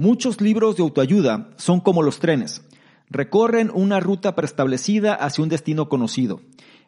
Muchos 0.00 0.40
libros 0.40 0.76
de 0.76 0.84
autoayuda 0.84 1.50
son 1.56 1.80
como 1.80 2.04
los 2.04 2.20
trenes. 2.20 2.62
Recorren 3.10 3.68
una 3.74 3.98
ruta 3.98 4.36
preestablecida 4.36 5.12
hacia 5.12 5.42
un 5.42 5.48
destino 5.48 5.88
conocido. 5.88 6.40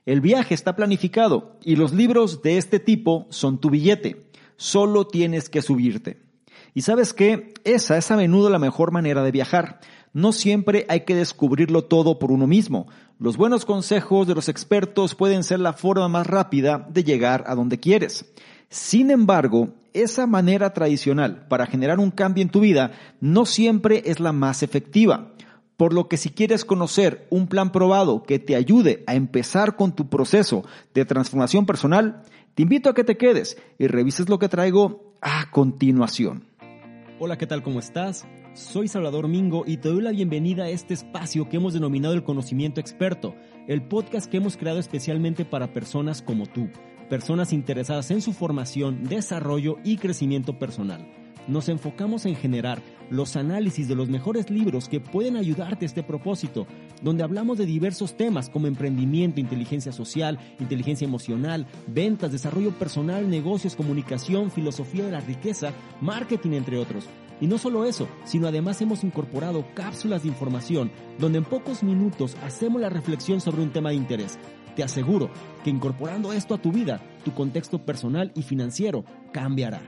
El 0.06 0.20
viaje 0.20 0.54
está 0.54 0.76
planificado 0.76 1.58
y 1.64 1.74
los 1.74 1.92
libros 1.92 2.40
de 2.42 2.56
este 2.56 2.78
tipo 2.78 3.26
son 3.30 3.58
tu 3.60 3.68
billete. 3.68 4.30
Solo 4.56 5.08
tienes 5.08 5.48
que 5.48 5.60
subirte. 5.60 6.22
Y 6.72 6.82
sabes 6.82 7.12
qué? 7.12 7.52
Esa 7.64 7.98
es 7.98 8.12
a 8.12 8.16
menudo 8.16 8.48
la 8.48 8.60
mejor 8.60 8.92
manera 8.92 9.24
de 9.24 9.32
viajar. 9.32 9.80
No 10.12 10.32
siempre 10.32 10.86
hay 10.88 11.00
que 11.00 11.16
descubrirlo 11.16 11.82
todo 11.82 12.20
por 12.20 12.30
uno 12.30 12.46
mismo. 12.46 12.86
Los 13.18 13.36
buenos 13.36 13.64
consejos 13.64 14.28
de 14.28 14.36
los 14.36 14.48
expertos 14.48 15.16
pueden 15.16 15.42
ser 15.42 15.58
la 15.58 15.72
forma 15.72 16.06
más 16.06 16.28
rápida 16.28 16.86
de 16.88 17.02
llegar 17.02 17.42
a 17.48 17.56
donde 17.56 17.80
quieres. 17.80 18.32
Sin 18.72 19.10
embargo, 19.10 19.70
esa 19.94 20.28
manera 20.28 20.72
tradicional 20.72 21.48
para 21.48 21.66
generar 21.66 21.98
un 21.98 22.12
cambio 22.12 22.42
en 22.42 22.50
tu 22.50 22.60
vida 22.60 22.92
no 23.20 23.44
siempre 23.44 24.04
es 24.06 24.20
la 24.20 24.30
más 24.30 24.62
efectiva. 24.62 25.32
Por 25.76 25.92
lo 25.92 26.06
que 26.06 26.16
si 26.16 26.30
quieres 26.30 26.64
conocer 26.64 27.26
un 27.30 27.48
plan 27.48 27.72
probado 27.72 28.22
que 28.22 28.38
te 28.38 28.54
ayude 28.54 29.02
a 29.08 29.16
empezar 29.16 29.74
con 29.74 29.96
tu 29.96 30.08
proceso 30.08 30.64
de 30.94 31.04
transformación 31.04 31.66
personal, 31.66 32.22
te 32.54 32.62
invito 32.62 32.88
a 32.88 32.94
que 32.94 33.02
te 33.02 33.16
quedes 33.16 33.58
y 33.76 33.88
revises 33.88 34.28
lo 34.28 34.38
que 34.38 34.48
traigo 34.48 35.14
a 35.20 35.50
continuación. 35.50 36.44
Hola, 37.18 37.38
¿qué 37.38 37.48
tal? 37.48 37.64
¿Cómo 37.64 37.80
estás? 37.80 38.24
Soy 38.54 38.86
Salvador 38.86 39.26
Mingo 39.26 39.64
y 39.66 39.78
te 39.78 39.88
doy 39.88 40.00
la 40.00 40.12
bienvenida 40.12 40.64
a 40.64 40.70
este 40.70 40.94
espacio 40.94 41.48
que 41.48 41.56
hemos 41.56 41.74
denominado 41.74 42.14
el 42.14 42.22
conocimiento 42.22 42.80
experto, 42.80 43.34
el 43.66 43.82
podcast 43.82 44.30
que 44.30 44.36
hemos 44.36 44.56
creado 44.56 44.78
especialmente 44.78 45.44
para 45.44 45.72
personas 45.72 46.22
como 46.22 46.46
tú 46.46 46.68
personas 47.10 47.52
interesadas 47.52 48.10
en 48.12 48.22
su 48.22 48.32
formación, 48.32 49.04
desarrollo 49.04 49.76
y 49.84 49.98
crecimiento 49.98 50.58
personal. 50.58 51.06
Nos 51.48 51.68
enfocamos 51.68 52.24
en 52.26 52.36
generar 52.36 52.80
los 53.10 53.34
análisis 53.34 53.88
de 53.88 53.96
los 53.96 54.08
mejores 54.08 54.48
libros 54.50 54.88
que 54.88 55.00
pueden 55.00 55.36
ayudarte 55.36 55.84
a 55.84 55.88
este 55.88 56.04
propósito, 56.04 56.68
donde 57.02 57.24
hablamos 57.24 57.58
de 57.58 57.66
diversos 57.66 58.16
temas 58.16 58.48
como 58.48 58.68
emprendimiento, 58.68 59.40
inteligencia 59.40 59.90
social, 59.90 60.38
inteligencia 60.60 61.06
emocional, 61.06 61.66
ventas, 61.88 62.30
desarrollo 62.30 62.70
personal, 62.70 63.28
negocios, 63.28 63.74
comunicación, 63.74 64.52
filosofía 64.52 65.04
de 65.04 65.12
la 65.12 65.20
riqueza, 65.20 65.72
marketing, 66.00 66.52
entre 66.52 66.78
otros. 66.78 67.06
Y 67.40 67.46
no 67.48 67.58
solo 67.58 67.86
eso, 67.86 68.06
sino 68.24 68.46
además 68.46 68.80
hemos 68.82 69.02
incorporado 69.02 69.64
cápsulas 69.74 70.22
de 70.22 70.28
información 70.28 70.92
donde 71.18 71.38
en 71.38 71.44
pocos 71.44 71.82
minutos 71.82 72.36
hacemos 72.44 72.80
la 72.80 72.90
reflexión 72.90 73.40
sobre 73.40 73.62
un 73.62 73.70
tema 73.70 73.88
de 73.88 73.96
interés 73.96 74.38
te 74.74 74.82
aseguro 74.82 75.30
que 75.64 75.70
incorporando 75.70 76.32
esto 76.32 76.54
a 76.54 76.58
tu 76.58 76.72
vida, 76.72 77.00
tu 77.24 77.32
contexto 77.32 77.78
personal 77.84 78.32
y 78.34 78.42
financiero 78.42 79.04
cambiará. 79.32 79.80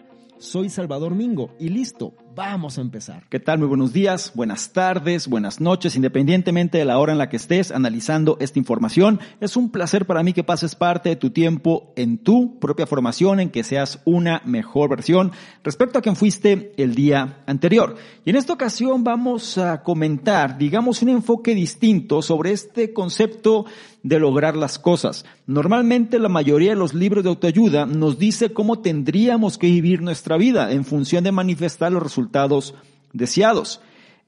Soy 0.42 0.70
Salvador 0.70 1.14
Mingo 1.14 1.54
y 1.60 1.68
listo, 1.68 2.14
vamos 2.34 2.76
a 2.76 2.80
empezar. 2.80 3.22
¿Qué 3.28 3.38
tal? 3.38 3.60
Muy 3.60 3.68
buenos 3.68 3.92
días, 3.92 4.32
buenas 4.34 4.72
tardes, 4.72 5.28
buenas 5.28 5.60
noches, 5.60 5.94
independientemente 5.94 6.78
de 6.78 6.84
la 6.84 6.98
hora 6.98 7.12
en 7.12 7.18
la 7.18 7.28
que 7.28 7.36
estés 7.36 7.70
analizando 7.70 8.36
esta 8.40 8.58
información. 8.58 9.20
Es 9.40 9.56
un 9.56 9.70
placer 9.70 10.04
para 10.04 10.24
mí 10.24 10.32
que 10.32 10.42
pases 10.42 10.74
parte 10.74 11.10
de 11.10 11.16
tu 11.16 11.30
tiempo 11.30 11.92
en 11.94 12.18
tu 12.18 12.58
propia 12.58 12.88
formación, 12.88 13.38
en 13.38 13.50
que 13.50 13.62
seas 13.62 14.00
una 14.04 14.42
mejor 14.44 14.90
versión 14.90 15.30
respecto 15.62 16.00
a 16.00 16.02
quien 16.02 16.16
fuiste 16.16 16.72
el 16.76 16.96
día 16.96 17.44
anterior. 17.46 17.94
Y 18.24 18.30
en 18.30 18.36
esta 18.36 18.52
ocasión 18.52 19.04
vamos 19.04 19.58
a 19.58 19.84
comentar, 19.84 20.58
digamos, 20.58 21.02
un 21.02 21.10
enfoque 21.10 21.54
distinto 21.54 22.20
sobre 22.20 22.50
este 22.50 22.92
concepto 22.92 23.64
de 24.02 24.18
lograr 24.18 24.56
las 24.56 24.78
cosas. 24.78 25.24
Normalmente 25.46 26.18
la 26.18 26.28
mayoría 26.28 26.70
de 26.70 26.76
los 26.76 26.94
libros 26.94 27.24
de 27.24 27.30
autoayuda 27.30 27.86
nos 27.86 28.18
dice 28.18 28.52
cómo 28.52 28.80
tendríamos 28.80 29.58
que 29.58 29.68
vivir 29.68 30.02
nuestra 30.02 30.36
vida 30.36 30.72
en 30.72 30.84
función 30.84 31.24
de 31.24 31.32
manifestar 31.32 31.92
los 31.92 32.02
resultados 32.02 32.74
deseados. 33.12 33.80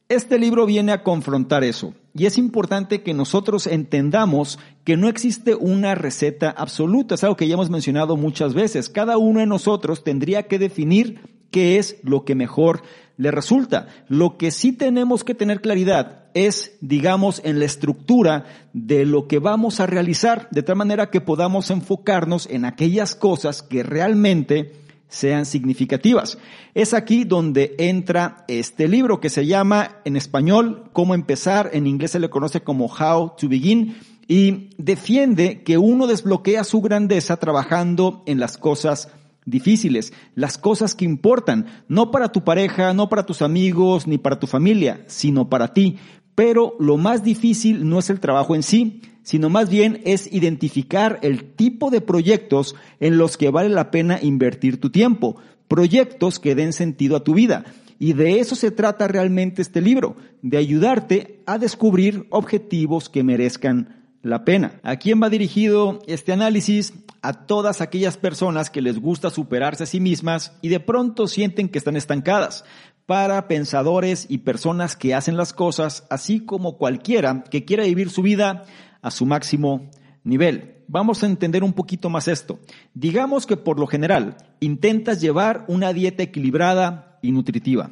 Este 0.08 0.38
libro 0.38 0.66
viene 0.66 0.92
a 0.92 1.02
confrontar 1.02 1.64
eso 1.64 1.94
y 2.14 2.26
es 2.26 2.36
importante 2.36 3.02
que 3.02 3.14
nosotros 3.14 3.66
entendamos 3.66 4.58
que 4.84 4.96
no 4.96 5.08
existe 5.08 5.54
una 5.54 5.94
receta 5.94 6.50
absoluta, 6.50 7.14
es 7.14 7.24
algo 7.24 7.36
que 7.36 7.48
ya 7.48 7.54
hemos 7.54 7.70
mencionado 7.70 8.16
muchas 8.16 8.52
veces. 8.52 8.90
Cada 8.90 9.16
uno 9.16 9.40
de 9.40 9.46
nosotros 9.46 10.04
tendría 10.04 10.44
que 10.44 10.58
definir 10.58 11.33
qué 11.54 11.78
es 11.78 11.98
lo 12.02 12.24
que 12.24 12.34
mejor 12.34 12.82
le 13.16 13.30
resulta. 13.30 13.86
Lo 14.08 14.38
que 14.38 14.50
sí 14.50 14.72
tenemos 14.72 15.22
que 15.22 15.36
tener 15.36 15.60
claridad 15.60 16.24
es, 16.34 16.72
digamos, 16.80 17.40
en 17.44 17.60
la 17.60 17.64
estructura 17.64 18.46
de 18.72 19.06
lo 19.06 19.28
que 19.28 19.38
vamos 19.38 19.78
a 19.78 19.86
realizar, 19.86 20.48
de 20.50 20.64
tal 20.64 20.74
manera 20.74 21.10
que 21.10 21.20
podamos 21.20 21.70
enfocarnos 21.70 22.48
en 22.50 22.64
aquellas 22.64 23.14
cosas 23.14 23.62
que 23.62 23.84
realmente 23.84 24.72
sean 25.08 25.46
significativas. 25.46 26.38
Es 26.74 26.92
aquí 26.92 27.22
donde 27.22 27.76
entra 27.78 28.44
este 28.48 28.88
libro 28.88 29.20
que 29.20 29.30
se 29.30 29.46
llama 29.46 29.98
en 30.04 30.16
español 30.16 30.90
Cómo 30.92 31.14
empezar, 31.14 31.70
en 31.72 31.86
inglés 31.86 32.10
se 32.10 32.18
le 32.18 32.30
conoce 32.30 32.62
como 32.62 32.86
How 32.86 33.34
to 33.38 33.48
Begin 33.48 33.94
y 34.26 34.70
defiende 34.76 35.62
que 35.62 35.78
uno 35.78 36.08
desbloquea 36.08 36.64
su 36.64 36.80
grandeza 36.80 37.36
trabajando 37.36 38.24
en 38.26 38.40
las 38.40 38.58
cosas 38.58 39.08
difíciles, 39.46 40.12
las 40.34 40.58
cosas 40.58 40.94
que 40.94 41.04
importan, 41.04 41.66
no 41.88 42.10
para 42.10 42.30
tu 42.32 42.44
pareja, 42.44 42.94
no 42.94 43.08
para 43.08 43.26
tus 43.26 43.42
amigos, 43.42 44.06
ni 44.06 44.18
para 44.18 44.38
tu 44.38 44.46
familia, 44.46 45.04
sino 45.06 45.48
para 45.48 45.74
ti. 45.74 45.96
Pero 46.34 46.74
lo 46.80 46.96
más 46.96 47.22
difícil 47.22 47.88
no 47.88 47.98
es 47.98 48.10
el 48.10 48.20
trabajo 48.20 48.54
en 48.54 48.62
sí, 48.62 49.02
sino 49.22 49.48
más 49.48 49.70
bien 49.70 50.00
es 50.04 50.32
identificar 50.32 51.18
el 51.22 51.44
tipo 51.44 51.90
de 51.90 52.00
proyectos 52.00 52.74
en 53.00 53.18
los 53.18 53.36
que 53.36 53.50
vale 53.50 53.70
la 53.70 53.90
pena 53.90 54.18
invertir 54.20 54.80
tu 54.80 54.90
tiempo, 54.90 55.36
proyectos 55.68 56.38
que 56.38 56.54
den 56.54 56.72
sentido 56.72 57.16
a 57.16 57.24
tu 57.24 57.34
vida. 57.34 57.64
Y 57.98 58.12
de 58.12 58.40
eso 58.40 58.56
se 58.56 58.70
trata 58.70 59.08
realmente 59.08 59.62
este 59.62 59.80
libro, 59.80 60.16
de 60.42 60.58
ayudarte 60.58 61.40
a 61.46 61.58
descubrir 61.58 62.26
objetivos 62.30 63.08
que 63.08 63.22
merezcan 63.22 64.03
la 64.24 64.44
pena. 64.44 64.80
¿A 64.82 64.96
quién 64.96 65.22
va 65.22 65.28
dirigido 65.28 66.00
este 66.06 66.32
análisis? 66.32 66.94
A 67.22 67.44
todas 67.46 67.80
aquellas 67.80 68.16
personas 68.16 68.70
que 68.70 68.82
les 68.82 68.98
gusta 68.98 69.30
superarse 69.30 69.84
a 69.84 69.86
sí 69.86 70.00
mismas 70.00 70.56
y 70.62 70.70
de 70.70 70.80
pronto 70.80 71.28
sienten 71.28 71.68
que 71.68 71.78
están 71.78 71.96
estancadas. 71.96 72.64
Para 73.06 73.48
pensadores 73.48 74.26
y 74.30 74.38
personas 74.38 74.96
que 74.96 75.14
hacen 75.14 75.36
las 75.36 75.52
cosas 75.52 76.06
así 76.08 76.40
como 76.40 76.78
cualquiera 76.78 77.44
que 77.44 77.66
quiera 77.66 77.84
vivir 77.84 78.08
su 78.08 78.22
vida 78.22 78.64
a 79.02 79.10
su 79.10 79.26
máximo 79.26 79.90
nivel. 80.24 80.82
Vamos 80.88 81.22
a 81.22 81.26
entender 81.26 81.62
un 81.62 81.74
poquito 81.74 82.08
más 82.08 82.26
esto. 82.26 82.60
Digamos 82.94 83.46
que 83.46 83.58
por 83.58 83.78
lo 83.78 83.86
general 83.86 84.38
intentas 84.60 85.20
llevar 85.20 85.66
una 85.68 85.92
dieta 85.92 86.22
equilibrada 86.22 87.18
y 87.20 87.32
nutritiva 87.32 87.90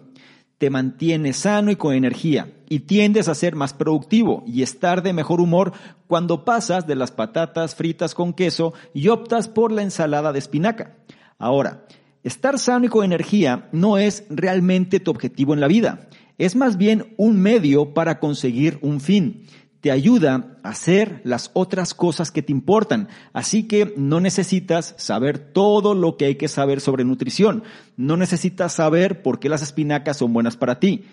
te 0.62 0.71
mantienes 0.71 1.39
sano 1.39 1.73
y 1.73 1.77
con 1.77 1.93
energía 1.93 2.53
y 2.69 2.78
tiendes 2.78 3.27
a 3.27 3.34
ser 3.34 3.56
más 3.56 3.75
productivo 3.75 4.45
y 4.47 4.62
estar 4.62 5.03
de 5.03 5.12
mejor 5.12 5.41
humor 5.41 5.73
cuando 6.06 6.45
pasas 6.45 6.87
de 6.87 6.95
las 6.95 7.11
patatas 7.11 7.75
fritas 7.75 8.15
con 8.15 8.33
queso 8.33 8.73
y 8.95 9.09
optas 9.09 9.49
por 9.49 9.73
la 9.73 9.83
ensalada 9.83 10.33
de 10.33 10.39
espinaca. 10.39 10.99
Ahora, 11.37 11.84
estar 12.23 12.61
sano 12.61 12.87
y 12.87 12.89
con 12.89 13.05
energía 13.05 13.69
no 13.73 13.99
es 13.99 14.25
realmente 14.31 15.00
tu 15.00 15.11
objetivo 15.11 15.53
en 15.53 15.59
la 15.59 15.67
vida, 15.67 16.09
es 16.39 16.55
más 16.55 16.76
bien 16.76 17.12
un 17.17 17.43
medio 17.43 17.93
para 17.93 18.20
conseguir 18.20 18.79
un 18.82 19.00
fin 19.00 19.43
te 19.82 19.90
ayuda 19.90 20.56
a 20.62 20.70
hacer 20.70 21.20
las 21.25 21.50
otras 21.55 21.93
cosas 21.93 22.31
que 22.31 22.40
te 22.40 22.52
importan. 22.52 23.08
Así 23.32 23.64
que 23.64 23.93
no 23.96 24.20
necesitas 24.20 24.94
saber 24.96 25.40
todo 25.40 25.94
lo 25.94 26.17
que 26.17 26.26
hay 26.26 26.37
que 26.37 26.46
saber 26.46 26.81
sobre 26.81 27.05
nutrición. 27.05 27.64
No 27.96 28.17
necesitas 28.17 28.73
saber 28.73 29.23
por 29.23 29.40
qué 29.40 29.49
las 29.49 29.61
espinacas 29.61 30.19
son 30.19 30.32
buenas 30.32 30.56
para 30.56 30.79
ti. 30.79 31.05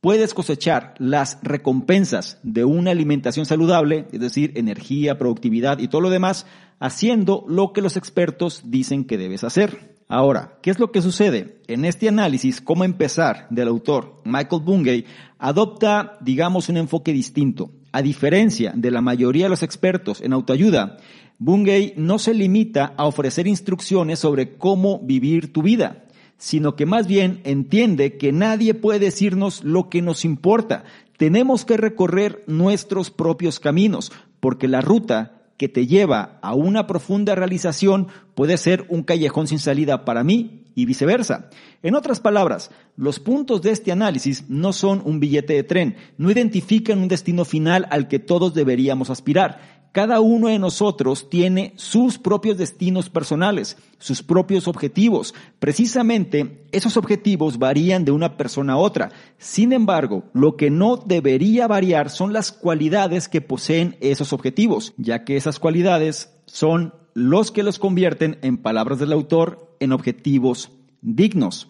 Puedes 0.00 0.34
cosechar 0.34 0.94
las 0.98 1.38
recompensas 1.42 2.40
de 2.42 2.64
una 2.64 2.90
alimentación 2.90 3.46
saludable, 3.46 4.08
es 4.12 4.18
decir, 4.18 4.54
energía, 4.56 5.16
productividad 5.16 5.78
y 5.78 5.86
todo 5.86 6.00
lo 6.00 6.10
demás, 6.10 6.46
haciendo 6.80 7.44
lo 7.46 7.72
que 7.72 7.82
los 7.82 7.96
expertos 7.96 8.62
dicen 8.64 9.04
que 9.04 9.18
debes 9.18 9.44
hacer. 9.44 10.00
Ahora, 10.08 10.58
¿qué 10.62 10.70
es 10.70 10.80
lo 10.80 10.90
que 10.90 11.00
sucede? 11.00 11.60
En 11.68 11.84
este 11.84 12.08
análisis, 12.08 12.60
cómo 12.60 12.82
empezar 12.82 13.46
del 13.50 13.68
autor 13.68 14.20
Michael 14.24 14.62
Bungay, 14.64 15.04
adopta, 15.38 16.18
digamos, 16.20 16.68
un 16.68 16.78
enfoque 16.78 17.12
distinto. 17.12 17.70
A 17.92 18.02
diferencia 18.02 18.72
de 18.74 18.90
la 18.90 19.00
mayoría 19.00 19.46
de 19.46 19.50
los 19.50 19.62
expertos 19.62 20.20
en 20.20 20.32
autoayuda, 20.32 20.98
Bungay 21.38 21.94
no 21.96 22.18
se 22.18 22.34
limita 22.34 22.94
a 22.96 23.06
ofrecer 23.06 23.46
instrucciones 23.46 24.18
sobre 24.18 24.56
cómo 24.56 25.00
vivir 25.00 25.52
tu 25.52 25.62
vida, 25.62 26.04
sino 26.38 26.76
que 26.76 26.86
más 26.86 27.06
bien 27.06 27.40
entiende 27.44 28.16
que 28.16 28.30
nadie 28.30 28.74
puede 28.74 29.00
decirnos 29.00 29.64
lo 29.64 29.88
que 29.88 30.02
nos 30.02 30.24
importa. 30.24 30.84
Tenemos 31.16 31.64
que 31.64 31.76
recorrer 31.76 32.44
nuestros 32.46 33.10
propios 33.10 33.58
caminos, 33.58 34.12
porque 34.38 34.68
la 34.68 34.82
ruta 34.82 35.42
que 35.56 35.68
te 35.68 35.86
lleva 35.86 36.38
a 36.42 36.54
una 36.54 36.86
profunda 36.86 37.34
realización 37.34 38.08
puede 38.34 38.56
ser 38.56 38.86
un 38.88 39.02
callejón 39.02 39.46
sin 39.46 39.58
salida 39.58 40.04
para 40.04 40.24
mí 40.24 40.59
y 40.74 40.84
viceversa. 40.84 41.50
En 41.82 41.94
otras 41.94 42.20
palabras, 42.20 42.70
los 42.96 43.18
puntos 43.18 43.62
de 43.62 43.70
este 43.70 43.92
análisis 43.92 44.44
no 44.48 44.72
son 44.72 45.02
un 45.04 45.20
billete 45.20 45.54
de 45.54 45.62
tren, 45.62 45.96
no 46.18 46.30
identifican 46.30 46.98
un 46.98 47.08
destino 47.08 47.44
final 47.44 47.86
al 47.90 48.08
que 48.08 48.18
todos 48.18 48.54
deberíamos 48.54 49.10
aspirar. 49.10 49.80
Cada 49.92 50.20
uno 50.20 50.46
de 50.46 50.60
nosotros 50.60 51.28
tiene 51.28 51.72
sus 51.74 52.16
propios 52.16 52.56
destinos 52.56 53.10
personales, 53.10 53.76
sus 53.98 54.22
propios 54.22 54.68
objetivos. 54.68 55.34
Precisamente 55.58 56.64
esos 56.70 56.96
objetivos 56.96 57.58
varían 57.58 58.04
de 58.04 58.12
una 58.12 58.36
persona 58.36 58.74
a 58.74 58.76
otra. 58.76 59.10
Sin 59.38 59.72
embargo, 59.72 60.22
lo 60.32 60.56
que 60.56 60.70
no 60.70 60.96
debería 60.96 61.66
variar 61.66 62.08
son 62.08 62.32
las 62.32 62.52
cualidades 62.52 63.28
que 63.28 63.40
poseen 63.40 63.96
esos 64.00 64.32
objetivos, 64.32 64.94
ya 64.96 65.24
que 65.24 65.36
esas 65.36 65.58
cualidades 65.58 66.32
son 66.46 66.94
los 67.14 67.50
que 67.50 67.64
los 67.64 67.80
convierten, 67.80 68.38
en 68.42 68.58
palabras 68.58 69.00
del 69.00 69.12
autor, 69.12 69.69
en 69.80 69.92
objetivos 69.92 70.70
dignos. 71.02 71.68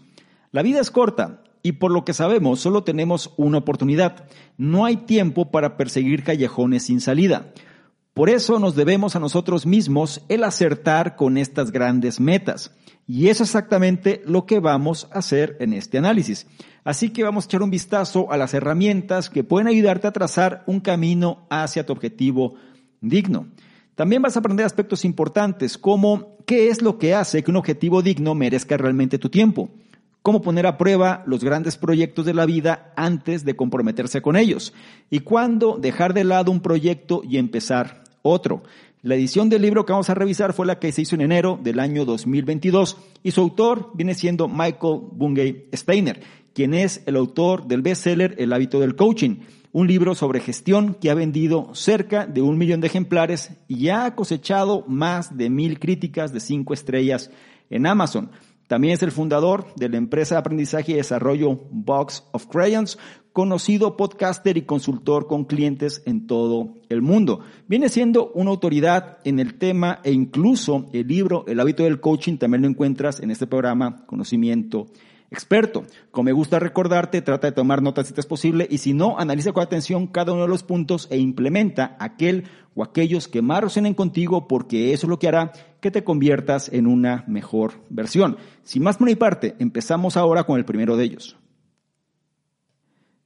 La 0.53 0.63
vida 0.63 0.81
es 0.81 0.91
corta 0.91 1.43
y 1.63 1.73
por 1.73 1.91
lo 1.91 2.05
que 2.05 2.13
sabemos 2.13 2.61
solo 2.61 2.85
tenemos 2.85 3.33
una 3.37 3.59
oportunidad. 3.59 4.27
No 4.59 4.85
hay 4.85 4.97
tiempo 4.97 5.51
para 5.51 5.77
perseguir 5.77 6.25
callejones 6.25 6.85
sin 6.85 7.01
salida. 7.01 7.53
Por 8.15 8.29
eso 8.29 8.59
nos 8.59 8.75
debemos 8.75 9.15
a 9.15 9.21
nosotros 9.21 9.67
mismos 9.67 10.23
el 10.29 10.45
acertar 10.45 11.17
con 11.17 11.39
estas 11.39 11.71
grandes 11.71 12.21
metas. 12.21 12.75
Y 13.07 13.29
es 13.29 13.41
exactamente 13.41 14.23
lo 14.27 14.47
que 14.47 14.61
vamos 14.61 15.09
a 15.13 15.19
hacer 15.19 15.57
en 15.61 15.73
este 15.73 15.99
análisis. 15.99 16.47
Así 16.85 17.11
que 17.11 17.23
vamos 17.23 17.45
a 17.45 17.47
echar 17.47 17.63
un 17.63 17.71
vistazo 17.71 18.31
a 18.33 18.37
las 18.37 18.55
herramientas 18.55 19.31
que 19.31 19.45
pueden 19.45 19.69
ayudarte 19.69 20.09
a 20.09 20.13
trazar 20.13 20.65
un 20.67 20.81
camino 20.81 21.47
hacia 21.51 21.87
tu 21.87 21.93
objetivo 21.93 22.55
digno. 23.01 23.49
También 24.01 24.23
vas 24.23 24.35
a 24.35 24.39
aprender 24.39 24.65
aspectos 24.65 25.05
importantes 25.05 25.77
como 25.77 26.39
qué 26.47 26.71
es 26.71 26.81
lo 26.81 26.97
que 26.97 27.13
hace 27.13 27.43
que 27.43 27.51
un 27.51 27.59
objetivo 27.59 28.01
digno 28.01 28.35
merezca 28.35 28.79
realmente 28.79 29.19
tu 29.19 29.29
tiempo, 29.29 29.69
cómo 30.23 30.41
poner 30.41 30.67
a 30.67 30.79
prueba 30.79 31.23
los 31.27 31.45
grandes 31.45 31.77
proyectos 31.77 32.25
de 32.25 32.33
la 32.33 32.47
vida 32.47 32.95
antes 32.97 33.45
de 33.45 33.57
comprometerse 33.57 34.23
con 34.23 34.37
ellos. 34.37 34.73
Y 35.11 35.21
cuándo 35.21 35.77
dejar 35.79 36.15
de 36.15 36.25
lado 36.25 36.51
un 36.51 36.63
proyecto 36.63 37.21
y 37.29 37.37
empezar 37.37 38.03
otro. 38.23 38.63
La 39.03 39.17
edición 39.17 39.51
del 39.51 39.61
libro 39.61 39.85
que 39.85 39.93
vamos 39.93 40.09
a 40.09 40.15
revisar 40.15 40.55
fue 40.55 40.65
la 40.65 40.79
que 40.79 40.93
se 40.93 41.03
hizo 41.03 41.15
en 41.17 41.21
enero 41.21 41.61
del 41.63 41.79
año 41.79 42.07
2022 42.07 42.97
y 43.23 43.33
su 43.33 43.43
autor 43.43 43.91
viene 43.93 44.15
siendo 44.15 44.49
Michael 44.49 45.01
Bungay 45.13 45.67
Steiner, 45.75 46.23
quien 46.55 46.73
es 46.73 47.03
el 47.05 47.17
autor 47.17 47.67
del 47.67 47.83
bestseller 47.83 48.35
El 48.39 48.55
hábito 48.55 48.81
del 48.81 48.97
coaching, 48.97 49.41
un 49.73 49.87
libro 49.87 50.15
sobre 50.15 50.41
gestión 50.41 50.95
que 50.95 51.11
ha 51.11 51.15
vendido 51.15 51.75
cerca 51.75 52.27
de 52.27 52.43
un 52.43 52.59
millón 52.59 52.81
de 52.81 52.89
ejemplares 52.89 53.53
y 53.69 53.89
ha 53.89 54.15
cosechado 54.15 54.85
más 54.89 55.37
de 55.37 55.51
mil 55.51 55.79
críticas 55.79 56.33
de 56.33 56.41
cinco 56.41 56.75
estrellas 56.75 57.31
en 57.71 57.87
Amazon. 57.87 58.31
También 58.67 58.95
es 58.95 59.03
el 59.03 59.11
fundador 59.11 59.67
de 59.75 59.89
la 59.89 59.97
empresa 59.97 60.37
de 60.37 60.41
aprendizaje 60.41 60.93
y 60.93 60.95
desarrollo 60.95 61.59
Box 61.71 62.25
of 62.33 62.47
Crayons, 62.47 62.99
conocido 63.33 63.97
podcaster 63.97 64.57
y 64.57 64.63
consultor 64.63 65.27
con 65.27 65.45
clientes 65.45 66.03
en 66.07 66.27
todo 66.27 66.75
el 66.89 67.03
mundo. 67.03 67.41
Viene 67.67 67.89
siendo 67.89 68.31
una 68.33 68.51
autoridad 68.51 69.19
en 69.25 69.41
el 69.41 69.55
tema 69.55 70.01
e 70.05 70.13
incluso 70.13 70.89
el 70.93 71.09
libro 71.09 71.45
El 71.49 71.59
hábito 71.59 71.83
del 71.85 72.01
coaching 72.01 72.39
también 72.39 72.63
lo 72.63 72.69
encuentras 72.69 73.21
en 73.21 73.31
este 73.31 73.47
programa 73.47 74.05
Conocimiento 74.07 74.87
experto. 75.31 75.85
Como 76.11 76.25
me 76.25 76.33
gusta 76.33 76.59
recordarte, 76.59 77.23
trata 77.23 77.49
de 77.49 77.53
tomar 77.53 77.83
notas 77.83 78.09
si 78.09 78.15
es 78.17 78.27
posible 78.27 78.67
y 78.71 78.79
si 78.79 78.93
no, 78.93 79.19
analiza 79.19 79.53
con 79.53 79.63
atención 79.63 80.07
cada 80.07 80.33
uno 80.33 80.43
de 80.43 80.49
los 80.49 80.63
puntos 80.63 81.07
e 81.11 81.19
implementa 81.19 81.97
aquel 82.01 82.45
o 82.75 82.83
aquellos 82.83 83.29
que 83.29 83.43
más 83.43 83.63
resuenen 83.63 83.95
contigo 83.95 84.49
porque 84.49 84.93
eso 84.93 85.07
es 85.07 85.11
lo 85.11 85.19
que 85.19 85.29
hará 85.29 85.53
que 85.81 85.91
te 85.91 86.05
conviertas 86.05 86.69
en 86.73 86.87
una 86.87 87.25
mejor 87.27 87.85
versión. 87.89 88.37
Sin 88.63 88.83
más 88.83 88.97
por 88.97 89.07
mi 89.07 89.15
parte, 89.15 89.57
empezamos 89.59 90.17
ahora 90.17 90.45
con 90.45 90.59
el 90.59 90.65
primero 90.65 90.97
de 90.97 91.05
ellos. 91.05 91.37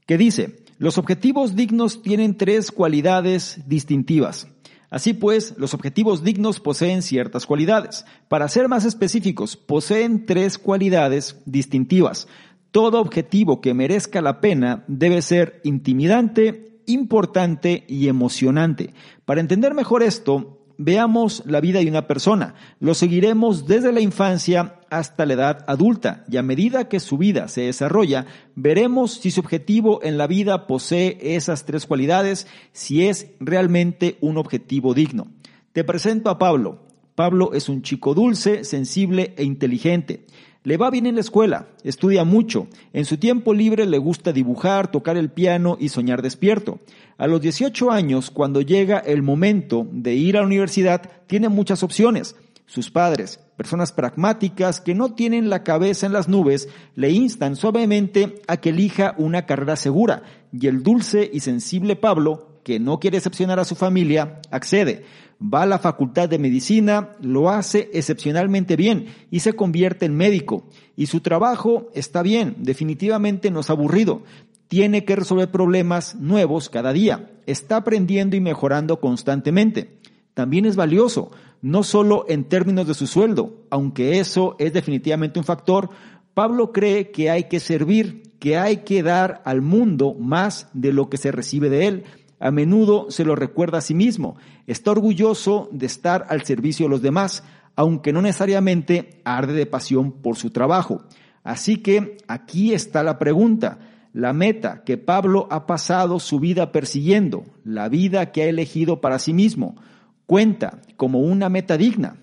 Que 0.06 0.18
dice, 0.18 0.64
los 0.78 0.98
objetivos 0.98 1.56
dignos 1.56 2.02
tienen 2.02 2.36
tres 2.36 2.70
cualidades 2.70 3.60
distintivas. 3.66 4.48
Así 4.94 5.12
pues, 5.12 5.54
los 5.58 5.74
objetivos 5.74 6.22
dignos 6.22 6.60
poseen 6.60 7.02
ciertas 7.02 7.46
cualidades. 7.46 8.04
Para 8.28 8.46
ser 8.46 8.68
más 8.68 8.84
específicos, 8.84 9.56
poseen 9.56 10.24
tres 10.24 10.56
cualidades 10.56 11.42
distintivas. 11.46 12.28
Todo 12.70 13.00
objetivo 13.00 13.60
que 13.60 13.74
merezca 13.74 14.22
la 14.22 14.40
pena 14.40 14.84
debe 14.86 15.20
ser 15.20 15.60
intimidante, 15.64 16.78
importante 16.86 17.82
y 17.88 18.06
emocionante. 18.06 18.94
Para 19.24 19.40
entender 19.40 19.74
mejor 19.74 20.04
esto, 20.04 20.64
veamos 20.78 21.42
la 21.44 21.60
vida 21.60 21.80
de 21.80 21.88
una 21.88 22.06
persona. 22.06 22.54
Lo 22.78 22.94
seguiremos 22.94 23.66
desde 23.66 23.90
la 23.90 24.00
infancia 24.00 24.78
hasta 24.98 25.26
la 25.26 25.34
edad 25.34 25.64
adulta 25.66 26.24
y 26.30 26.36
a 26.36 26.42
medida 26.42 26.88
que 26.88 27.00
su 27.00 27.18
vida 27.18 27.48
se 27.48 27.62
desarrolla, 27.62 28.26
veremos 28.54 29.14
si 29.14 29.30
su 29.30 29.40
objetivo 29.40 30.00
en 30.02 30.18
la 30.18 30.26
vida 30.26 30.66
posee 30.66 31.18
esas 31.20 31.64
tres 31.64 31.86
cualidades, 31.86 32.46
si 32.72 33.06
es 33.06 33.28
realmente 33.40 34.16
un 34.20 34.38
objetivo 34.38 34.94
digno. 34.94 35.26
Te 35.72 35.84
presento 35.84 36.30
a 36.30 36.38
Pablo. 36.38 36.84
Pablo 37.14 37.52
es 37.52 37.68
un 37.68 37.82
chico 37.82 38.14
dulce, 38.14 38.64
sensible 38.64 39.34
e 39.36 39.44
inteligente. 39.44 40.26
Le 40.62 40.78
va 40.78 40.90
bien 40.90 41.06
en 41.06 41.16
la 41.16 41.20
escuela, 41.20 41.68
estudia 41.82 42.24
mucho, 42.24 42.68
en 42.94 43.04
su 43.04 43.18
tiempo 43.18 43.52
libre 43.52 43.84
le 43.84 43.98
gusta 43.98 44.32
dibujar, 44.32 44.90
tocar 44.90 45.18
el 45.18 45.30
piano 45.30 45.76
y 45.78 45.90
soñar 45.90 46.22
despierto. 46.22 46.80
A 47.18 47.26
los 47.26 47.40
18 47.42 47.90
años, 47.90 48.30
cuando 48.30 48.62
llega 48.62 48.98
el 48.98 49.22
momento 49.22 49.86
de 49.92 50.14
ir 50.14 50.36
a 50.36 50.40
la 50.40 50.46
universidad, 50.46 51.02
tiene 51.26 51.50
muchas 51.50 51.82
opciones. 51.82 52.34
Sus 52.66 52.90
padres, 52.90 53.40
personas 53.56 53.92
pragmáticas 53.92 54.80
que 54.80 54.94
no 54.94 55.14
tienen 55.14 55.50
la 55.50 55.62
cabeza 55.62 56.06
en 56.06 56.12
las 56.12 56.28
nubes, 56.28 56.68
le 56.94 57.10
instan 57.10 57.56
suavemente 57.56 58.42
a 58.48 58.56
que 58.56 58.70
elija 58.70 59.14
una 59.18 59.46
carrera 59.46 59.76
segura, 59.76 60.22
y 60.52 60.66
el 60.66 60.82
dulce 60.82 61.28
y 61.32 61.40
sensible 61.40 61.96
Pablo, 61.96 62.60
que 62.64 62.80
no 62.80 62.98
quiere 62.98 63.18
decepcionar 63.18 63.60
a 63.60 63.64
su 63.64 63.74
familia, 63.74 64.40
accede 64.50 65.04
va 65.42 65.62
a 65.62 65.66
la 65.66 65.78
facultad 65.78 66.28
de 66.28 66.38
medicina, 66.38 67.10
lo 67.20 67.50
hace 67.50 67.90
excepcionalmente 67.92 68.76
bien 68.76 69.06
y 69.30 69.40
se 69.40 69.54
convierte 69.54 70.06
en 70.06 70.16
médico. 70.16 70.64
Y 70.96 71.06
su 71.06 71.20
trabajo 71.20 71.88
está 71.94 72.22
bien, 72.22 72.56
definitivamente 72.58 73.50
no 73.50 73.60
es 73.60 73.70
aburrido. 73.70 74.22
Tiene 74.68 75.04
que 75.04 75.16
resolver 75.16 75.50
problemas 75.50 76.14
nuevos 76.16 76.70
cada 76.70 76.92
día. 76.92 77.30
Está 77.46 77.76
aprendiendo 77.76 78.36
y 78.36 78.40
mejorando 78.40 79.00
constantemente. 79.00 79.98
También 80.32 80.66
es 80.66 80.76
valioso, 80.76 81.30
no 81.64 81.82
solo 81.82 82.26
en 82.28 82.44
términos 82.44 82.86
de 82.86 82.94
su 82.94 83.06
sueldo, 83.06 83.64
aunque 83.70 84.20
eso 84.20 84.54
es 84.58 84.72
definitivamente 84.72 85.38
un 85.38 85.44
factor. 85.44 85.88
Pablo 86.34 86.72
cree 86.72 87.10
que 87.10 87.30
hay 87.30 87.44
que 87.44 87.58
servir, 87.58 88.34
que 88.38 88.58
hay 88.58 88.78
que 88.78 89.02
dar 89.02 89.40
al 89.44 89.62
mundo 89.62 90.14
más 90.14 90.68
de 90.74 90.92
lo 90.92 91.08
que 91.08 91.16
se 91.16 91.32
recibe 91.32 91.70
de 91.70 91.86
él 91.86 92.04
a 92.44 92.50
menudo 92.50 93.06
se 93.10 93.24
lo 93.24 93.36
recuerda 93.36 93.78
a 93.78 93.80
sí 93.80 93.94
mismo. 93.94 94.36
Está 94.66 94.90
orgulloso 94.90 95.70
de 95.72 95.86
estar 95.86 96.26
al 96.28 96.44
servicio 96.44 96.84
de 96.84 96.90
los 96.90 97.00
demás, 97.00 97.42
aunque 97.74 98.12
no 98.12 98.20
necesariamente 98.20 99.22
arde 99.24 99.54
de 99.54 99.64
pasión 99.64 100.12
por 100.12 100.36
su 100.36 100.50
trabajo. 100.50 101.04
Así 101.42 101.78
que 101.78 102.18
aquí 102.28 102.74
está 102.74 103.02
la 103.02 103.18
pregunta, 103.18 103.78
la 104.12 104.34
meta 104.34 104.84
que 104.84 104.98
Pablo 104.98 105.48
ha 105.50 105.66
pasado 105.66 106.20
su 106.20 106.38
vida 106.38 106.70
persiguiendo, 106.70 107.44
la 107.64 107.88
vida 107.88 108.30
que 108.30 108.42
ha 108.42 108.46
elegido 108.46 109.00
para 109.00 109.18
sí 109.18 109.32
mismo, 109.32 109.76
cuenta 110.26 110.80
como 110.96 111.20
una 111.20 111.48
meta 111.48 111.76
digna. 111.76 112.16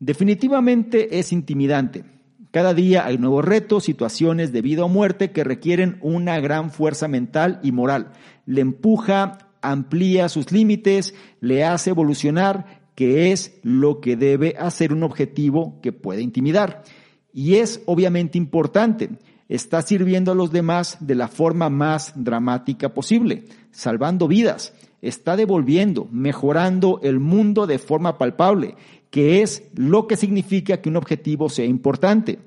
Definitivamente 0.00 1.18
es 1.18 1.32
intimidante. 1.32 2.04
Cada 2.50 2.74
día 2.74 3.04
hay 3.04 3.18
nuevos 3.18 3.44
retos, 3.44 3.84
situaciones 3.84 4.52
de 4.52 4.62
vida 4.62 4.84
o 4.84 4.88
muerte 4.88 5.32
que 5.32 5.42
requieren 5.42 5.98
una 6.02 6.38
gran 6.38 6.70
fuerza 6.70 7.08
mental 7.08 7.58
y 7.62 7.72
moral. 7.72 8.12
Le 8.46 8.60
empuja 8.60 9.38
amplía 9.64 10.28
sus 10.28 10.52
límites, 10.52 11.14
le 11.40 11.64
hace 11.64 11.90
evolucionar, 11.90 12.82
que 12.94 13.32
es 13.32 13.58
lo 13.62 14.00
que 14.00 14.16
debe 14.16 14.54
hacer 14.58 14.92
un 14.92 15.02
objetivo 15.02 15.80
que 15.82 15.92
puede 15.92 16.22
intimidar. 16.22 16.84
Y 17.32 17.56
es 17.56 17.82
obviamente 17.86 18.38
importante, 18.38 19.10
está 19.48 19.82
sirviendo 19.82 20.30
a 20.30 20.36
los 20.36 20.52
demás 20.52 20.98
de 21.00 21.16
la 21.16 21.28
forma 21.28 21.70
más 21.70 22.12
dramática 22.14 22.94
posible, 22.94 23.44
salvando 23.72 24.28
vidas, 24.28 24.74
está 25.04 25.36
devolviendo, 25.36 26.08
mejorando 26.10 26.98
el 27.02 27.20
mundo 27.20 27.66
de 27.66 27.78
forma 27.78 28.18
palpable, 28.18 28.74
que 29.10 29.42
es 29.42 29.62
lo 29.74 30.06
que 30.06 30.16
significa 30.16 30.80
que 30.80 30.88
un 30.88 30.96
objetivo 30.96 31.48
sea 31.48 31.66
importante. 31.66 32.38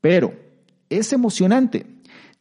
Pero 0.00 0.32
es 0.88 1.12
emocionante. 1.12 1.86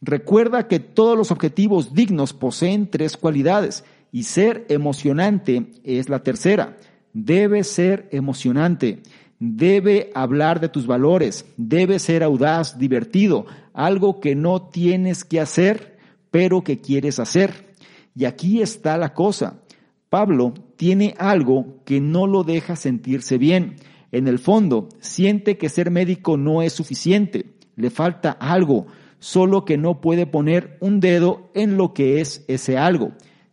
Recuerda 0.01 0.67
que 0.67 0.79
todos 0.79 1.17
los 1.17 1.31
objetivos 1.31 1.93
dignos 1.93 2.33
poseen 2.33 2.89
tres 2.89 3.17
cualidades 3.17 3.83
y 4.11 4.23
ser 4.23 4.65
emocionante 4.69 5.67
es 5.83 6.07
la 6.07 6.23
tercera. 6.23 6.77
Debe 7.13 7.63
ser 7.63 8.07
emocionante. 8.11 9.01
Debe 9.39 10.11
hablar 10.15 10.59
de 10.59 10.69
tus 10.69 10.87
valores, 10.87 11.45
debe 11.57 11.99
ser 11.99 12.23
audaz, 12.23 12.79
divertido, 12.79 13.45
algo 13.73 14.19
que 14.19 14.33
no 14.33 14.63
tienes 14.63 15.23
que 15.23 15.39
hacer, 15.39 15.97
pero 16.31 16.63
que 16.63 16.79
quieres 16.79 17.19
hacer. 17.19 17.67
Y 18.17 18.25
aquí 18.25 18.63
está 18.63 18.97
la 18.97 19.13
cosa. 19.13 19.59
Pablo 20.09 20.55
tiene 20.75 21.13
algo 21.19 21.83
que 21.85 22.01
no 22.01 22.25
lo 22.25 22.43
deja 22.43 22.75
sentirse 22.75 23.37
bien. 23.37 23.75
En 24.11 24.27
el 24.27 24.39
fondo, 24.39 24.89
siente 24.99 25.59
que 25.59 25.69
ser 25.69 25.91
médico 25.91 26.35
no 26.35 26.63
es 26.63 26.73
suficiente, 26.73 27.53
le 27.75 27.91
falta 27.91 28.31
algo, 28.31 28.87
solo 29.19 29.65
que 29.65 29.77
no 29.77 30.01
puede 30.01 30.25
poner 30.25 30.79
un 30.81 30.99
dedo 30.99 31.51
en 31.53 31.77
lo 31.77 31.93
que 31.93 32.19
es 32.19 32.43
ese 32.47 32.75
algo. 32.79 33.11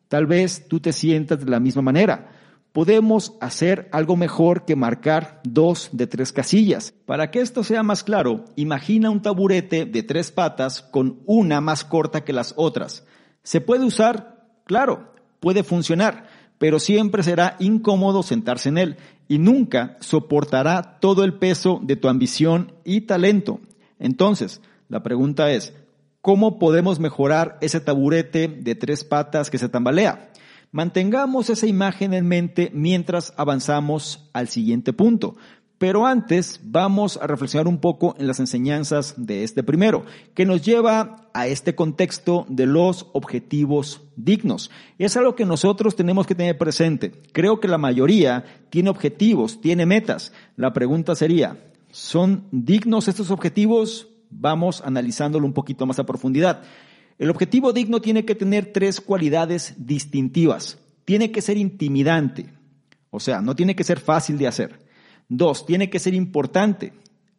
Tal 0.08 0.24
vez 0.24 0.66
tú 0.66 0.80
te 0.80 0.94
sientas 0.94 1.44
de 1.44 1.50
la 1.50 1.60
misma 1.60 1.82
manera. 1.82 2.30
Podemos 2.72 3.34
hacer 3.42 3.90
algo 3.92 4.16
mejor 4.16 4.64
que 4.64 4.76
marcar 4.76 5.42
dos 5.44 5.90
de 5.92 6.06
tres 6.06 6.32
casillas. 6.32 6.94
Para 7.04 7.30
que 7.30 7.40
esto 7.40 7.64
sea 7.64 7.82
más 7.82 8.02
claro, 8.02 8.46
imagina 8.56 9.10
un 9.10 9.20
taburete 9.20 9.84
de 9.84 10.02
tres 10.02 10.30
patas 10.30 10.80
con 10.80 11.20
una 11.26 11.60
más 11.60 11.84
corta 11.84 12.24
que 12.24 12.32
las 12.32 12.54
otras. 12.56 13.04
¿Se 13.42 13.60
puede 13.60 13.84
usar? 13.84 14.33
Claro, 14.64 15.12
puede 15.40 15.62
funcionar, 15.62 16.26
pero 16.58 16.78
siempre 16.78 17.22
será 17.22 17.56
incómodo 17.58 18.22
sentarse 18.22 18.70
en 18.70 18.78
él 18.78 18.96
y 19.28 19.38
nunca 19.38 19.96
soportará 20.00 20.98
todo 21.00 21.24
el 21.24 21.34
peso 21.34 21.80
de 21.82 21.96
tu 21.96 22.08
ambición 22.08 22.72
y 22.84 23.02
talento. 23.02 23.60
Entonces, 23.98 24.60
la 24.88 25.02
pregunta 25.02 25.50
es, 25.50 25.74
¿cómo 26.20 26.58
podemos 26.58 27.00
mejorar 27.00 27.58
ese 27.60 27.80
taburete 27.80 28.48
de 28.48 28.74
tres 28.74 29.04
patas 29.04 29.50
que 29.50 29.58
se 29.58 29.68
tambalea? 29.68 30.30
Mantengamos 30.72 31.50
esa 31.50 31.66
imagen 31.66 32.14
en 32.14 32.26
mente 32.26 32.70
mientras 32.74 33.32
avanzamos 33.36 34.28
al 34.32 34.48
siguiente 34.48 34.92
punto. 34.92 35.36
Pero 35.78 36.06
antes 36.06 36.60
vamos 36.62 37.18
a 37.20 37.26
reflexionar 37.26 37.66
un 37.66 37.78
poco 37.78 38.14
en 38.18 38.28
las 38.28 38.38
enseñanzas 38.38 39.14
de 39.16 39.42
este 39.42 39.62
primero, 39.64 40.04
que 40.34 40.46
nos 40.46 40.62
lleva 40.62 41.28
a 41.34 41.48
este 41.48 41.74
contexto 41.74 42.46
de 42.48 42.66
los 42.66 43.08
objetivos 43.12 44.02
dignos. 44.14 44.70
Es 44.98 45.16
algo 45.16 45.34
que 45.34 45.44
nosotros 45.44 45.96
tenemos 45.96 46.26
que 46.26 46.36
tener 46.36 46.56
presente. 46.56 47.10
Creo 47.32 47.58
que 47.58 47.66
la 47.66 47.78
mayoría 47.78 48.44
tiene 48.70 48.90
objetivos, 48.90 49.60
tiene 49.60 49.84
metas. 49.84 50.32
La 50.56 50.72
pregunta 50.72 51.16
sería, 51.16 51.58
¿son 51.90 52.44
dignos 52.52 53.08
estos 53.08 53.32
objetivos? 53.32 54.08
Vamos 54.30 54.80
analizándolo 54.84 55.44
un 55.44 55.52
poquito 55.52 55.86
más 55.86 55.98
a 55.98 56.06
profundidad. 56.06 56.62
El 57.18 57.30
objetivo 57.30 57.72
digno 57.72 58.00
tiene 58.00 58.24
que 58.24 58.36
tener 58.36 58.72
tres 58.72 59.00
cualidades 59.00 59.74
distintivas. 59.76 60.78
Tiene 61.04 61.32
que 61.32 61.42
ser 61.42 61.56
intimidante, 61.56 62.46
o 63.10 63.20
sea, 63.20 63.42
no 63.42 63.54
tiene 63.54 63.76
que 63.76 63.84
ser 63.84 64.00
fácil 64.00 64.38
de 64.38 64.46
hacer. 64.46 64.83
Dos, 65.28 65.66
tiene 65.66 65.90
que 65.90 65.98
ser 65.98 66.14
importante. 66.14 66.92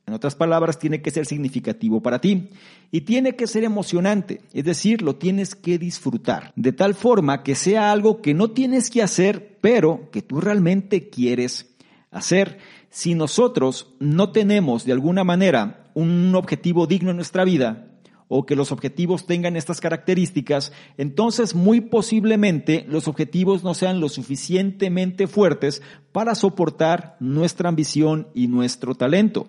En 0.08 0.13
otras 0.13 0.36
palabras, 0.36 0.77
tiene 0.77 1.01
que 1.01 1.12
ser 1.12 1.25
significativo 1.25 2.01
para 2.01 2.22
ti. 2.22 2.50
Y 2.92 3.01
tiene 3.01 3.36
que 3.36 3.48
ser 3.48 3.63
emocionante, 3.63 4.42
es 4.54 4.63
decir, 4.63 5.01
lo 5.01 5.15
tienes 5.15 5.56
que 5.56 5.77
disfrutar. 5.80 6.54
De 6.56 6.72
tal 6.72 6.94
forma 6.94 7.42
que 7.42 7.56
sea 7.56 7.92
algo 7.92 8.22
que 8.22 8.34
no 8.34 8.51
tienes 8.51 8.89
que 8.89 9.01
hacer, 9.01 9.58
pero 9.62 10.10
que 10.12 10.22
tú 10.22 10.39
realmente 10.39 11.10
quieres 11.10 11.75
hacer. 12.12 12.60
Si 12.89 13.15
nosotros 13.15 13.94
no 14.00 14.32
tenemos 14.32 14.86
de 14.86 14.94
alguna 14.94 15.24
manera 15.24 15.89
un 15.96 16.34
objetivo 16.36 16.86
digno 16.86 17.10
en 17.10 17.18
nuestra 17.18 17.44
vida, 17.44 17.88
o 18.27 18.46
que 18.46 18.55
los 18.55 18.72
objetivos 18.72 19.25
tengan 19.25 19.55
estas 19.55 19.82
características, 19.82 20.72
entonces 20.98 21.55
muy 21.55 21.82
posiblemente 21.82 22.86
los 22.88 23.08
objetivos 23.08 23.63
no 23.63 23.74
sean 23.74 24.00
lo 24.00 24.10
suficientemente 24.10 25.27
fuertes 25.27 25.82
para 26.12 26.36
soportar 26.36 27.17
nuestra 27.20 27.70
ambición 27.70 28.27
y 28.34 28.48
nuestro 28.48 28.96
talento. 28.96 29.48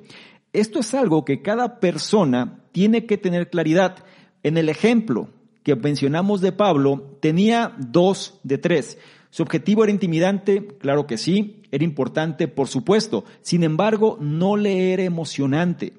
Esto 0.53 0.81
es 0.81 0.95
algo 0.95 1.25
que 1.25 1.43
cada 1.43 1.81
persona 1.81 2.65
tiene 2.73 3.07
que 3.07 3.19
tener 3.19 3.51
claridad. 3.51 4.05
En 4.43 4.57
el 4.57 4.69
ejemplo 4.69 5.29
que 5.63 5.75
mencionamos 5.75 6.41
de 6.41 6.53
Pablo, 6.53 7.19
tenía 7.21 7.75
dos 7.79 8.41
de 8.43 8.59
tres. 8.59 8.99
Su 9.31 9.43
objetivo 9.43 9.83
era 9.83 9.93
intimidante, 9.93 10.67
claro 10.79 11.07
que 11.07 11.19
sí, 11.19 11.63
era 11.71 11.85
importante, 11.85 12.49
por 12.49 12.69
supuesto. 12.69 13.25
Sin 13.43 13.65
embargo, 13.65 14.17
no 14.21 14.57
le 14.57 14.93
era 14.93 15.03
emocionante. 15.03 15.93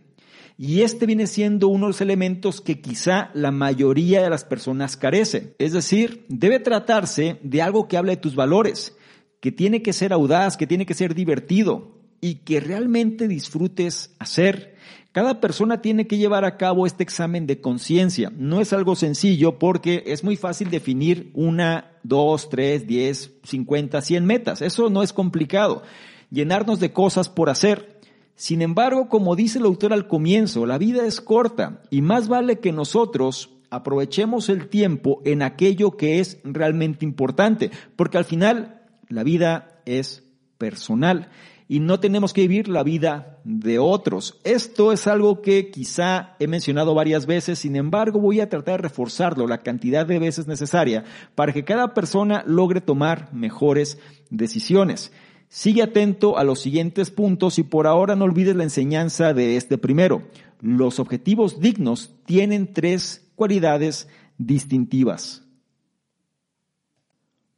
Y 0.58 0.82
este 0.82 1.06
viene 1.06 1.28
siendo 1.28 1.68
uno 1.68 1.86
de 1.86 1.92
los 1.92 2.02
elementos 2.02 2.62
que 2.62 2.82
quizá 2.82 3.30
la 3.36 3.52
mayoría 3.52 4.24
de 4.24 4.30
las 4.32 4.44
personas 4.44 4.98
carece. 4.98 5.56
Es 5.60 5.74
decir, 5.74 6.26
debe 6.30 6.60
tratarse 6.60 7.40
de 7.44 7.62
algo 7.62 7.88
que 7.88 7.96
hable 7.96 8.14
de 8.14 8.22
tus 8.22 8.36
valores, 8.36 8.98
que 9.40 9.52
tiene 9.52 9.84
que 9.84 9.94
ser 9.94 10.14
audaz, 10.14 10.58
que 10.58 10.66
tiene 10.66 10.88
que 10.88 10.96
ser 10.96 11.14
divertido 11.14 12.00
y 12.22 12.36
que 12.40 12.60
realmente 12.60 13.28
disfrutes 13.28 14.16
hacer. 14.18 14.76
Cada 15.12 15.40
persona 15.42 15.82
tiene 15.82 16.08
que 16.08 16.18
llevar 16.18 16.44
a 16.44 16.58
cabo 16.58 16.88
este 16.88 17.04
examen 17.04 17.46
de 17.46 17.62
conciencia. 17.62 18.32
No 18.36 18.60
es 18.60 18.74
algo 18.74 18.96
sencillo 18.96 19.60
porque 19.60 20.04
es 20.08 20.24
muy 20.24 20.38
fácil 20.38 20.72
definir 20.72 21.30
una, 21.36 21.92
dos, 22.02 22.50
tres, 22.50 22.88
diez, 22.88 23.32
cincuenta, 23.44 24.02
cien 24.02 24.26
metas. 24.26 24.64
Eso 24.64 24.90
no 24.90 25.04
es 25.04 25.14
complicado. 25.14 25.84
Llenarnos 26.32 26.80
de 26.80 26.94
cosas 26.94 27.30
por 27.30 27.50
hacer 27.50 27.97
sin 28.38 28.62
embargo, 28.62 29.10
como 29.10 29.36
dice 29.36 29.58
el 29.58 29.65
autor 29.65 29.94
al 29.94 30.08
comienzo, 30.08 30.67
la 30.67 30.77
vida 30.77 31.08
es 31.08 31.22
corta 31.22 31.82
y 31.89 32.03
más 32.03 32.27
vale 32.27 32.60
que 32.60 32.72
nosotros 32.72 33.50
aprovechemos 33.72 34.50
el 34.50 34.70
tiempo 34.70 35.24
en 35.25 35.41
aquello 35.41 35.98
que 35.98 36.20
es 36.20 36.39
realmente 36.44 37.03
importante, 37.03 37.72
porque 37.96 38.20
al 38.20 38.25
final 38.25 38.84
la 39.10 39.24
vida 39.24 39.82
es 39.88 40.24
personal 40.60 41.32
y 41.67 41.79
no 41.79 42.00
tenemos 42.00 42.32
que 42.32 42.41
vivir 42.41 42.67
la 42.67 42.84
vida 42.84 43.39
de 43.44 43.79
otros. 43.79 44.39
Esto 44.44 44.94
es 44.94 45.08
algo 45.08 45.41
que 45.41 45.72
quizá 45.72 46.36
he 46.39 46.46
mencionado 46.46 46.94
varias 46.94 47.25
veces, 47.25 47.58
sin 47.58 47.75
embargo 47.75 48.20
voy 48.20 48.39
a 48.39 48.50
tratar 48.50 48.82
de 48.82 48.88
reforzarlo 48.88 49.48
la 49.48 49.63
cantidad 49.63 50.06
de 50.06 50.20
veces 50.20 50.46
necesaria 50.46 51.03
para 51.34 51.53
que 51.53 51.65
cada 51.65 51.96
persona 51.96 52.44
logre 52.46 52.82
tomar 52.82 53.34
mejores 53.34 53.98
decisiones. 54.29 55.12
Sigue 55.50 55.82
atento 55.82 56.38
a 56.38 56.44
los 56.44 56.60
siguientes 56.60 57.10
puntos 57.10 57.58
y 57.58 57.63
por 57.63 57.88
ahora 57.88 58.16
no 58.16 58.25
olvides 58.25 58.56
la 58.56 58.63
enseñanza 58.63 59.34
de 59.34 59.56
este 59.56 59.77
primero. 59.77 60.24
Los 60.62 61.00
objetivos 61.00 61.60
dignos 61.60 62.12
tienen 62.25 62.74
tres 62.74 63.30
cualidades 63.36 64.08
distintivas. 64.38 65.44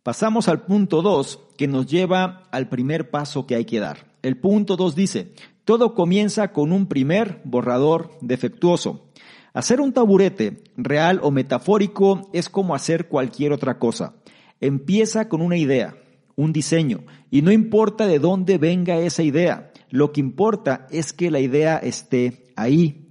Pasamos 0.03 0.47
al 0.47 0.61
punto 0.65 1.01
2 1.01 1.39
que 1.57 1.67
nos 1.67 1.87
lleva 1.87 2.43
al 2.51 2.69
primer 2.69 3.09
paso 3.09 3.45
que 3.45 3.55
hay 3.55 3.65
que 3.65 3.79
dar. 3.79 4.09
El 4.21 4.37
punto 4.37 4.75
2 4.75 4.95
dice, 4.95 5.33
todo 5.65 5.93
comienza 5.93 6.51
con 6.51 6.71
un 6.71 6.87
primer 6.87 7.41
borrador 7.43 8.17
defectuoso. 8.21 9.09
Hacer 9.53 9.81
un 9.81 9.93
taburete, 9.93 10.63
real 10.77 11.19
o 11.23 11.31
metafórico, 11.31 12.29
es 12.33 12.49
como 12.49 12.75
hacer 12.75 13.07
cualquier 13.07 13.51
otra 13.51 13.77
cosa. 13.77 14.15
Empieza 14.61 15.27
con 15.27 15.41
una 15.41 15.57
idea, 15.57 15.95
un 16.35 16.53
diseño. 16.53 17.03
Y 17.31 17.41
no 17.41 17.51
importa 17.51 18.07
de 18.07 18.19
dónde 18.19 18.57
venga 18.57 18.97
esa 18.97 19.23
idea, 19.23 19.71
lo 19.89 20.11
que 20.11 20.19
importa 20.19 20.87
es 20.89 21.13
que 21.13 21.31
la 21.31 21.39
idea 21.39 21.77
esté 21.77 22.47
ahí. 22.55 23.09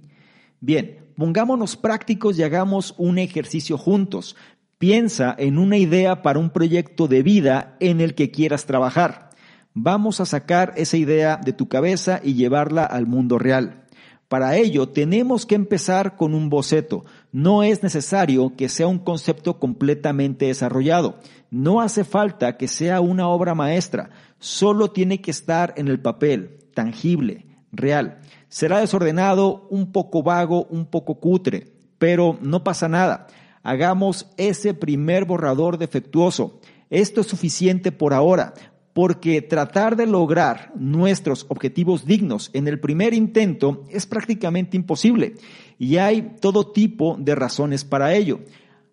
Bien, 0.59 0.99
pongámonos 1.15 1.77
prácticos 1.77 2.37
y 2.37 2.43
hagamos 2.43 2.95
un 2.97 3.17
ejercicio 3.17 3.77
juntos. 3.77 4.35
Piensa 4.77 5.35
en 5.37 5.57
una 5.57 5.77
idea 5.77 6.21
para 6.21 6.39
un 6.39 6.49
proyecto 6.49 7.07
de 7.07 7.23
vida 7.23 7.75
en 7.79 8.01
el 8.01 8.15
que 8.15 8.31
quieras 8.31 8.65
trabajar. 8.65 9.29
Vamos 9.73 10.19
a 10.19 10.25
sacar 10.25 10.73
esa 10.77 10.97
idea 10.97 11.37
de 11.37 11.53
tu 11.53 11.67
cabeza 11.67 12.19
y 12.23 12.33
llevarla 12.33 12.85
al 12.85 13.05
mundo 13.05 13.37
real. 13.37 13.85
Para 14.29 14.55
ello 14.57 14.89
tenemos 14.89 15.47
que 15.47 15.55
empezar 15.55 16.15
con 16.15 16.35
un 16.35 16.49
boceto. 16.49 17.03
No 17.31 17.63
es 17.63 17.81
necesario 17.81 18.53
que 18.55 18.69
sea 18.69 18.85
un 18.85 18.99
concepto 18.99 19.59
completamente 19.59 20.45
desarrollado. 20.45 21.17
No 21.49 21.81
hace 21.81 22.03
falta 22.03 22.55
que 22.55 22.67
sea 22.67 23.01
una 23.01 23.27
obra 23.27 23.55
maestra. 23.55 24.11
Solo 24.37 24.91
tiene 24.91 25.19
que 25.19 25.31
estar 25.31 25.73
en 25.77 25.87
el 25.87 25.99
papel, 25.99 26.59
tangible, 26.75 27.47
real. 27.71 28.19
Será 28.49 28.79
desordenado, 28.79 29.67
un 29.71 29.91
poco 29.91 30.21
vago, 30.21 30.65
un 30.65 30.85
poco 30.85 31.19
cutre, 31.19 31.73
pero 31.97 32.37
no 32.39 32.63
pasa 32.63 32.87
nada. 32.87 33.25
Hagamos 33.63 34.27
ese 34.37 34.75
primer 34.75 35.25
borrador 35.25 35.79
defectuoso. 35.79 36.59
Esto 36.91 37.21
es 37.21 37.27
suficiente 37.27 37.91
por 37.91 38.13
ahora 38.13 38.53
porque 38.99 39.41
tratar 39.41 39.95
de 39.95 40.05
lograr 40.05 40.73
nuestros 40.75 41.45
objetivos 41.47 42.05
dignos 42.05 42.49
en 42.51 42.67
el 42.67 42.81
primer 42.81 43.13
intento 43.13 43.85
es 43.89 44.05
prácticamente 44.05 44.75
imposible 44.75 45.35
y 45.77 45.95
hay 45.95 46.35
todo 46.41 46.73
tipo 46.73 47.15
de 47.17 47.33
razones 47.33 47.85
para 47.85 48.13
ello. 48.13 48.41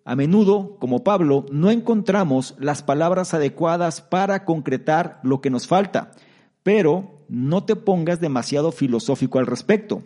A 0.05 0.15
menudo, 0.15 0.77
como 0.79 1.03
Pablo, 1.03 1.45
no 1.51 1.71
encontramos 1.71 2.55
las 2.57 2.83
palabras 2.83 3.33
adecuadas 3.33 3.99
para 3.99 4.45
concretar 4.45 5.19
lo 5.23 5.41
que 5.41 5.49
nos 5.49 5.67
falta, 5.67 6.13
pero 6.63 7.25
no 7.27 7.65
te 7.65 7.75
pongas 7.75 8.21
demasiado 8.21 8.71
filosófico 8.71 9.39
al 9.39 9.45
respecto. 9.45 10.03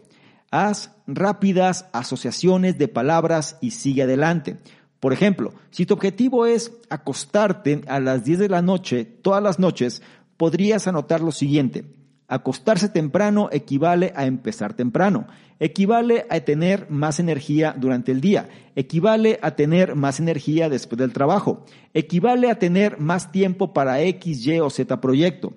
Haz 0.49 0.95
rápidas 1.05 1.85
asociaciones 1.93 2.79
de 2.79 2.87
palabras 2.87 3.59
y 3.61 3.69
sigue 3.69 4.01
adelante. 4.01 4.57
Por 5.01 5.13
ejemplo, 5.13 5.53
si 5.71 5.87
tu 5.87 5.95
objetivo 5.95 6.45
es 6.45 6.73
acostarte 6.91 7.81
a 7.87 7.99
las 7.99 8.23
10 8.23 8.37
de 8.37 8.49
la 8.49 8.61
noche 8.61 9.03
todas 9.03 9.41
las 9.41 9.57
noches, 9.57 10.03
podrías 10.37 10.87
anotar 10.87 11.21
lo 11.21 11.31
siguiente. 11.31 11.85
Acostarse 12.27 12.87
temprano 12.87 13.49
equivale 13.51 14.13
a 14.15 14.27
empezar 14.27 14.75
temprano, 14.75 15.25
equivale 15.59 16.27
a 16.29 16.39
tener 16.41 16.87
más 16.91 17.19
energía 17.19 17.75
durante 17.75 18.11
el 18.11 18.21
día, 18.21 18.47
equivale 18.75 19.39
a 19.41 19.55
tener 19.55 19.95
más 19.95 20.19
energía 20.19 20.69
después 20.69 20.99
del 20.99 21.13
trabajo, 21.13 21.65
equivale 21.95 22.51
a 22.51 22.59
tener 22.59 22.99
más 22.99 23.31
tiempo 23.31 23.73
para 23.73 24.01
X, 24.03 24.45
Y 24.45 24.59
o 24.59 24.69
Z 24.69 25.01
proyecto. 25.01 25.53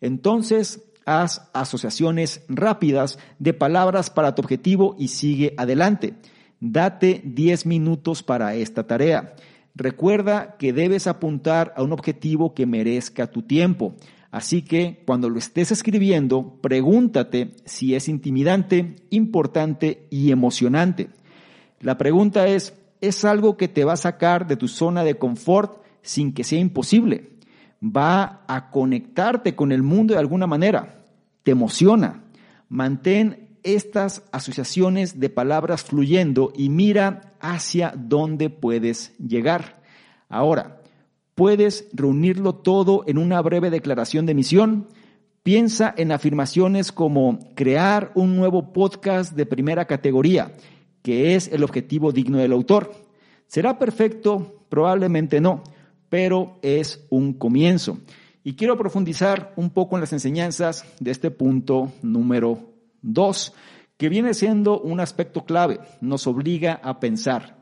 Entonces, 0.00 0.82
haz 1.04 1.50
asociaciones 1.52 2.44
rápidas 2.48 3.18
de 3.38 3.52
palabras 3.52 4.08
para 4.08 4.34
tu 4.34 4.40
objetivo 4.40 4.96
y 4.98 5.08
sigue 5.08 5.54
adelante. 5.58 6.14
Date 6.60 7.22
10 7.24 7.66
minutos 7.66 8.22
para 8.22 8.54
esta 8.54 8.86
tarea. 8.86 9.34
Recuerda 9.74 10.56
que 10.58 10.72
debes 10.72 11.06
apuntar 11.06 11.74
a 11.76 11.82
un 11.82 11.92
objetivo 11.92 12.54
que 12.54 12.64
merezca 12.64 13.26
tu 13.26 13.42
tiempo. 13.42 13.94
Así 14.30 14.62
que 14.62 15.02
cuando 15.06 15.28
lo 15.28 15.38
estés 15.38 15.70
escribiendo, 15.70 16.58
pregúntate 16.62 17.52
si 17.64 17.94
es 17.94 18.08
intimidante, 18.08 18.96
importante 19.10 20.06
y 20.10 20.30
emocionante. 20.30 21.10
La 21.80 21.98
pregunta 21.98 22.46
es, 22.46 22.74
¿es 23.00 23.24
algo 23.24 23.56
que 23.56 23.68
te 23.68 23.84
va 23.84 23.92
a 23.92 23.98
sacar 23.98 24.46
de 24.46 24.56
tu 24.56 24.68
zona 24.68 25.04
de 25.04 25.18
confort 25.18 25.82
sin 26.02 26.32
que 26.32 26.44
sea 26.44 26.58
imposible? 26.58 27.30
¿Va 27.82 28.44
a 28.48 28.70
conectarte 28.70 29.54
con 29.54 29.72
el 29.72 29.82
mundo 29.82 30.14
de 30.14 30.20
alguna 30.20 30.46
manera? 30.46 31.04
¿Te 31.42 31.50
emociona? 31.50 32.24
Mantén 32.68 33.45
estas 33.66 34.22
asociaciones 34.30 35.18
de 35.18 35.28
palabras 35.28 35.82
fluyendo 35.82 36.52
y 36.56 36.68
mira 36.68 37.34
hacia 37.40 37.92
dónde 37.96 38.48
puedes 38.48 39.16
llegar. 39.18 39.82
Ahora, 40.28 40.80
puedes 41.34 41.88
reunirlo 41.92 42.54
todo 42.54 43.02
en 43.08 43.18
una 43.18 43.42
breve 43.42 43.70
declaración 43.70 44.24
de 44.24 44.34
misión. 44.34 44.86
Piensa 45.42 45.92
en 45.96 46.12
afirmaciones 46.12 46.92
como 46.92 47.40
crear 47.56 48.12
un 48.14 48.36
nuevo 48.36 48.72
podcast 48.72 49.34
de 49.34 49.46
primera 49.46 49.86
categoría, 49.86 50.52
que 51.02 51.34
es 51.34 51.48
el 51.48 51.64
objetivo 51.64 52.12
digno 52.12 52.38
del 52.38 52.52
autor. 52.52 52.92
¿Será 53.48 53.80
perfecto? 53.80 54.64
Probablemente 54.68 55.40
no, 55.40 55.64
pero 56.08 56.58
es 56.62 57.04
un 57.10 57.32
comienzo. 57.32 57.98
Y 58.44 58.54
quiero 58.54 58.78
profundizar 58.78 59.52
un 59.56 59.70
poco 59.70 59.96
en 59.96 60.02
las 60.02 60.12
enseñanzas 60.12 60.84
de 61.00 61.10
este 61.10 61.32
punto 61.32 61.92
número 62.02 62.75
dos, 63.02 63.54
que 63.96 64.08
viene 64.08 64.34
siendo 64.34 64.80
un 64.80 65.00
aspecto 65.00 65.44
clave, 65.44 65.80
nos 66.00 66.26
obliga 66.26 66.80
a 66.82 67.00
pensar. 67.00 67.58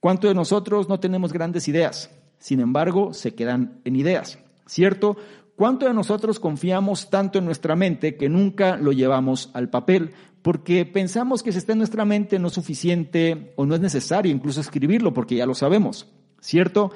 ¿Cuántos 0.00 0.30
de 0.30 0.34
nosotros 0.34 0.88
no 0.88 1.00
tenemos 1.00 1.32
grandes 1.32 1.66
ideas? 1.68 2.10
Sin 2.38 2.60
embargo, 2.60 3.14
se 3.14 3.34
quedan 3.34 3.80
en 3.84 3.96
ideas, 3.96 4.38
¿cierto? 4.66 5.16
¿Cuántos 5.56 5.88
de 5.88 5.94
nosotros 5.94 6.38
confiamos 6.38 7.10
tanto 7.10 7.40
en 7.40 7.44
nuestra 7.44 7.74
mente 7.74 8.16
que 8.16 8.28
nunca 8.28 8.76
lo 8.76 8.92
llevamos 8.92 9.50
al 9.54 9.70
papel? 9.70 10.12
Porque 10.40 10.86
pensamos 10.86 11.42
que 11.42 11.50
si 11.50 11.58
está 11.58 11.72
en 11.72 11.78
nuestra 11.78 12.04
mente 12.04 12.38
no 12.38 12.46
es 12.46 12.54
suficiente 12.54 13.52
o 13.56 13.66
no 13.66 13.74
es 13.74 13.80
necesario 13.80 14.30
incluso 14.30 14.60
escribirlo 14.60 15.12
porque 15.12 15.34
ya 15.34 15.46
lo 15.46 15.54
sabemos, 15.54 16.06
¿cierto? 16.40 16.92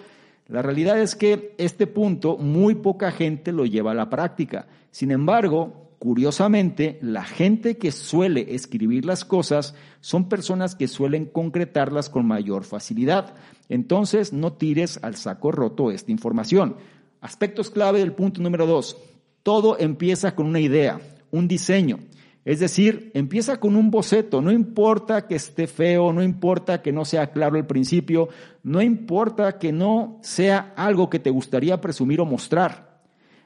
La 0.46 0.62
realidad 0.62 1.00
es 1.00 1.16
que 1.16 1.56
este 1.58 1.88
punto 1.88 2.36
muy 2.36 2.76
poca 2.76 3.10
gente 3.10 3.50
lo 3.50 3.66
lleva 3.66 3.90
a 3.90 3.94
la 3.94 4.08
práctica. 4.08 4.68
Sin 4.92 5.10
embargo, 5.10 5.81
curiosamente, 6.02 6.98
la 7.00 7.22
gente 7.22 7.78
que 7.78 7.92
suele 7.92 8.56
escribir 8.56 9.04
las 9.04 9.24
cosas 9.24 9.76
son 10.00 10.28
personas 10.28 10.74
que 10.74 10.88
suelen 10.88 11.26
concretarlas 11.26 12.10
con 12.10 12.26
mayor 12.26 12.64
facilidad. 12.64 13.36
Entonces, 13.68 14.32
no 14.32 14.54
tires 14.54 14.98
al 15.04 15.14
saco 15.14 15.52
roto 15.52 15.92
esta 15.92 16.10
información. 16.10 16.74
Aspectos 17.20 17.70
clave 17.70 18.00
del 18.00 18.14
punto 18.14 18.42
número 18.42 18.66
dos. 18.66 18.96
Todo 19.44 19.78
empieza 19.78 20.34
con 20.34 20.46
una 20.46 20.58
idea, 20.58 21.00
un 21.30 21.46
diseño. 21.46 22.00
Es 22.44 22.58
decir, 22.58 23.12
empieza 23.14 23.60
con 23.60 23.76
un 23.76 23.92
boceto, 23.92 24.42
no 24.42 24.50
importa 24.50 25.28
que 25.28 25.36
esté 25.36 25.68
feo, 25.68 26.12
no 26.12 26.24
importa 26.24 26.82
que 26.82 26.90
no 26.90 27.04
sea 27.04 27.30
claro 27.30 27.58
al 27.58 27.68
principio, 27.68 28.28
no 28.64 28.82
importa 28.82 29.56
que 29.56 29.70
no 29.70 30.18
sea 30.22 30.74
algo 30.74 31.08
que 31.08 31.20
te 31.20 31.30
gustaría 31.30 31.80
presumir 31.80 32.20
o 32.20 32.26
mostrar. 32.26 32.91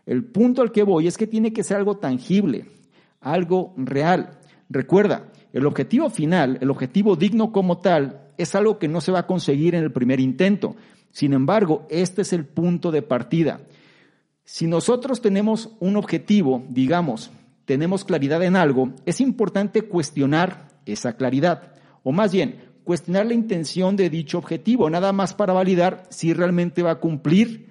El 0.06 0.24
punto 0.24 0.62
al 0.62 0.72
que 0.72 0.84
voy 0.84 1.08
es 1.08 1.18
que 1.18 1.26
tiene 1.26 1.52
que 1.52 1.64
ser 1.64 1.76
algo 1.76 1.96
tangible, 1.96 2.66
algo 3.20 3.74
real. 3.76 4.38
Recuerda, 4.70 5.26
el 5.52 5.66
objetivo 5.66 6.10
final, 6.10 6.58
el 6.60 6.70
objetivo 6.70 7.16
digno 7.16 7.50
como 7.52 7.78
tal, 7.78 8.28
es 8.38 8.54
algo 8.54 8.78
que 8.78 8.88
no 8.88 9.00
se 9.00 9.12
va 9.12 9.20
a 9.20 9.26
conseguir 9.26 9.74
en 9.74 9.82
el 9.82 9.92
primer 9.92 10.20
intento. 10.20 10.76
Sin 11.10 11.32
embargo, 11.32 11.86
este 11.90 12.22
es 12.22 12.32
el 12.32 12.44
punto 12.44 12.92
de 12.92 13.02
partida. 13.02 13.60
Si 14.44 14.68
nosotros 14.68 15.20
tenemos 15.20 15.70
un 15.80 15.96
objetivo, 15.96 16.64
digamos, 16.68 17.32
tenemos 17.64 18.04
claridad 18.04 18.44
en 18.44 18.54
algo, 18.54 18.92
es 19.06 19.20
importante 19.20 19.82
cuestionar 19.82 20.68
esa 20.86 21.16
claridad, 21.16 21.72
o 22.04 22.12
más 22.12 22.32
bien, 22.32 22.60
cuestionar 22.84 23.26
la 23.26 23.34
intención 23.34 23.96
de 23.96 24.08
dicho 24.08 24.38
objetivo, 24.38 24.88
nada 24.88 25.12
más 25.12 25.34
para 25.34 25.52
validar 25.52 26.04
si 26.10 26.32
realmente 26.32 26.84
va 26.84 26.92
a 26.92 27.00
cumplir 27.00 27.65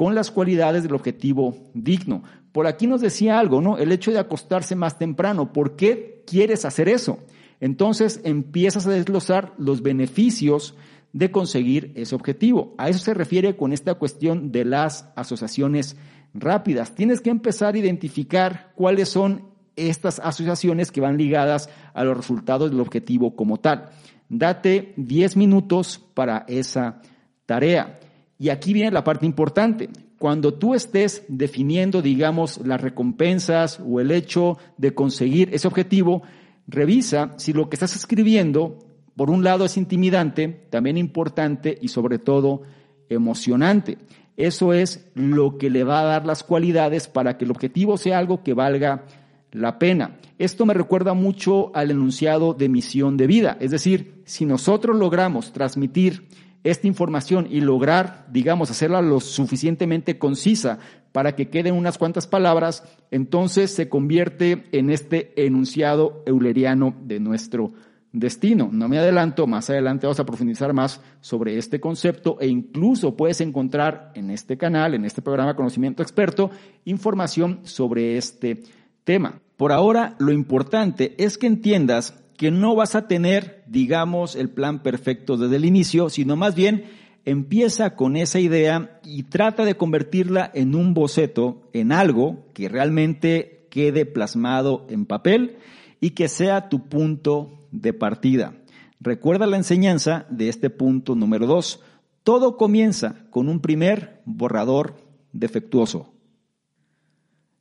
con 0.00 0.14
las 0.14 0.30
cualidades 0.30 0.82
del 0.82 0.94
objetivo 0.94 1.54
digno. 1.74 2.22
Por 2.52 2.66
aquí 2.66 2.86
nos 2.86 3.02
decía 3.02 3.38
algo, 3.38 3.60
¿no? 3.60 3.76
El 3.76 3.92
hecho 3.92 4.10
de 4.10 4.18
acostarse 4.18 4.74
más 4.74 4.96
temprano. 4.96 5.52
¿Por 5.52 5.76
qué 5.76 6.24
quieres 6.26 6.64
hacer 6.64 6.88
eso? 6.88 7.18
entonces 7.60 8.22
empiezas 8.24 8.86
a 8.86 8.92
desglosar 8.92 9.52
los 9.58 9.82
beneficios 9.82 10.74
de 11.12 11.30
conseguir 11.30 11.92
ese 11.96 12.14
objetivo. 12.14 12.74
A 12.78 12.88
eso 12.88 13.00
se 13.00 13.12
refiere 13.12 13.58
con 13.58 13.74
esta 13.74 13.96
cuestión 13.96 14.52
de 14.52 14.64
las 14.64 15.10
asociaciones 15.16 15.98
rápidas. 16.32 16.94
Tienes 16.94 17.20
que 17.20 17.28
empezar 17.28 17.74
a 17.74 17.78
identificar 17.78 18.72
cuáles 18.76 19.10
son 19.10 19.50
estas 19.76 20.18
asociaciones 20.18 20.90
que 20.92 21.02
van 21.02 21.18
ligadas 21.18 21.68
a 21.92 22.04
los 22.04 22.16
resultados 22.16 22.70
del 22.70 22.80
objetivo 22.80 23.36
como 23.36 23.58
tal. 23.58 23.90
Date 24.30 24.94
10 24.96 25.36
minutos 25.36 26.02
para 26.14 26.46
esa 26.48 27.02
tarea. 27.44 27.99
Y 28.40 28.48
aquí 28.48 28.72
viene 28.72 28.90
la 28.90 29.04
parte 29.04 29.26
importante. 29.26 29.90
Cuando 30.18 30.54
tú 30.54 30.74
estés 30.74 31.24
definiendo, 31.28 32.00
digamos, 32.00 32.58
las 32.66 32.80
recompensas 32.80 33.78
o 33.86 34.00
el 34.00 34.10
hecho 34.10 34.56
de 34.78 34.94
conseguir 34.94 35.50
ese 35.52 35.68
objetivo, 35.68 36.22
Revisa 36.66 37.34
si 37.36 37.52
lo 37.52 37.68
que 37.68 37.76
estás 37.76 37.94
escribiendo, 37.94 38.78
por 39.14 39.28
un 39.28 39.44
lado, 39.44 39.66
es 39.66 39.76
intimidante, 39.76 40.48
también 40.70 40.96
importante 40.96 41.76
y 41.82 41.88
sobre 41.88 42.18
todo 42.18 42.62
emocionante. 43.10 43.98
Eso 44.38 44.72
es 44.72 45.10
lo 45.14 45.58
que 45.58 45.68
le 45.68 45.84
va 45.84 46.00
a 46.00 46.04
dar 46.04 46.24
las 46.24 46.42
cualidades 46.42 47.08
para 47.08 47.36
que 47.36 47.44
el 47.44 47.50
objetivo 47.50 47.98
sea 47.98 48.18
algo 48.18 48.42
que 48.42 48.54
valga 48.54 49.04
la 49.52 49.78
pena. 49.78 50.16
Esto 50.38 50.64
me 50.64 50.72
recuerda 50.72 51.12
mucho 51.12 51.72
al 51.74 51.90
enunciado 51.90 52.54
de 52.54 52.70
misión 52.70 53.18
de 53.18 53.26
vida. 53.26 53.58
Es 53.60 53.70
decir, 53.70 54.22
si 54.24 54.46
nosotros 54.46 54.96
logramos 54.96 55.52
transmitir 55.52 56.26
esta 56.64 56.86
información 56.86 57.46
y 57.50 57.60
lograr, 57.60 58.26
digamos, 58.30 58.70
hacerla 58.70 59.02
lo 59.02 59.20
suficientemente 59.20 60.18
concisa 60.18 60.78
para 61.12 61.34
que 61.34 61.48
queden 61.48 61.74
unas 61.74 61.98
cuantas 61.98 62.26
palabras, 62.26 62.84
entonces 63.10 63.74
se 63.74 63.88
convierte 63.88 64.66
en 64.72 64.90
este 64.90 65.32
enunciado 65.46 66.22
euleriano 66.26 66.94
de 67.02 67.18
nuestro 67.18 67.72
destino. 68.12 68.68
No 68.72 68.88
me 68.88 68.98
adelanto, 68.98 69.46
más 69.46 69.70
adelante 69.70 70.06
vamos 70.06 70.20
a 70.20 70.26
profundizar 70.26 70.72
más 70.72 71.00
sobre 71.20 71.58
este 71.58 71.80
concepto 71.80 72.36
e 72.40 72.48
incluso 72.48 73.16
puedes 73.16 73.40
encontrar 73.40 74.12
en 74.14 74.30
este 74.30 74.56
canal, 74.56 74.94
en 74.94 75.04
este 75.04 75.22
programa 75.22 75.56
Conocimiento 75.56 76.02
Experto, 76.02 76.50
información 76.84 77.60
sobre 77.64 78.16
este 78.16 78.62
tema. 79.04 79.40
Por 79.56 79.72
ahora, 79.72 80.16
lo 80.18 80.32
importante 80.32 81.14
es 81.18 81.38
que 81.38 81.46
entiendas 81.46 82.14
que 82.40 82.50
no 82.50 82.74
vas 82.74 82.94
a 82.94 83.06
tener, 83.06 83.62
digamos, 83.66 84.34
el 84.34 84.48
plan 84.48 84.82
perfecto 84.82 85.36
desde 85.36 85.56
el 85.56 85.66
inicio, 85.66 86.08
sino 86.08 86.36
más 86.36 86.54
bien 86.54 86.84
empieza 87.26 87.96
con 87.96 88.16
esa 88.16 88.40
idea 88.40 88.98
y 89.04 89.24
trata 89.24 89.66
de 89.66 89.76
convertirla 89.76 90.50
en 90.54 90.74
un 90.74 90.94
boceto, 90.94 91.68
en 91.74 91.92
algo 91.92 92.46
que 92.54 92.70
realmente 92.70 93.66
quede 93.70 94.06
plasmado 94.06 94.86
en 94.88 95.04
papel 95.04 95.58
y 96.00 96.12
que 96.12 96.28
sea 96.28 96.70
tu 96.70 96.88
punto 96.88 97.68
de 97.72 97.92
partida. 97.92 98.54
Recuerda 99.00 99.46
la 99.46 99.58
enseñanza 99.58 100.24
de 100.30 100.48
este 100.48 100.70
punto 100.70 101.14
número 101.14 101.46
dos. 101.46 101.82
Todo 102.24 102.56
comienza 102.56 103.16
con 103.28 103.50
un 103.50 103.60
primer 103.60 104.22
borrador 104.24 104.96
defectuoso. 105.34 106.14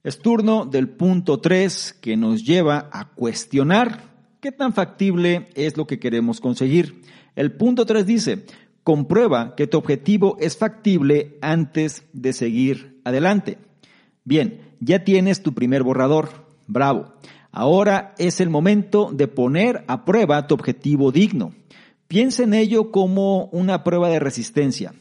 Es 0.05 0.19
turno 0.19 0.65
del 0.65 0.87
punto 0.87 1.41
3 1.41 1.97
que 1.99 2.15
nos 2.15 2.45
lleva 2.45 2.89
a 2.93 3.09
cuestionar 3.09 4.08
¿Qué 4.41 4.53
tan 4.53 4.71
factible 4.71 5.49
es 5.53 5.75
lo 5.75 5.85
que 5.85 5.99
queremos 5.99 6.39
conseguir? 6.39 7.01
El 7.35 7.57
punto 7.57 7.85
3 7.85 8.05
dice, 8.05 8.45
comprueba 8.85 9.53
que 9.53 9.67
tu 9.67 9.77
objetivo 9.77 10.37
es 10.39 10.55
factible 10.55 11.37
antes 11.41 12.05
de 12.13 12.31
seguir 12.31 13.01
adelante. 13.03 13.57
Bien, 14.23 14.61
ya 14.79 15.03
tienes 15.03 15.43
tu 15.43 15.53
primer 15.53 15.83
borrador. 15.83 16.47
Bravo. 16.67 17.15
Ahora 17.51 18.15
es 18.17 18.39
el 18.39 18.49
momento 18.49 19.09
de 19.11 19.27
poner 19.27 19.83
a 19.87 20.05
prueba 20.05 20.47
tu 20.47 20.55
objetivo 20.55 21.11
digno. 21.11 21.53
Piensa 22.07 22.43
en 22.43 22.53
ello 22.53 22.91
como 22.91 23.47
una 23.47 23.83
prueba 23.83 24.07
de 24.07 24.19
resistencia. 24.19 24.93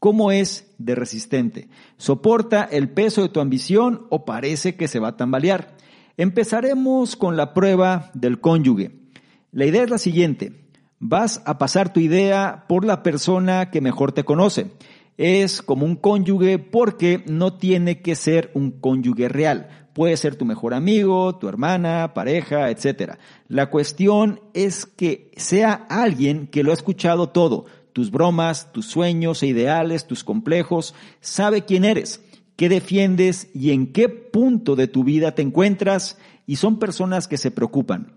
¿Cómo 0.00 0.32
es 0.32 0.74
de 0.78 0.96
resistente? 0.96 1.68
¿Soporta 1.96 2.64
el 2.64 2.88
peso 2.88 3.22
de 3.22 3.28
tu 3.28 3.38
ambición 3.38 4.08
o 4.10 4.24
parece 4.24 4.74
que 4.74 4.88
se 4.88 4.98
va 4.98 5.08
a 5.08 5.16
tambalear? 5.16 5.76
Empezaremos 6.20 7.16
con 7.16 7.38
la 7.38 7.54
prueba 7.54 8.10
del 8.12 8.42
cónyuge. 8.42 8.90
La 9.52 9.64
idea 9.64 9.84
es 9.84 9.88
la 9.88 9.96
siguiente. 9.96 10.52
Vas 10.98 11.40
a 11.46 11.56
pasar 11.56 11.94
tu 11.94 12.00
idea 12.00 12.66
por 12.68 12.84
la 12.84 13.02
persona 13.02 13.70
que 13.70 13.80
mejor 13.80 14.12
te 14.12 14.22
conoce. 14.22 14.70
Es 15.16 15.62
como 15.62 15.86
un 15.86 15.96
cónyuge 15.96 16.58
porque 16.58 17.24
no 17.26 17.54
tiene 17.54 18.02
que 18.02 18.16
ser 18.16 18.50
un 18.52 18.70
cónyuge 18.70 19.30
real. 19.30 19.70
Puede 19.94 20.18
ser 20.18 20.36
tu 20.36 20.44
mejor 20.44 20.74
amigo, 20.74 21.36
tu 21.36 21.48
hermana, 21.48 22.12
pareja, 22.12 22.68
etc. 22.68 23.14
La 23.48 23.70
cuestión 23.70 24.42
es 24.52 24.84
que 24.84 25.30
sea 25.38 25.72
alguien 25.72 26.48
que 26.48 26.62
lo 26.62 26.72
ha 26.72 26.74
escuchado 26.74 27.30
todo, 27.30 27.64
tus 27.94 28.10
bromas, 28.10 28.72
tus 28.72 28.84
sueños 28.84 29.42
e 29.42 29.46
ideales, 29.46 30.06
tus 30.06 30.22
complejos, 30.22 30.94
sabe 31.22 31.64
quién 31.64 31.86
eres, 31.86 32.20
qué 32.60 32.68
defiendes 32.68 33.48
y 33.54 33.70
en 33.70 33.86
qué 33.86 34.10
punto 34.10 34.76
de 34.76 34.86
tu 34.86 35.02
vida 35.02 35.34
te 35.34 35.40
encuentras 35.40 36.18
y 36.46 36.56
son 36.56 36.78
personas 36.78 37.26
que 37.26 37.38
se 37.38 37.50
preocupan. 37.50 38.12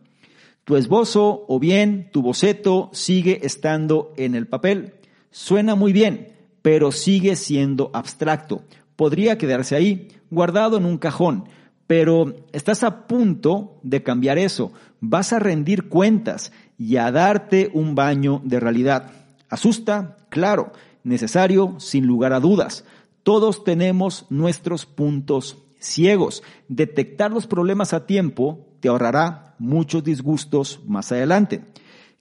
Tu 0.65 0.75
esbozo 0.75 1.45
o 1.47 1.59
bien 1.59 2.09
tu 2.11 2.21
boceto 2.21 2.89
sigue 2.91 3.39
estando 3.45 4.11
en 4.17 4.35
el 4.35 4.45
papel. 4.45 4.95
Suena 5.31 5.75
muy 5.75 5.93
bien, 5.93 6.33
pero 6.61 6.91
sigue 6.91 7.37
siendo 7.37 7.89
abstracto. 7.93 8.63
Podría 8.97 9.37
quedarse 9.37 9.77
ahí, 9.77 10.09
guardado 10.29 10.75
en 10.75 10.83
un 10.83 10.97
cajón, 10.97 11.45
pero 11.87 12.35
estás 12.51 12.83
a 12.83 13.07
punto 13.07 13.79
de 13.81 14.03
cambiar 14.03 14.37
eso. 14.37 14.73
Vas 14.99 15.31
a 15.31 15.39
rendir 15.39 15.87
cuentas 15.87 16.51
y 16.77 16.97
a 16.97 17.13
darte 17.13 17.71
un 17.73 17.95
baño 17.95 18.41
de 18.43 18.59
realidad. 18.59 19.09
¿Asusta? 19.47 20.17
Claro. 20.27 20.73
Necesario, 21.05 21.75
sin 21.79 22.05
lugar 22.05 22.33
a 22.33 22.41
dudas. 22.41 22.83
Todos 23.23 23.63
tenemos 23.63 24.25
nuestros 24.29 24.85
puntos 24.85 25.63
ciegos. 25.79 26.43
Detectar 26.67 27.31
los 27.31 27.47
problemas 27.47 27.93
a 27.93 28.05
tiempo 28.05 28.67
te 28.79 28.89
ahorrará 28.89 29.55
muchos 29.59 30.03
disgustos 30.03 30.81
más 30.85 31.11
adelante. 31.11 31.63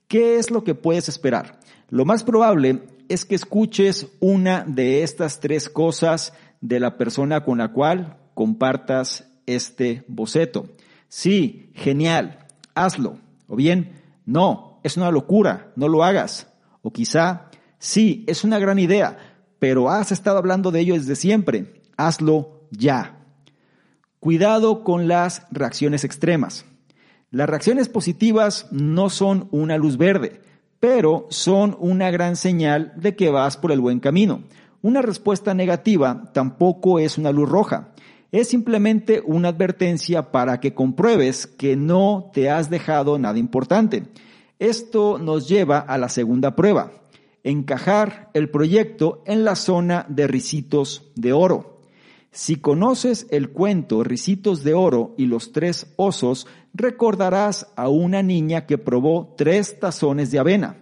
¿Qué 0.07 0.37
es 0.37 0.51
lo 0.51 0.63
que 0.63 0.75
puedes 0.75 1.09
esperar? 1.09 1.59
Lo 1.89 2.05
más 2.05 2.23
probable 2.23 2.83
es 3.09 3.25
que 3.25 3.35
escuches 3.35 4.07
una 4.19 4.63
de 4.65 5.03
estas 5.03 5.39
tres 5.39 5.69
cosas 5.69 6.33
de 6.61 6.79
la 6.79 6.97
persona 6.97 7.43
con 7.43 7.57
la 7.57 7.73
cual 7.73 8.17
compartas 8.33 9.29
este 9.45 10.05
boceto. 10.07 10.69
Sí, 11.09 11.71
genial, 11.73 12.47
hazlo. 12.75 13.19
O 13.47 13.55
bien, 13.55 14.01
no, 14.25 14.79
es 14.83 14.97
una 14.97 15.11
locura, 15.11 15.71
no 15.75 15.87
lo 15.87 16.03
hagas. 16.03 16.47
O 16.81 16.91
quizá, 16.91 17.49
sí, 17.77 18.23
es 18.27 18.43
una 18.43 18.59
gran 18.59 18.79
idea, 18.79 19.32
pero 19.63 19.89
has 19.89 20.11
estado 20.11 20.39
hablando 20.39 20.71
de 20.71 20.81
ello 20.81 20.93
desde 20.95 21.15
siempre. 21.15 21.71
Hazlo 21.95 22.67
ya. 22.69 23.15
Cuidado 24.19 24.83
con 24.83 25.07
las 25.07 25.47
reacciones 25.51 26.03
extremas. 26.03 26.65
Las 27.31 27.47
reacciones 27.47 27.87
positivas 27.87 28.67
no 28.71 29.09
son 29.09 29.47
una 29.51 29.77
luz 29.77 29.95
verde, 29.95 30.41
pero 30.81 31.27
son 31.29 31.77
una 31.79 32.11
gran 32.11 32.35
señal 32.35 32.91
de 32.97 33.15
que 33.15 33.29
vas 33.29 33.55
por 33.55 33.71
el 33.71 33.79
buen 33.79 34.01
camino. 34.01 34.43
Una 34.81 35.01
respuesta 35.01 35.53
negativa 35.53 36.29
tampoco 36.33 36.99
es 36.99 37.17
una 37.17 37.31
luz 37.31 37.47
roja. 37.47 37.93
Es 38.33 38.49
simplemente 38.49 39.23
una 39.25 39.47
advertencia 39.47 40.33
para 40.33 40.59
que 40.59 40.73
compruebes 40.73 41.47
que 41.47 41.77
no 41.77 42.31
te 42.33 42.49
has 42.49 42.69
dejado 42.69 43.17
nada 43.17 43.39
importante. 43.39 44.03
Esto 44.59 45.19
nos 45.19 45.47
lleva 45.47 45.79
a 45.79 45.97
la 45.97 46.09
segunda 46.09 46.53
prueba, 46.53 46.91
encajar 47.43 48.29
el 48.33 48.49
proyecto 48.49 49.21
en 49.25 49.43
la 49.43 49.55
zona 49.55 50.05
de 50.09 50.27
risitos 50.27 51.11
de 51.15 51.33
oro. 51.33 51.73
Si 52.31 52.55
conoces 52.55 53.27
el 53.29 53.51
cuento 53.51 54.03
Ricitos 54.03 54.63
de 54.63 54.73
Oro 54.73 55.13
y 55.19 55.27
los 55.27 55.51
tres 55.51 55.93
osos, 55.97 56.47
recordarás 56.73 57.67
a 57.75 57.89
una 57.89 58.23
niña 58.23 58.65
que 58.65 58.79
probó 58.79 59.35
tres 59.37 59.79
tazones 59.79 60.31
de 60.31 60.39
avena. 60.39 60.77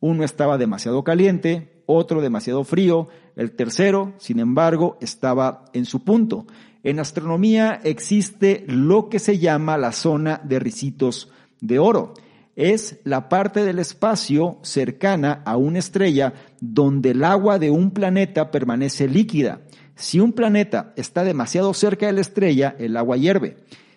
Uno 0.00 0.24
estaba 0.24 0.56
demasiado 0.56 1.04
caliente, 1.04 1.82
otro 1.84 2.22
demasiado 2.22 2.64
frío, 2.64 3.08
el 3.36 3.52
tercero, 3.52 4.14
sin 4.16 4.38
embargo, 4.38 4.96
estaba 5.02 5.66
en 5.74 5.84
su 5.84 6.04
punto. 6.04 6.46
En 6.82 6.98
astronomía 7.00 7.80
existe 7.84 8.64
lo 8.66 9.10
que 9.10 9.18
se 9.18 9.38
llama 9.38 9.76
la 9.76 9.92
zona 9.92 10.40
de 10.42 10.58
ricitos 10.58 11.30
de 11.60 11.78
oro. 11.78 12.14
Es 12.56 13.00
la 13.04 13.28
parte 13.28 13.64
del 13.64 13.78
espacio 13.78 14.58
cercana 14.62 15.42
a 15.44 15.56
una 15.56 15.80
estrella 15.80 16.34
donde 16.60 17.10
el 17.10 17.24
agua 17.24 17.58
de 17.58 17.70
un 17.70 17.90
planeta 17.90 18.50
permanece 18.50 19.08
líquida 19.08 19.60
si 19.96 20.18
un 20.18 20.32
planeta 20.32 20.92
está 20.96 21.22
demasiado 21.24 21.72
cerca 21.72 22.06
de 22.06 22.12
la 22.12 22.20
estrella, 22.20 22.74
el 22.78 22.96
agua 22.96 23.16
hierve. 23.16 23.56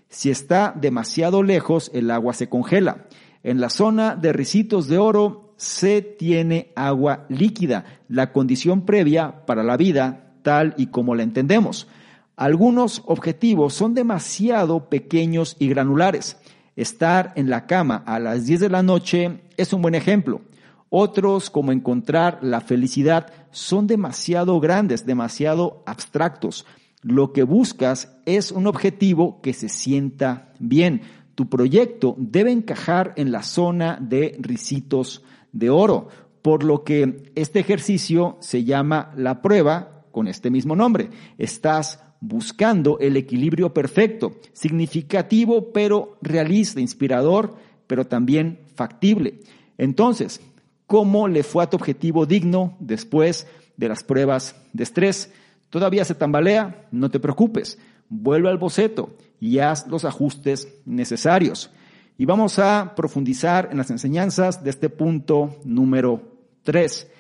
Si 0.10 0.30
está 0.30 0.74
demasiado 0.80 1.44
lejos, 1.44 1.90
el 1.94 2.12
agua 2.12 2.34
se 2.34 2.50
congela. 2.50 3.08
En 3.44 3.60
la 3.60 3.70
zona 3.70 4.16
de 4.16 4.32
ricitos 4.32 4.88
de 4.88 5.00
oro 5.00 5.54
se 5.58 6.02
tiene 6.02 6.72
agua 6.76 7.26
líquida, 7.30 7.86
la 8.08 8.32
condición 8.32 8.86
previa 8.86 9.46
para 9.46 9.64
la 9.64 9.76
vida 9.76 10.34
tal 10.44 10.76
y 10.78 10.88
como 10.88 11.16
la 11.16 11.24
entendemos. 11.24 11.88
Algunos 12.36 13.02
objetivos 13.08 13.74
son 13.74 13.96
demasiado 13.96 14.90
pequeños 14.90 15.56
y 15.58 15.68
granulares. 15.70 16.38
Estar 16.78 17.34
en 17.36 17.50
la 17.50 17.66
cama 17.66 18.04
a 18.06 18.20
las 18.20 18.46
10 18.46 18.60
de 18.60 18.70
la 18.70 18.84
noche 18.84 19.42
es 19.58 19.74
un 19.74 19.82
buen 19.82 19.96
ejemplo. 19.96 20.42
Otros, 20.90 21.50
como 21.50 21.72
encontrar 21.72 22.38
la 22.44 22.62
felicidad, 22.62 23.34
son 23.50 23.88
demasiado 23.88 24.60
grandes, 24.60 25.04
demasiado 25.04 25.82
abstractos. 25.88 26.68
Lo 27.02 27.34
que 27.34 27.42
buscas 27.42 28.16
es 28.28 28.52
un 28.52 28.68
objetivo 28.68 29.42
que 29.42 29.54
se 29.54 29.70
sienta 29.70 30.54
bien. 30.60 31.02
Tu 31.34 31.50
proyecto 31.50 32.16
debe 32.20 32.52
encajar 32.52 33.14
en 33.16 33.32
la 33.32 33.42
zona 33.42 33.98
de 34.00 34.38
risitos 34.40 35.24
de 35.52 35.72
oro, 35.72 36.10
por 36.44 36.64
lo 36.64 36.84
que 36.84 37.32
este 37.34 37.60
ejercicio 37.60 38.38
se 38.40 38.66
llama 38.66 39.12
la 39.18 39.42
prueba 39.42 40.04
con 40.12 40.28
este 40.28 40.52
mismo 40.52 40.76
nombre. 40.76 41.10
Estás 41.40 42.04
buscando 42.20 43.00
el 43.00 43.18
equilibrio 43.18 43.74
perfecto, 43.74 44.40
significativo 44.54 45.72
pero 45.72 46.18
realista, 46.22 46.82
inspirador, 46.82 47.56
pero 47.88 48.06
también 48.06 48.60
factible. 48.76 49.40
Entonces, 49.78 50.42
cómo 50.88 51.28
le 51.28 51.44
fue 51.44 51.64
a 51.64 51.70
tu 51.70 51.78
objetivo 51.78 52.26
digno 52.26 52.76
después 52.80 53.48
de 53.76 53.90
las 53.90 54.04
pruebas 54.04 54.56
de 54.74 54.84
estrés. 54.84 55.32
Todavía 55.70 56.06
se 56.06 56.16
tambalea, 56.16 56.88
no 56.92 57.12
te 57.12 57.20
preocupes, 57.20 57.78
vuelve 58.10 58.50
al 58.50 58.58
boceto 58.58 59.16
y 59.40 59.60
haz 59.60 59.88
los 59.88 60.06
ajustes 60.06 60.68
necesarios. 60.86 61.70
Y 62.18 62.26
vamos 62.26 62.58
a 62.58 62.94
profundizar 62.96 63.70
en 63.72 63.78
las 63.78 63.92
enseñanzas 63.92 64.64
de 64.64 64.72
este 64.72 64.90
punto 64.90 65.58
número 65.64 66.22
3. 66.64 67.12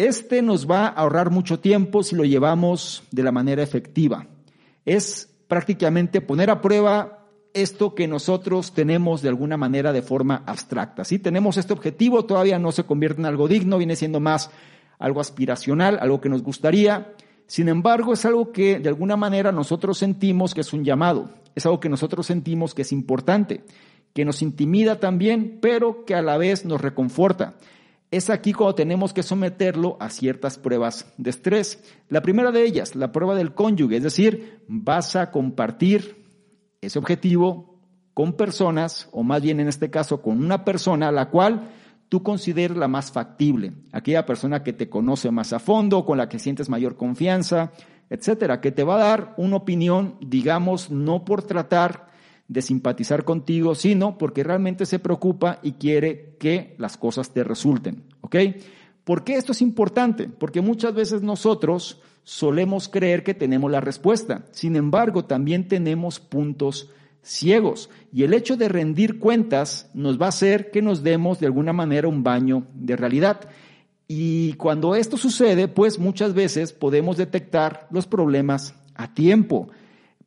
Este 0.00 0.40
nos 0.40 0.66
va 0.66 0.86
a 0.86 0.92
ahorrar 0.92 1.30
mucho 1.30 1.60
tiempo 1.60 2.02
si 2.02 2.16
lo 2.16 2.24
llevamos 2.24 3.02
de 3.10 3.22
la 3.22 3.32
manera 3.32 3.62
efectiva. 3.62 4.26
Es 4.86 5.28
prácticamente 5.46 6.22
poner 6.22 6.48
a 6.48 6.62
prueba 6.62 7.26
esto 7.52 7.94
que 7.94 8.08
nosotros 8.08 8.72
tenemos 8.72 9.20
de 9.20 9.28
alguna 9.28 9.58
manera 9.58 9.92
de 9.92 10.00
forma 10.00 10.42
abstracta. 10.46 11.04
Si 11.04 11.18
tenemos 11.18 11.58
este 11.58 11.74
objetivo, 11.74 12.24
todavía 12.24 12.58
no 12.58 12.72
se 12.72 12.84
convierte 12.84 13.20
en 13.20 13.26
algo 13.26 13.46
digno, 13.46 13.76
viene 13.76 13.94
siendo 13.94 14.20
más 14.20 14.50
algo 14.98 15.20
aspiracional, 15.20 15.98
algo 16.00 16.18
que 16.18 16.30
nos 16.30 16.42
gustaría. 16.42 17.12
Sin 17.46 17.68
embargo, 17.68 18.14
es 18.14 18.24
algo 18.24 18.52
que 18.52 18.78
de 18.78 18.88
alguna 18.88 19.18
manera 19.18 19.52
nosotros 19.52 19.98
sentimos 19.98 20.54
que 20.54 20.62
es 20.62 20.72
un 20.72 20.82
llamado, 20.82 21.28
es 21.54 21.66
algo 21.66 21.78
que 21.78 21.90
nosotros 21.90 22.24
sentimos 22.24 22.72
que 22.72 22.82
es 22.82 22.92
importante, 22.92 23.64
que 24.14 24.24
nos 24.24 24.40
intimida 24.40 24.98
también, 24.98 25.58
pero 25.60 26.06
que 26.06 26.14
a 26.14 26.22
la 26.22 26.38
vez 26.38 26.64
nos 26.64 26.80
reconforta. 26.80 27.56
Es 28.10 28.28
aquí 28.28 28.52
cuando 28.52 28.74
tenemos 28.74 29.12
que 29.12 29.22
someterlo 29.22 29.96
a 30.00 30.10
ciertas 30.10 30.58
pruebas 30.58 31.12
de 31.16 31.30
estrés. 31.30 31.82
La 32.08 32.22
primera 32.22 32.50
de 32.50 32.64
ellas, 32.64 32.96
la 32.96 33.12
prueba 33.12 33.36
del 33.36 33.54
cónyuge, 33.54 33.98
es 33.98 34.02
decir, 34.02 34.64
vas 34.66 35.14
a 35.14 35.30
compartir 35.30 36.24
ese 36.80 36.98
objetivo 36.98 37.78
con 38.12 38.32
personas, 38.32 39.08
o 39.12 39.22
más 39.22 39.40
bien 39.42 39.60
en 39.60 39.68
este 39.68 39.90
caso 39.90 40.20
con 40.20 40.44
una 40.44 40.64
persona 40.64 41.08
a 41.08 41.12
la 41.12 41.30
cual 41.30 41.70
tú 42.08 42.24
consideres 42.24 42.76
la 42.76 42.88
más 42.88 43.12
factible, 43.12 43.72
aquella 43.92 44.26
persona 44.26 44.64
que 44.64 44.72
te 44.72 44.88
conoce 44.88 45.30
más 45.30 45.52
a 45.52 45.60
fondo, 45.60 46.04
con 46.04 46.18
la 46.18 46.28
que 46.28 46.40
sientes 46.40 46.68
mayor 46.68 46.96
confianza, 46.96 47.70
etcétera, 48.08 48.60
que 48.60 48.72
te 48.72 48.82
va 48.82 48.96
a 48.96 49.08
dar 49.08 49.34
una 49.36 49.56
opinión, 49.56 50.16
digamos, 50.20 50.90
no 50.90 51.24
por 51.24 51.44
tratar 51.44 52.09
de 52.50 52.62
simpatizar 52.62 53.24
contigo, 53.24 53.76
sino 53.76 54.18
porque 54.18 54.42
realmente 54.42 54.84
se 54.84 54.98
preocupa 54.98 55.60
y 55.62 55.72
quiere 55.74 56.34
que 56.40 56.74
las 56.78 56.96
cosas 56.96 57.30
te 57.30 57.44
resulten, 57.44 58.02
¿ok? 58.22 58.36
¿Por 59.04 59.22
qué 59.22 59.36
esto 59.36 59.52
es 59.52 59.62
importante? 59.62 60.28
Porque 60.28 60.60
muchas 60.60 60.92
veces 60.92 61.22
nosotros 61.22 62.02
solemos 62.24 62.88
creer 62.88 63.22
que 63.22 63.34
tenemos 63.34 63.70
la 63.70 63.80
respuesta. 63.80 64.46
Sin 64.50 64.74
embargo, 64.74 65.24
también 65.24 65.68
tenemos 65.68 66.18
puntos 66.18 66.90
ciegos. 67.22 67.88
Y 68.12 68.24
el 68.24 68.34
hecho 68.34 68.56
de 68.56 68.68
rendir 68.68 69.20
cuentas 69.20 69.88
nos 69.94 70.20
va 70.20 70.26
a 70.26 70.30
hacer 70.30 70.72
que 70.72 70.82
nos 70.82 71.04
demos 71.04 71.38
de 71.38 71.46
alguna 71.46 71.72
manera 71.72 72.08
un 72.08 72.24
baño 72.24 72.66
de 72.74 72.96
realidad. 72.96 73.48
Y 74.08 74.54
cuando 74.54 74.96
esto 74.96 75.16
sucede, 75.16 75.68
pues 75.68 76.00
muchas 76.00 76.34
veces 76.34 76.72
podemos 76.72 77.16
detectar 77.16 77.86
los 77.92 78.08
problemas 78.08 78.74
a 78.96 79.14
tiempo. 79.14 79.68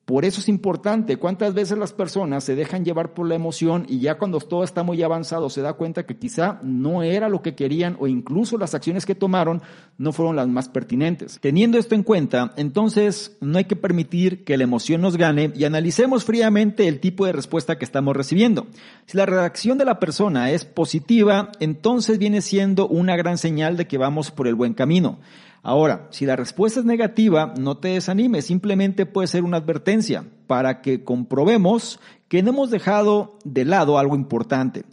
Por 0.05 0.25
eso 0.25 0.41
es 0.41 0.49
importante, 0.49 1.15
cuántas 1.15 1.53
veces 1.53 1.77
las 1.77 1.93
personas 1.93 2.43
se 2.43 2.55
dejan 2.55 2.83
llevar 2.83 3.13
por 3.13 3.25
la 3.25 3.35
emoción 3.35 3.85
y 3.87 3.99
ya 4.01 4.17
cuando 4.17 4.39
todo 4.39 4.65
está 4.65 4.83
muy 4.83 5.01
avanzado 5.01 5.49
se 5.49 5.61
da 5.61 5.73
cuenta 5.73 6.05
que 6.05 6.17
quizá 6.17 6.59
no 6.61 7.03
era 7.03 7.29
lo 7.29 7.41
que 7.41 7.55
querían 7.55 7.95
o 8.01 8.07
incluso 8.07 8.57
las 8.57 8.75
acciones 8.75 9.05
que 9.05 9.15
tomaron 9.15 9.61
no 9.97 10.11
fueron 10.11 10.35
las 10.35 10.49
más 10.49 10.67
pertinentes. 10.67 11.39
Teniendo 11.39 11.77
esto 11.77 11.95
en 11.95 12.03
cuenta, 12.03 12.53
entonces 12.57 13.37
no 13.39 13.57
hay 13.57 13.63
que 13.63 13.77
permitir 13.77 14.43
que 14.43 14.57
la 14.57 14.65
emoción 14.65 14.99
nos 14.99 15.15
gane 15.15 15.53
y 15.55 15.63
analicemos 15.63 16.25
fríamente 16.25 16.89
el 16.89 16.99
tipo 16.99 17.25
de 17.25 17.31
respuesta 17.31 17.77
que 17.77 17.85
estamos 17.85 18.13
recibiendo. 18.13 18.67
Si 19.05 19.15
la 19.15 19.25
reacción 19.25 19.77
de 19.77 19.85
la 19.85 19.99
persona 19.99 20.51
es 20.51 20.65
positiva, 20.65 21.53
entonces 21.61 22.17
viene 22.17 22.41
siendo 22.41 22.89
una 22.89 23.15
gran 23.15 23.37
señal 23.37 23.77
de 23.77 23.87
que 23.87 23.97
vamos 23.97 24.31
por 24.31 24.49
el 24.49 24.55
buen 24.55 24.73
camino. 24.73 25.19
Ahora, 25.65 26.09
si 26.11 26.25
la 26.25 26.35
respuesta 26.35 26.81
es 26.81 26.85
negativa, 26.85 27.53
no 27.57 27.77
te 27.77 27.87
desanimes, 27.87 28.45
simplemente 28.45 29.05
puede 29.05 29.29
ser 29.29 29.45
una 29.45 29.57
advertencia 29.57 30.25
para 30.45 30.81
que 30.81 31.05
comprobemos 31.05 32.01
que 32.27 32.43
no 32.43 32.49
hemos 32.49 32.69
dejado 32.69 33.39
de 33.45 33.63
lado 33.63 33.97
algo 33.97 34.15
importante. 34.15 34.83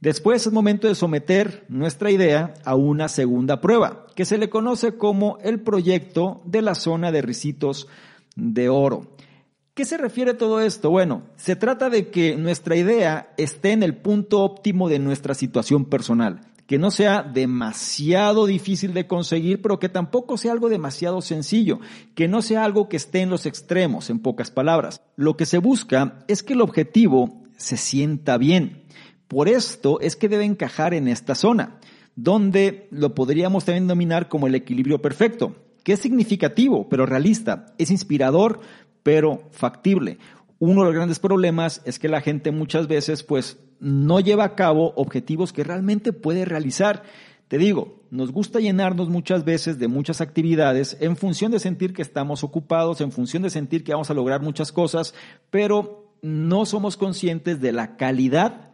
Después 0.00 0.46
es 0.46 0.52
momento 0.52 0.86
de 0.86 0.94
someter 0.94 1.64
nuestra 1.70 2.10
idea 2.10 2.52
a 2.66 2.74
una 2.74 3.08
segunda 3.08 3.62
prueba, 3.62 4.06
que 4.14 4.26
se 4.26 4.36
le 4.36 4.50
conoce 4.50 4.98
como 4.98 5.38
el 5.42 5.60
proyecto 5.60 6.42
de 6.44 6.60
la 6.60 6.74
zona 6.74 7.10
de 7.10 7.22
risitos 7.22 7.88
de 8.36 8.68
oro. 8.68 9.06
¿Qué 9.72 9.86
se 9.86 9.96
refiere 9.96 10.34
todo 10.34 10.60
esto? 10.60 10.90
Bueno, 10.90 11.22
se 11.36 11.56
trata 11.56 11.88
de 11.88 12.10
que 12.10 12.36
nuestra 12.36 12.76
idea 12.76 13.32
esté 13.38 13.72
en 13.72 13.82
el 13.82 13.96
punto 13.96 14.42
óptimo 14.42 14.90
de 14.90 14.98
nuestra 14.98 15.32
situación 15.32 15.86
personal 15.86 16.42
que 16.68 16.78
no 16.78 16.90
sea 16.90 17.22
demasiado 17.22 18.44
difícil 18.44 18.92
de 18.92 19.06
conseguir, 19.06 19.62
pero 19.62 19.78
que 19.78 19.88
tampoco 19.88 20.36
sea 20.36 20.52
algo 20.52 20.68
demasiado 20.68 21.22
sencillo, 21.22 21.80
que 22.14 22.28
no 22.28 22.42
sea 22.42 22.62
algo 22.62 22.90
que 22.90 22.98
esté 22.98 23.22
en 23.22 23.30
los 23.30 23.46
extremos, 23.46 24.10
en 24.10 24.18
pocas 24.18 24.50
palabras. 24.50 25.00
Lo 25.16 25.34
que 25.38 25.46
se 25.46 25.56
busca 25.56 26.18
es 26.28 26.42
que 26.42 26.52
el 26.52 26.60
objetivo 26.60 27.42
se 27.56 27.78
sienta 27.78 28.36
bien. 28.36 28.82
Por 29.28 29.48
esto 29.48 29.98
es 30.00 30.14
que 30.14 30.28
debe 30.28 30.44
encajar 30.44 30.92
en 30.92 31.08
esta 31.08 31.34
zona, 31.34 31.78
donde 32.16 32.86
lo 32.90 33.14
podríamos 33.14 33.64
también 33.64 33.84
denominar 33.84 34.28
como 34.28 34.46
el 34.46 34.54
equilibrio 34.54 35.00
perfecto, 35.00 35.56
que 35.84 35.94
es 35.94 36.00
significativo, 36.00 36.86
pero 36.90 37.06
realista, 37.06 37.74
es 37.78 37.90
inspirador, 37.90 38.60
pero 39.02 39.48
factible. 39.52 40.18
Uno 40.58 40.82
de 40.82 40.88
los 40.88 40.94
grandes 40.94 41.18
problemas 41.18 41.80
es 41.86 41.98
que 41.98 42.08
la 42.08 42.20
gente 42.20 42.50
muchas 42.50 42.88
veces 42.88 43.22
pues 43.22 43.56
no 43.80 44.20
lleva 44.20 44.44
a 44.44 44.54
cabo 44.54 44.92
objetivos 44.96 45.52
que 45.52 45.64
realmente 45.64 46.12
puede 46.12 46.44
realizar. 46.44 47.02
Te 47.48 47.58
digo, 47.58 48.02
nos 48.10 48.32
gusta 48.32 48.60
llenarnos 48.60 49.08
muchas 49.08 49.44
veces 49.44 49.78
de 49.78 49.88
muchas 49.88 50.20
actividades 50.20 50.96
en 51.00 51.16
función 51.16 51.50
de 51.52 51.60
sentir 51.60 51.92
que 51.92 52.02
estamos 52.02 52.44
ocupados, 52.44 53.00
en 53.00 53.12
función 53.12 53.42
de 53.42 53.50
sentir 53.50 53.84
que 53.84 53.92
vamos 53.92 54.10
a 54.10 54.14
lograr 54.14 54.42
muchas 54.42 54.72
cosas, 54.72 55.14
pero 55.50 56.12
no 56.22 56.66
somos 56.66 56.96
conscientes 56.96 57.60
de 57.60 57.72
la 57.72 57.96
calidad, 57.96 58.70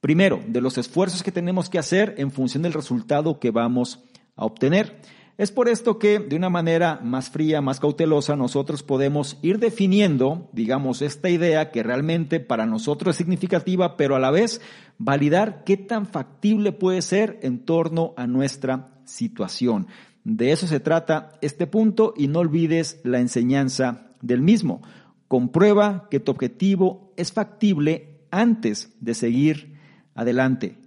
primero, 0.00 0.42
de 0.46 0.60
los 0.60 0.76
esfuerzos 0.76 1.22
que 1.22 1.32
tenemos 1.32 1.70
que 1.70 1.78
hacer 1.78 2.14
en 2.18 2.30
función 2.30 2.62
del 2.62 2.72
resultado 2.72 3.38
que 3.38 3.50
vamos 3.50 4.04
a 4.36 4.44
obtener. 4.44 5.00
Es 5.36 5.50
por 5.50 5.68
esto 5.68 5.98
que 5.98 6.20
de 6.20 6.36
una 6.36 6.48
manera 6.48 7.00
más 7.02 7.28
fría, 7.28 7.60
más 7.60 7.80
cautelosa, 7.80 8.36
nosotros 8.36 8.84
podemos 8.84 9.36
ir 9.42 9.58
definiendo, 9.58 10.48
digamos, 10.52 11.02
esta 11.02 11.28
idea 11.28 11.72
que 11.72 11.82
realmente 11.82 12.38
para 12.38 12.66
nosotros 12.66 13.14
es 13.14 13.16
significativa, 13.16 13.96
pero 13.96 14.14
a 14.14 14.20
la 14.20 14.30
vez 14.30 14.60
validar 14.96 15.64
qué 15.64 15.76
tan 15.76 16.06
factible 16.06 16.70
puede 16.70 17.02
ser 17.02 17.40
en 17.42 17.64
torno 17.64 18.14
a 18.16 18.28
nuestra 18.28 19.00
situación. 19.06 19.88
De 20.22 20.52
eso 20.52 20.68
se 20.68 20.78
trata 20.78 21.32
este 21.42 21.66
punto 21.66 22.14
y 22.16 22.28
no 22.28 22.38
olvides 22.38 23.00
la 23.02 23.18
enseñanza 23.18 24.12
del 24.22 24.40
mismo. 24.40 24.82
Comprueba 25.26 26.06
que 26.12 26.20
tu 26.20 26.30
objetivo 26.30 27.12
es 27.16 27.32
factible 27.32 28.20
antes 28.30 28.94
de 29.00 29.14
seguir 29.14 29.78
adelante. 30.14 30.83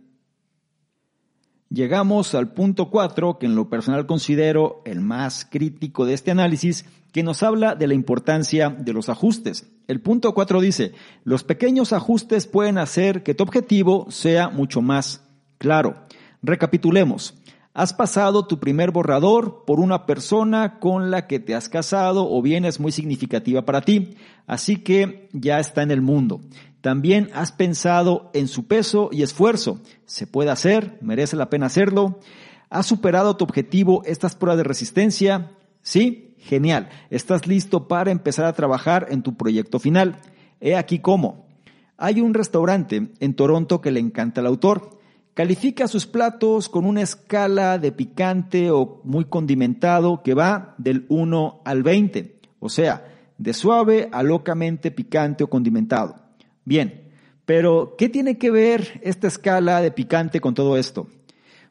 Llegamos 1.70 2.34
al 2.34 2.54
punto 2.54 2.90
4, 2.90 3.40
que 3.40 3.46
en 3.46 3.56
lo 3.56 3.70
personal 3.70 4.06
considero 4.06 4.82
el 4.86 5.02
más 5.02 5.46
crítico 5.50 6.06
de 6.06 6.14
este 6.14 6.32
análisis, 6.32 6.86
que 7.12 7.24
nos 7.24 7.44
habla 7.44 7.76
de 7.76 7.88
la 7.88 7.94
importancia 7.94 8.70
de 8.70 8.94
los 8.94 9.10
ajustes. 9.10 9.68
El 9.88 10.00
punto 10.00 10.34
4 10.34 10.62
dice, 10.62 10.94
los 11.24 11.44
pequeños 11.44 11.92
ajustes 11.92 12.48
pueden 12.48 12.78
hacer 12.78 13.24
que 13.24 13.34
tu 13.34 13.44
objetivo 13.44 14.08
sea 14.10 14.50
mucho 14.50 14.82
más 14.82 15.24
claro. 15.58 16.06
Recapitulemos. 16.42 17.34
Has 17.78 17.94
pasado 17.94 18.48
tu 18.48 18.60
primer 18.60 18.90
borrador 18.90 19.64
por 19.64 19.80
una 19.80 20.08
persona 20.08 20.80
con 20.80 21.12
la 21.12 21.28
que 21.28 21.40
te 21.40 21.54
has 21.54 21.70
casado 21.70 22.28
o 22.28 22.42
bien 22.42 22.66
es 22.66 22.80
muy 22.80 22.92
significativa 22.92 23.66
para 23.66 23.82
ti, 23.82 24.16
así 24.48 24.78
que 24.78 25.30
ya 25.32 25.60
está 25.60 25.84
en 25.84 25.92
el 25.92 26.02
mundo. 26.02 26.42
También 26.82 27.30
has 27.36 27.52
pensado 27.52 28.32
en 28.34 28.48
su 28.48 28.66
peso 28.66 29.10
y 29.12 29.22
esfuerzo. 29.22 29.80
¿Se 30.08 30.26
puede 30.26 30.50
hacer? 30.50 30.98
¿Merece 31.02 31.36
la 31.36 31.52
pena 31.52 31.68
hacerlo? 31.68 32.20
¿Has 32.72 32.88
superado 32.88 33.38
tu 33.38 33.46
objetivo 33.46 34.02
estas 34.06 34.36
pruebas 34.36 34.58
de 34.58 34.64
resistencia? 34.64 35.52
Sí, 35.84 36.34
genial. 36.40 36.90
Estás 37.12 37.46
listo 37.46 37.88
para 37.88 38.10
empezar 38.10 38.46
a 38.46 38.54
trabajar 38.54 39.06
en 39.12 39.22
tu 39.22 39.38
proyecto 39.38 39.78
final. 39.78 40.18
He 40.60 40.76
aquí 40.76 40.98
cómo. 40.98 41.46
Hay 41.96 42.22
un 42.22 42.34
restaurante 42.34 43.12
en 43.20 43.36
Toronto 43.36 43.82
que 43.82 43.92
le 43.92 44.00
encanta 44.00 44.42
al 44.42 44.48
autor. 44.48 44.97
Califica 45.38 45.88
sus 45.88 46.08
platos 46.08 46.68
con 46.68 46.84
una 46.84 47.04
escala 47.04 47.78
de 47.78 47.92
picante 47.92 48.72
o 48.72 49.02
muy 49.04 49.26
condimentado 49.26 50.24
que 50.24 50.34
va 50.34 50.74
del 50.80 51.06
1 51.10 51.62
al 51.64 51.84
20, 51.84 52.40
o 52.58 52.70
sea, 52.70 53.06
de 53.38 53.54
suave 53.54 54.10
a 54.12 54.24
locamente 54.24 54.90
picante 54.90 55.44
o 55.44 55.48
condimentado. 55.48 56.16
Bien, 56.66 57.04
pero 57.46 57.94
¿qué 58.00 58.10
tiene 58.10 58.40
que 58.40 58.50
ver 58.50 59.00
esta 59.04 59.28
escala 59.28 59.80
de 59.80 59.92
picante 59.92 60.42
con 60.42 60.56
todo 60.56 60.76
esto? 60.76 61.06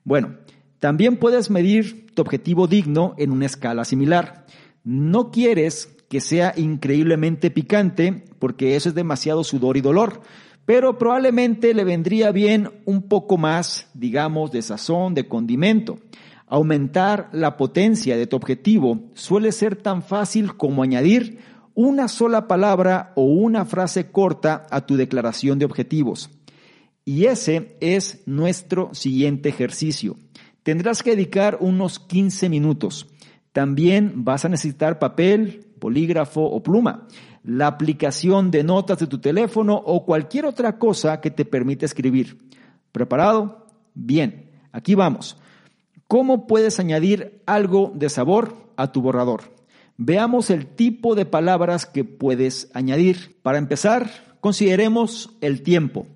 Bueno, 0.05 0.37
también 0.79 1.17
puedes 1.17 1.51
medir 1.51 2.15
tu 2.15 2.23
objetivo 2.23 2.69
digno 2.69 3.17
en 3.19 3.33
una 3.33 3.47
escala 3.47 3.85
similar. 3.85 4.47
No 4.85 5.33
quieres 5.33 5.89
que 6.09 6.21
sea 6.21 6.55
increíblemente 6.57 7.51
picante 7.51 8.27
porque 8.39 8.77
eso 8.77 8.91
es 8.91 8.95
demasiado 8.95 9.43
sudor 9.43 9.77
y 9.77 9.81
dolor, 9.81 10.23
pero 10.67 10.99
probablemente 10.99 11.73
le 11.73 11.85
vendría 11.85 12.33
bien 12.33 12.71
un 12.85 13.03
poco 13.03 13.39
más, 13.39 13.89
digamos, 13.95 14.51
de 14.51 14.63
sazón, 14.63 15.15
de 15.15 15.29
condimento. 15.29 15.99
Aumentar 16.49 17.31
la 17.33 17.57
potencia 17.57 18.17
de 18.17 18.27
tu 18.27 18.37
objetivo 18.37 19.11
suele 19.15 19.53
ser 19.53 19.77
tan 19.77 20.03
fácil 20.03 20.57
como 20.57 20.83
añadir 20.83 21.39
una 21.75 22.09
sola 22.09 22.49
palabra 22.49 23.13
o 23.15 23.25
una 23.25 23.65
frase 23.65 24.11
corta 24.11 24.67
a 24.71 24.87
tu 24.87 24.97
declaración 24.97 25.59
de 25.59 25.65
objetivos. 25.65 26.31
Y 27.05 27.27
ese 27.27 27.77
es 27.81 28.23
nuestro 28.27 28.93
siguiente 28.93 29.49
ejercicio. 29.49 30.17
Tendrás 30.65 31.05
que 31.05 31.11
dedicar 31.11 31.59
unos 31.61 32.01
15 32.01 32.49
minutos. 32.49 33.07
También 33.53 34.25
vas 34.25 34.45
a 34.45 34.49
necesitar 34.49 34.99
papel, 34.99 35.67
polígrafo 35.79 36.43
o 36.43 36.63
pluma, 36.63 37.07
la 37.47 37.69
aplicación 37.69 38.51
de 38.51 38.65
notas 38.65 38.99
de 38.99 39.07
tu 39.07 39.21
teléfono 39.21 39.77
o 39.77 40.05
cualquier 40.05 40.47
otra 40.47 40.79
cosa 40.79 41.21
que 41.21 41.31
te 41.31 41.45
permita 41.45 41.87
escribir. 41.87 42.39
¿Preparado? 42.91 43.69
Bien, 43.95 44.51
aquí 44.73 44.97
vamos. 44.97 45.39
¿Cómo 46.09 46.49
puedes 46.49 46.81
añadir 46.81 47.43
algo 47.47 47.93
de 47.95 48.09
sabor 48.09 48.57
a 48.77 48.91
tu 48.91 49.01
borrador? 49.01 49.43
Veamos 49.97 50.51
el 50.51 50.67
tipo 50.67 51.15
de 51.15 51.25
palabras 51.25 51.87
que 51.87 52.05
puedes 52.05 52.69
añadir. 52.75 53.39
Para 53.43 53.59
empezar, 53.59 54.11
consideremos 54.41 55.31
el 55.41 55.63
tiempo. 55.63 56.09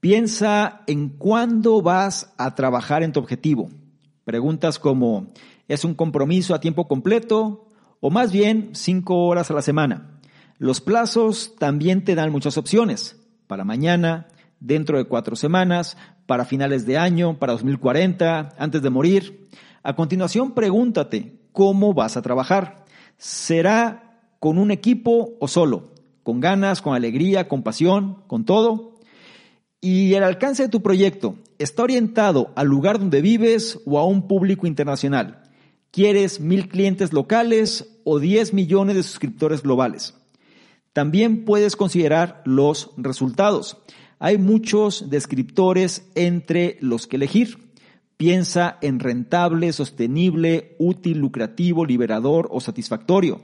Piensa 0.00 0.82
en 0.88 1.08
cuándo 1.08 1.82
vas 1.82 2.34
a 2.36 2.56
trabajar 2.56 3.04
en 3.04 3.12
tu 3.12 3.20
objetivo. 3.20 3.70
Preguntas 4.24 4.80
como, 4.80 5.28
¿es 5.68 5.84
un 5.84 5.94
compromiso 5.94 6.52
a 6.52 6.60
tiempo 6.60 6.88
completo? 6.88 7.68
O 8.00 8.10
más 8.10 8.32
bien, 8.32 8.70
cinco 8.72 9.26
horas 9.26 9.50
a 9.50 9.54
la 9.54 9.62
semana. 9.62 10.13
Los 10.58 10.80
plazos 10.80 11.56
también 11.58 12.04
te 12.04 12.14
dan 12.14 12.30
muchas 12.30 12.56
opciones. 12.56 13.20
Para 13.46 13.64
mañana, 13.64 14.28
dentro 14.60 14.98
de 14.98 15.04
cuatro 15.04 15.36
semanas, 15.36 15.96
para 16.26 16.44
finales 16.44 16.86
de 16.86 16.96
año, 16.96 17.38
para 17.38 17.52
2040, 17.52 18.54
antes 18.56 18.82
de 18.82 18.90
morir. 18.90 19.48
A 19.82 19.94
continuación, 19.94 20.52
pregúntate, 20.52 21.40
¿cómo 21.52 21.92
vas 21.92 22.16
a 22.16 22.22
trabajar? 22.22 22.84
¿Será 23.16 24.20
con 24.38 24.58
un 24.58 24.70
equipo 24.70 25.36
o 25.40 25.48
solo? 25.48 25.92
¿Con 26.22 26.40
ganas, 26.40 26.80
con 26.80 26.94
alegría, 26.94 27.48
con 27.48 27.62
pasión, 27.62 28.22
con 28.26 28.44
todo? 28.44 29.00
¿Y 29.80 30.14
el 30.14 30.22
alcance 30.22 30.62
de 30.62 30.68
tu 30.70 30.82
proyecto 30.82 31.36
está 31.58 31.82
orientado 31.82 32.52
al 32.56 32.68
lugar 32.68 32.98
donde 32.98 33.20
vives 33.20 33.80
o 33.84 33.98
a 33.98 34.06
un 34.06 34.26
público 34.26 34.66
internacional? 34.66 35.42
¿Quieres 35.90 36.40
mil 36.40 36.68
clientes 36.68 37.12
locales 37.12 38.00
o 38.04 38.18
10 38.18 38.54
millones 38.54 38.96
de 38.96 39.02
suscriptores 39.02 39.62
globales? 39.62 40.14
También 40.94 41.44
puedes 41.44 41.74
considerar 41.74 42.40
los 42.44 42.92
resultados. 42.96 43.76
Hay 44.20 44.38
muchos 44.38 45.10
descriptores 45.10 46.08
entre 46.14 46.78
los 46.80 47.08
que 47.08 47.16
elegir. 47.16 47.72
Piensa 48.16 48.78
en 48.80 49.00
rentable, 49.00 49.72
sostenible, 49.72 50.76
útil, 50.78 51.18
lucrativo, 51.18 51.84
liberador 51.84 52.48
o 52.50 52.60
satisfactorio. 52.60 53.42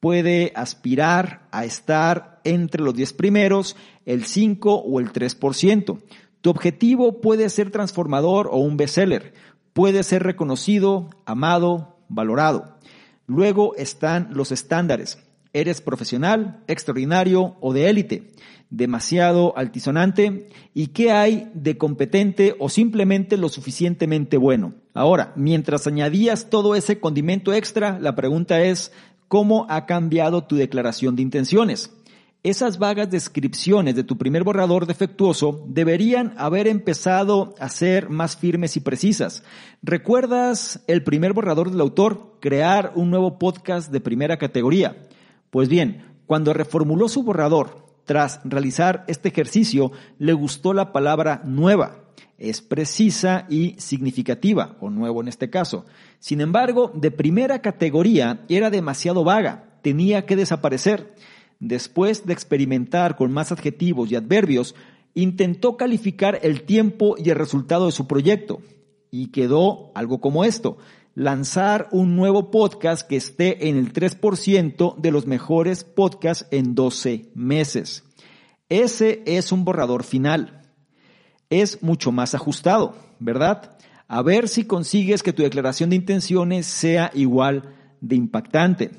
puede 0.00 0.52
aspirar 0.54 1.48
a 1.50 1.64
estar 1.64 2.40
entre 2.44 2.84
los 2.84 2.94
10 2.94 3.14
primeros, 3.14 3.76
el 4.06 4.24
5 4.24 4.76
o 4.76 5.00
el 5.00 5.12
3%. 5.12 5.98
Tu 6.40 6.50
objetivo 6.50 7.20
puede 7.20 7.50
ser 7.50 7.72
transformador 7.72 8.48
o 8.50 8.58
un 8.58 8.76
bestseller, 8.76 9.34
puede 9.72 10.04
ser 10.04 10.22
reconocido, 10.22 11.10
amado, 11.26 11.98
valorado. 12.08 12.78
Luego 13.26 13.74
están 13.74 14.28
los 14.32 14.52
estándares. 14.52 15.18
¿Eres 15.52 15.80
profesional, 15.80 16.62
extraordinario 16.66 17.56
o 17.60 17.72
de 17.72 17.88
élite? 17.88 18.30
¿Demasiado 18.70 19.56
altisonante? 19.56 20.48
¿Y 20.74 20.88
qué 20.88 21.10
hay 21.10 21.50
de 21.54 21.78
competente 21.78 22.54
o 22.58 22.68
simplemente 22.68 23.38
lo 23.38 23.48
suficientemente 23.48 24.36
bueno? 24.36 24.74
Ahora, 24.92 25.32
mientras 25.36 25.86
añadías 25.86 26.50
todo 26.50 26.74
ese 26.74 27.00
condimento 27.00 27.54
extra, 27.54 27.98
la 27.98 28.14
pregunta 28.14 28.60
es, 28.60 28.92
¿cómo 29.26 29.66
ha 29.70 29.86
cambiado 29.86 30.44
tu 30.44 30.56
declaración 30.56 31.16
de 31.16 31.22
intenciones? 31.22 31.92
Esas 32.44 32.78
vagas 32.78 33.10
descripciones 33.10 33.96
de 33.96 34.04
tu 34.04 34.16
primer 34.16 34.44
borrador 34.44 34.86
defectuoso 34.86 35.64
deberían 35.66 36.34
haber 36.36 36.68
empezado 36.68 37.54
a 37.58 37.68
ser 37.68 38.10
más 38.10 38.36
firmes 38.36 38.76
y 38.76 38.80
precisas. 38.80 39.42
¿Recuerdas 39.82 40.84
el 40.86 41.02
primer 41.02 41.32
borrador 41.32 41.70
del 41.70 41.80
autor? 41.80 42.36
Crear 42.40 42.92
un 42.94 43.10
nuevo 43.10 43.38
podcast 43.40 43.90
de 43.90 44.00
primera 44.00 44.36
categoría. 44.36 45.07
Pues 45.50 45.68
bien, 45.68 46.04
cuando 46.26 46.52
reformuló 46.52 47.08
su 47.08 47.22
borrador, 47.22 47.86
tras 48.04 48.40
realizar 48.44 49.04
este 49.06 49.28
ejercicio, 49.28 49.92
le 50.18 50.32
gustó 50.32 50.72
la 50.72 50.92
palabra 50.92 51.42
nueva. 51.44 52.04
Es 52.38 52.62
precisa 52.62 53.46
y 53.48 53.74
significativa, 53.78 54.76
o 54.80 54.90
nuevo 54.90 55.20
en 55.20 55.28
este 55.28 55.50
caso. 55.50 55.84
Sin 56.18 56.40
embargo, 56.40 56.90
de 56.94 57.10
primera 57.10 57.60
categoría 57.60 58.44
era 58.48 58.70
demasiado 58.70 59.24
vaga, 59.24 59.78
tenía 59.82 60.24
que 60.24 60.36
desaparecer. 60.36 61.14
Después 61.60 62.26
de 62.26 62.32
experimentar 62.32 63.16
con 63.16 63.32
más 63.32 63.52
adjetivos 63.52 64.10
y 64.10 64.16
adverbios, 64.16 64.74
intentó 65.14 65.76
calificar 65.76 66.38
el 66.42 66.62
tiempo 66.62 67.16
y 67.18 67.30
el 67.30 67.36
resultado 67.36 67.86
de 67.86 67.92
su 67.92 68.06
proyecto. 68.06 68.60
Y 69.10 69.28
quedó 69.28 69.92
algo 69.94 70.20
como 70.20 70.44
esto 70.44 70.78
lanzar 71.18 71.88
un 71.90 72.14
nuevo 72.14 72.52
podcast 72.52 73.04
que 73.04 73.16
esté 73.16 73.68
en 73.68 73.76
el 73.76 73.92
3% 73.92 74.96
de 74.98 75.10
los 75.10 75.26
mejores 75.26 75.82
podcasts 75.82 76.46
en 76.52 76.76
12 76.76 77.32
meses. 77.34 78.04
Ese 78.68 79.24
es 79.26 79.50
un 79.50 79.64
borrador 79.64 80.04
final. 80.04 80.62
Es 81.50 81.82
mucho 81.82 82.12
más 82.12 82.36
ajustado, 82.36 82.94
¿verdad? 83.18 83.76
A 84.06 84.22
ver 84.22 84.46
si 84.46 84.62
consigues 84.62 85.24
que 85.24 85.32
tu 85.32 85.42
declaración 85.42 85.90
de 85.90 85.96
intenciones 85.96 86.66
sea 86.66 87.10
igual 87.14 87.74
de 88.00 88.14
impactante. 88.14 88.92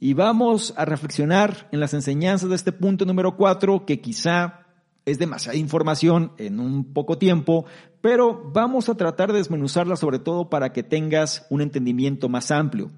Y 0.00 0.14
vamos 0.14 0.74
a 0.76 0.84
reflexionar 0.84 1.68
en 1.70 1.78
las 1.78 1.94
enseñanzas 1.94 2.48
de 2.48 2.56
este 2.56 2.72
punto 2.72 3.04
número 3.04 3.36
4 3.36 3.86
que 3.86 4.00
quizá 4.00 4.61
es 5.04 5.18
demasiada 5.18 5.58
información 5.58 6.32
en 6.38 6.60
un 6.60 6.92
poco 6.92 7.18
tiempo, 7.18 7.64
pero 8.00 8.50
vamos 8.52 8.88
a 8.88 8.94
tratar 8.94 9.32
de 9.32 9.38
desmenuzarla 9.38 9.96
sobre 9.96 10.18
todo 10.18 10.50
para 10.50 10.72
que 10.72 10.82
tengas 10.82 11.46
un 11.50 11.60
entendimiento 11.60 12.28
más 12.28 12.50
amplio. 12.50 12.90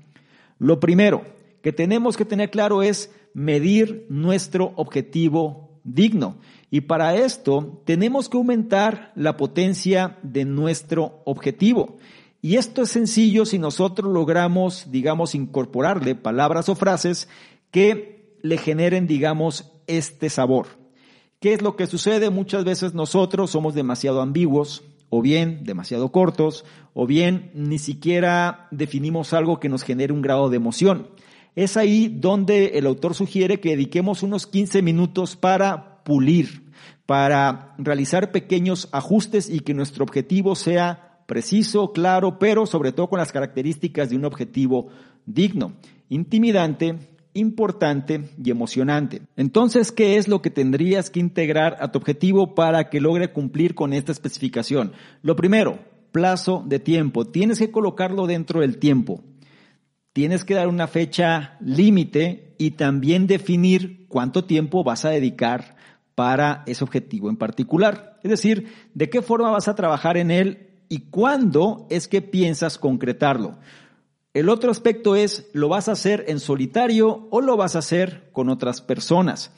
Lo 0.58 0.80
primero 0.80 1.22
que 1.62 1.72
tenemos 1.72 2.16
que 2.16 2.24
tener 2.24 2.50
claro 2.50 2.82
es 2.82 3.10
medir 3.32 4.06
nuestro 4.08 4.72
objetivo 4.76 5.80
digno. 5.82 6.36
Y 6.70 6.82
para 6.82 7.14
esto 7.16 7.82
tenemos 7.84 8.28
que 8.28 8.36
aumentar 8.36 9.12
la 9.14 9.36
potencia 9.36 10.18
de 10.22 10.44
nuestro 10.44 11.22
objetivo. 11.24 11.98
Y 12.42 12.56
esto 12.56 12.82
es 12.82 12.90
sencillo 12.90 13.46
si 13.46 13.58
nosotros 13.58 14.12
logramos, 14.12 14.90
digamos, 14.90 15.34
incorporarle 15.34 16.14
palabras 16.14 16.68
o 16.68 16.74
frases 16.74 17.28
que 17.70 18.36
le 18.42 18.58
generen, 18.58 19.06
digamos, 19.06 19.72
este 19.86 20.28
sabor. 20.28 20.83
¿Qué 21.44 21.52
es 21.52 21.60
lo 21.60 21.76
que 21.76 21.86
sucede? 21.86 22.30
Muchas 22.30 22.64
veces 22.64 22.94
nosotros 22.94 23.50
somos 23.50 23.74
demasiado 23.74 24.22
ambiguos, 24.22 24.82
o 25.10 25.20
bien 25.20 25.62
demasiado 25.62 26.10
cortos, 26.10 26.64
o 26.94 27.06
bien 27.06 27.50
ni 27.52 27.78
siquiera 27.78 28.66
definimos 28.70 29.34
algo 29.34 29.60
que 29.60 29.68
nos 29.68 29.82
genere 29.82 30.14
un 30.14 30.22
grado 30.22 30.48
de 30.48 30.56
emoción. 30.56 31.08
Es 31.54 31.76
ahí 31.76 32.08
donde 32.08 32.78
el 32.78 32.86
autor 32.86 33.12
sugiere 33.12 33.60
que 33.60 33.76
dediquemos 33.76 34.22
unos 34.22 34.46
15 34.46 34.80
minutos 34.80 35.36
para 35.36 36.02
pulir, 36.02 36.72
para 37.04 37.74
realizar 37.76 38.32
pequeños 38.32 38.88
ajustes 38.90 39.50
y 39.50 39.60
que 39.60 39.74
nuestro 39.74 40.02
objetivo 40.02 40.54
sea 40.54 41.20
preciso, 41.26 41.92
claro, 41.92 42.38
pero 42.38 42.64
sobre 42.64 42.92
todo 42.92 43.10
con 43.10 43.18
las 43.18 43.32
características 43.32 44.08
de 44.08 44.16
un 44.16 44.24
objetivo 44.24 44.88
digno, 45.26 45.74
intimidante, 46.08 47.13
importante 47.34 48.30
y 48.42 48.50
emocionante. 48.50 49.22
Entonces, 49.36 49.92
¿qué 49.92 50.16
es 50.16 50.28
lo 50.28 50.40
que 50.40 50.50
tendrías 50.50 51.10
que 51.10 51.20
integrar 51.20 51.76
a 51.80 51.92
tu 51.92 51.98
objetivo 51.98 52.54
para 52.54 52.88
que 52.88 53.00
logre 53.00 53.32
cumplir 53.32 53.74
con 53.74 53.92
esta 53.92 54.12
especificación? 54.12 54.92
Lo 55.22 55.36
primero, 55.36 55.80
plazo 56.12 56.64
de 56.66 56.78
tiempo. 56.78 57.26
Tienes 57.26 57.58
que 57.58 57.72
colocarlo 57.72 58.26
dentro 58.26 58.60
del 58.60 58.78
tiempo. 58.78 59.22
Tienes 60.12 60.44
que 60.44 60.54
dar 60.54 60.68
una 60.68 60.86
fecha 60.86 61.58
límite 61.60 62.54
y 62.56 62.72
también 62.72 63.26
definir 63.26 64.06
cuánto 64.06 64.44
tiempo 64.44 64.84
vas 64.84 65.04
a 65.04 65.10
dedicar 65.10 65.76
para 66.14 66.62
ese 66.66 66.84
objetivo 66.84 67.28
en 67.28 67.36
particular. 67.36 68.20
Es 68.22 68.30
decir, 68.30 68.68
de 68.94 69.10
qué 69.10 69.22
forma 69.22 69.50
vas 69.50 69.66
a 69.66 69.74
trabajar 69.74 70.16
en 70.16 70.30
él 70.30 70.70
y 70.88 71.10
cuándo 71.10 71.88
es 71.90 72.06
que 72.06 72.22
piensas 72.22 72.78
concretarlo. 72.78 73.58
El 74.34 74.48
otro 74.48 74.72
aspecto 74.72 75.14
es, 75.14 75.48
¿lo 75.52 75.68
vas 75.68 75.88
a 75.88 75.92
hacer 75.92 76.24
en 76.26 76.40
solitario 76.40 77.28
o 77.30 77.40
lo 77.40 77.56
vas 77.56 77.76
a 77.76 77.78
hacer 77.78 78.30
con 78.32 78.48
otras 78.48 78.80
personas? 78.80 79.52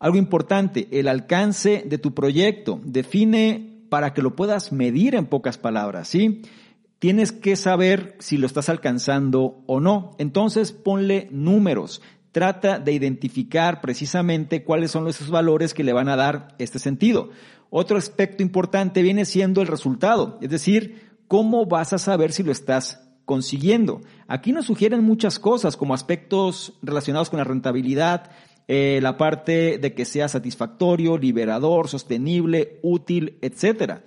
Algo 0.00 0.16
importante, 0.16 0.88
el 0.90 1.06
alcance 1.06 1.84
de 1.86 1.98
tu 1.98 2.12
proyecto. 2.12 2.80
Define 2.82 3.84
para 3.88 4.14
que 4.14 4.22
lo 4.22 4.34
puedas 4.34 4.72
medir 4.72 5.14
en 5.14 5.26
pocas 5.26 5.58
palabras, 5.58 6.08
¿sí? 6.08 6.42
Tienes 6.98 7.30
que 7.30 7.54
saber 7.54 8.16
si 8.18 8.36
lo 8.36 8.48
estás 8.48 8.68
alcanzando 8.68 9.62
o 9.66 9.78
no. 9.78 10.16
Entonces 10.18 10.72
ponle 10.72 11.28
números. 11.30 12.02
Trata 12.32 12.80
de 12.80 12.92
identificar 12.92 13.80
precisamente 13.80 14.64
cuáles 14.64 14.90
son 14.90 15.06
esos 15.06 15.30
valores 15.30 15.72
que 15.72 15.84
le 15.84 15.92
van 15.92 16.08
a 16.08 16.16
dar 16.16 16.56
este 16.58 16.80
sentido. 16.80 17.30
Otro 17.70 17.96
aspecto 17.96 18.42
importante 18.42 19.02
viene 19.02 19.24
siendo 19.24 19.60
el 19.60 19.68
resultado, 19.68 20.36
es 20.42 20.50
decir, 20.50 21.12
cómo 21.28 21.66
vas 21.66 21.92
a 21.92 21.98
saber 21.98 22.32
si 22.32 22.42
lo 22.42 22.50
estás 22.50 23.05
consiguiendo. 23.26 24.00
Aquí 24.28 24.52
nos 24.52 24.66
sugieren 24.66 25.04
muchas 25.04 25.38
cosas 25.38 25.76
como 25.76 25.92
aspectos 25.92 26.72
relacionados 26.80 27.28
con 27.28 27.38
la 27.38 27.44
rentabilidad, 27.44 28.30
eh, 28.68 29.00
la 29.02 29.18
parte 29.18 29.76
de 29.78 29.94
que 29.94 30.06
sea 30.06 30.28
satisfactorio, 30.28 31.18
liberador, 31.18 31.88
sostenible, 31.88 32.80
útil, 32.82 33.36
etcétera. 33.42 34.02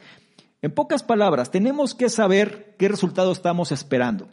En 0.62 0.72
pocas 0.72 1.04
palabras, 1.04 1.52
tenemos 1.52 1.94
que 1.94 2.10
saber 2.10 2.76
qué 2.80 2.88
resultado 2.88 3.32
estamos 3.32 3.72
esperando 3.72 4.28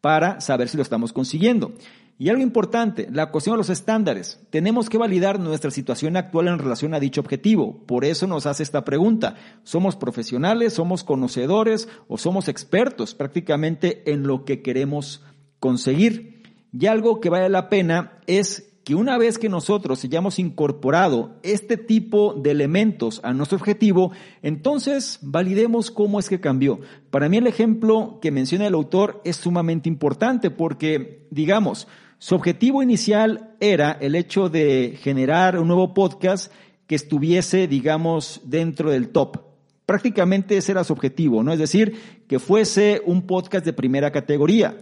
para 0.00 0.40
saber 0.40 0.68
si 0.68 0.76
lo 0.76 0.82
estamos 0.82 1.12
consiguiendo. 1.12 1.72
Y 2.18 2.28
algo 2.28 2.42
importante, 2.42 3.08
la 3.10 3.30
cuestión 3.30 3.54
de 3.54 3.58
los 3.58 3.70
estándares. 3.70 4.40
Tenemos 4.50 4.88
que 4.88 4.98
validar 4.98 5.40
nuestra 5.40 5.70
situación 5.70 6.16
actual 6.16 6.48
en 6.48 6.58
relación 6.58 6.94
a 6.94 7.00
dicho 7.00 7.20
objetivo. 7.20 7.84
Por 7.86 8.04
eso 8.04 8.26
nos 8.26 8.46
hace 8.46 8.62
esta 8.62 8.84
pregunta. 8.84 9.34
¿Somos 9.64 9.96
profesionales, 9.96 10.74
somos 10.74 11.04
conocedores 11.04 11.88
o 12.08 12.18
somos 12.18 12.48
expertos 12.48 13.14
prácticamente 13.14 14.10
en 14.12 14.26
lo 14.26 14.44
que 14.44 14.62
queremos 14.62 15.24
conseguir? 15.58 16.42
Y 16.72 16.86
algo 16.86 17.20
que 17.20 17.28
vale 17.28 17.48
la 17.48 17.68
pena 17.68 18.20
es 18.26 18.71
que 18.84 18.94
una 18.94 19.16
vez 19.16 19.38
que 19.38 19.48
nosotros 19.48 20.02
hayamos 20.04 20.38
incorporado 20.38 21.36
este 21.42 21.76
tipo 21.76 22.34
de 22.34 22.50
elementos 22.50 23.20
a 23.22 23.32
nuestro 23.32 23.58
objetivo, 23.58 24.12
entonces 24.42 25.18
validemos 25.22 25.90
cómo 25.90 26.18
es 26.18 26.28
que 26.28 26.40
cambió. 26.40 26.80
Para 27.10 27.28
mí 27.28 27.36
el 27.36 27.46
ejemplo 27.46 28.18
que 28.20 28.32
menciona 28.32 28.66
el 28.66 28.74
autor 28.74 29.20
es 29.24 29.36
sumamente 29.36 29.88
importante 29.88 30.50
porque, 30.50 31.28
digamos, 31.30 31.86
su 32.18 32.34
objetivo 32.34 32.82
inicial 32.82 33.54
era 33.60 33.92
el 34.00 34.14
hecho 34.14 34.48
de 34.48 34.98
generar 35.00 35.58
un 35.58 35.68
nuevo 35.68 35.94
podcast 35.94 36.52
que 36.86 36.96
estuviese, 36.96 37.68
digamos, 37.68 38.40
dentro 38.44 38.90
del 38.90 39.10
top. 39.10 39.38
Prácticamente 39.86 40.56
ese 40.56 40.72
era 40.72 40.84
su 40.84 40.92
objetivo, 40.92 41.42
¿no? 41.42 41.52
Es 41.52 41.58
decir, 41.58 42.22
que 42.26 42.38
fuese 42.38 43.02
un 43.06 43.22
podcast 43.22 43.64
de 43.64 43.72
primera 43.72 44.10
categoría. 44.10 44.76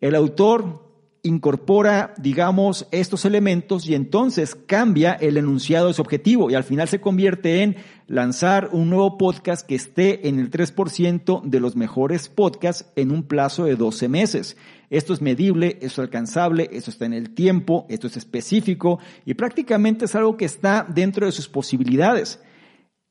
El 0.00 0.14
autor 0.14 0.89
incorpora, 1.22 2.14
digamos, 2.18 2.86
estos 2.90 3.24
elementos 3.24 3.86
y 3.86 3.94
entonces 3.94 4.54
cambia 4.54 5.12
el 5.12 5.36
enunciado 5.36 5.88
de 5.88 5.94
su 5.94 6.02
objetivo 6.02 6.50
y 6.50 6.54
al 6.54 6.64
final 6.64 6.88
se 6.88 7.00
convierte 7.00 7.62
en 7.62 7.76
lanzar 8.06 8.70
un 8.72 8.90
nuevo 8.90 9.18
podcast 9.18 9.66
que 9.66 9.74
esté 9.74 10.28
en 10.28 10.38
el 10.38 10.50
3% 10.50 11.42
de 11.42 11.60
los 11.60 11.76
mejores 11.76 12.28
podcasts 12.28 12.90
en 12.96 13.10
un 13.10 13.22
plazo 13.22 13.64
de 13.64 13.76
12 13.76 14.08
meses. 14.08 14.56
Esto 14.88 15.12
es 15.12 15.20
medible, 15.20 15.78
esto 15.80 15.86
es 15.86 15.98
alcanzable, 16.00 16.68
esto 16.72 16.90
está 16.90 17.06
en 17.06 17.12
el 17.12 17.30
tiempo, 17.34 17.86
esto 17.88 18.06
es 18.06 18.16
específico 18.16 18.98
y 19.24 19.34
prácticamente 19.34 20.06
es 20.06 20.14
algo 20.14 20.36
que 20.36 20.46
está 20.46 20.86
dentro 20.88 21.26
de 21.26 21.32
sus 21.32 21.48
posibilidades. 21.48 22.40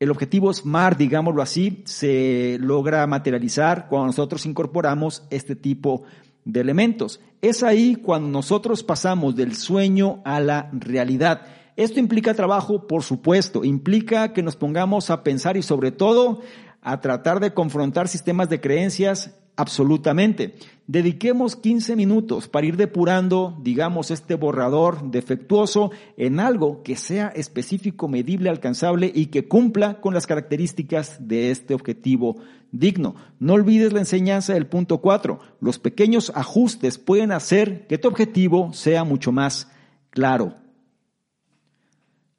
El 0.00 0.10
objetivo 0.10 0.52
SMART, 0.52 0.98
digámoslo 0.98 1.42
así, 1.42 1.82
se 1.84 2.56
logra 2.58 3.06
materializar 3.06 3.86
cuando 3.88 4.06
nosotros 4.06 4.46
incorporamos 4.46 5.24
este 5.28 5.54
tipo 5.54 6.04
de 6.04 6.29
elementos. 6.54 7.20
Es 7.42 7.62
ahí 7.62 7.96
cuando 7.96 8.28
nosotros 8.28 8.82
pasamos 8.82 9.36
del 9.36 9.54
sueño 9.54 10.20
a 10.24 10.40
la 10.40 10.70
realidad. 10.72 11.42
Esto 11.76 12.00
implica 12.00 12.34
trabajo, 12.34 12.86
por 12.86 13.02
supuesto, 13.02 13.64
implica 13.64 14.32
que 14.32 14.42
nos 14.42 14.56
pongamos 14.56 15.10
a 15.10 15.22
pensar 15.22 15.56
y 15.56 15.62
sobre 15.62 15.92
todo 15.92 16.40
a 16.82 17.00
tratar 17.00 17.40
de 17.40 17.54
confrontar 17.54 18.08
sistemas 18.08 18.48
de 18.48 18.60
creencias 18.60 19.36
absolutamente. 19.56 20.54
Dediquemos 20.86 21.54
15 21.54 21.94
minutos 21.94 22.48
para 22.48 22.66
ir 22.66 22.76
depurando, 22.76 23.56
digamos, 23.62 24.10
este 24.10 24.34
borrador 24.34 25.10
defectuoso 25.10 25.90
en 26.16 26.40
algo 26.40 26.82
que 26.82 26.96
sea 26.96 27.28
específico, 27.28 28.08
medible, 28.08 28.50
alcanzable 28.50 29.12
y 29.14 29.26
que 29.26 29.46
cumpla 29.46 30.00
con 30.00 30.14
las 30.14 30.26
características 30.26 31.28
de 31.28 31.50
este 31.50 31.74
objetivo 31.74 32.36
digno. 32.72 33.14
No 33.38 33.54
olvides 33.54 33.92
la 33.92 34.00
enseñanza 34.00 34.54
del 34.54 34.66
punto 34.66 34.98
4. 34.98 35.38
Los 35.60 35.78
pequeños 35.78 36.32
ajustes 36.34 36.98
pueden 36.98 37.32
hacer 37.32 37.86
que 37.86 37.98
tu 37.98 38.08
objetivo 38.08 38.72
sea 38.72 39.04
mucho 39.04 39.32
más 39.32 39.70
claro. 40.10 40.56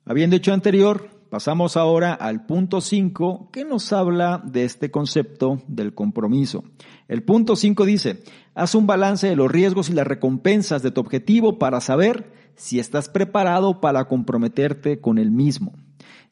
Habiendo 0.06 0.36
hecho 0.36 0.54
anterior, 0.54 1.10
pasamos 1.30 1.78
ahora 1.78 2.14
al 2.14 2.46
punto 2.46 2.82
5 2.82 3.50
que 3.52 3.64
nos 3.64 3.94
habla 3.94 4.42
de 4.46 4.66
este 4.66 4.92
concepto 4.92 5.62
del 5.68 5.94
compromiso. 5.94 6.64
El 7.08 7.24
punto 7.24 7.56
5 7.56 7.86
dice, 7.86 8.24
haz 8.56 8.76
un 8.76 8.88
balance 8.88 9.28
de 9.28 9.36
los 9.36 9.52
riesgos 9.52 9.90
y 9.90 9.94
las 9.94 10.08
recompensas 10.08 10.82
de 10.82 10.92
tu 10.92 11.02
objetivo 11.02 11.60
para 11.60 11.82
saber 11.82 12.34
si 12.56 12.80
estás 12.80 13.10
preparado 13.10 13.80
para 13.80 14.06
comprometerte 14.06 15.00
con 15.00 15.18
el 15.18 15.32
mismo. 15.32 15.74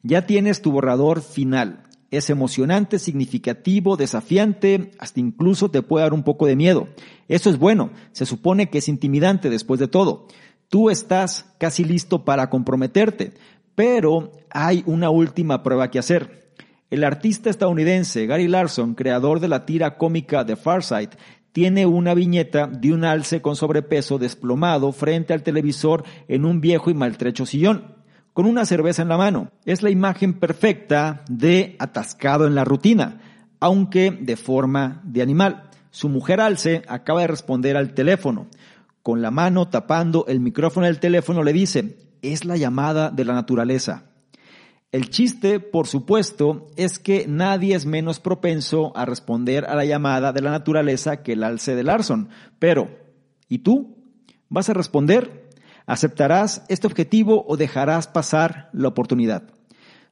Ya 0.02 0.26
tienes 0.26 0.62
tu 0.62 0.72
borrador 0.72 1.22
final. 1.22 1.82
Es 2.10 2.28
emocionante, 2.30 2.98
significativo, 2.98 3.96
desafiante, 3.96 4.90
hasta 4.98 5.20
incluso 5.20 5.70
te 5.70 5.82
puede 5.82 6.04
dar 6.04 6.12
un 6.12 6.24
poco 6.24 6.46
de 6.46 6.56
miedo. 6.56 6.88
Eso 7.28 7.50
es 7.50 7.58
bueno, 7.58 7.90
se 8.12 8.26
supone 8.26 8.68
que 8.68 8.78
es 8.78 8.88
intimidante 8.88 9.48
después 9.48 9.78
de 9.78 9.88
todo. 9.88 10.26
Tú 10.68 10.90
estás 10.90 11.46
casi 11.58 11.84
listo 11.84 12.24
para 12.24 12.50
comprometerte, 12.50 13.32
pero 13.74 14.32
hay 14.50 14.82
una 14.86 15.10
última 15.10 15.62
prueba 15.62 15.90
que 15.90 15.98
hacer. 15.98 16.52
El 16.90 17.04
artista 17.04 17.50
estadounidense 17.50 18.26
Gary 18.26 18.48
Larson, 18.48 18.94
creador 18.94 19.38
de 19.38 19.46
la 19.46 19.64
tira 19.64 19.96
cómica 19.96 20.44
The 20.44 20.56
Farsight, 20.56 21.14
tiene 21.52 21.86
una 21.86 22.14
viñeta 22.14 22.66
de 22.66 22.92
un 22.92 23.04
alce 23.04 23.40
con 23.40 23.56
sobrepeso 23.56 24.18
desplomado 24.18 24.92
frente 24.92 25.32
al 25.32 25.42
televisor 25.42 26.04
en 26.28 26.44
un 26.44 26.60
viejo 26.60 26.90
y 26.90 26.94
maltrecho 26.94 27.46
sillón, 27.46 27.94
con 28.32 28.46
una 28.46 28.64
cerveza 28.64 29.02
en 29.02 29.08
la 29.08 29.16
mano. 29.16 29.50
Es 29.64 29.82
la 29.82 29.90
imagen 29.90 30.34
perfecta 30.34 31.24
de 31.28 31.76
atascado 31.78 32.46
en 32.46 32.54
la 32.54 32.64
rutina, 32.64 33.20
aunque 33.60 34.10
de 34.10 34.36
forma 34.36 35.00
de 35.04 35.22
animal. 35.22 35.70
Su 35.90 36.08
mujer 36.08 36.40
alce 36.40 36.82
acaba 36.88 37.22
de 37.22 37.26
responder 37.26 37.76
al 37.76 37.94
teléfono. 37.94 38.46
Con 39.02 39.22
la 39.22 39.30
mano 39.30 39.68
tapando 39.68 40.26
el 40.28 40.40
micrófono 40.40 40.86
del 40.86 41.00
teléfono 41.00 41.42
le 41.42 41.52
dice, 41.52 41.96
es 42.22 42.44
la 42.44 42.56
llamada 42.56 43.10
de 43.10 43.24
la 43.24 43.34
naturaleza. 43.34 44.04
El 44.92 45.08
chiste, 45.08 45.60
por 45.60 45.86
supuesto, 45.86 46.68
es 46.76 46.98
que 46.98 47.26
nadie 47.28 47.76
es 47.76 47.86
menos 47.86 48.18
propenso 48.18 48.92
a 48.96 49.04
responder 49.04 49.64
a 49.66 49.76
la 49.76 49.84
llamada 49.84 50.32
de 50.32 50.42
la 50.42 50.50
naturaleza 50.50 51.22
que 51.22 51.34
el 51.34 51.44
alce 51.44 51.76
de 51.76 51.84
Larson. 51.84 52.28
Pero, 52.58 52.90
¿y 53.48 53.58
tú? 53.58 53.96
¿Vas 54.48 54.68
a 54.68 54.74
responder? 54.74 55.48
¿Aceptarás 55.90 56.62
este 56.68 56.86
objetivo 56.86 57.44
o 57.48 57.56
dejarás 57.56 58.06
pasar 58.06 58.70
la 58.72 58.86
oportunidad? 58.86 59.42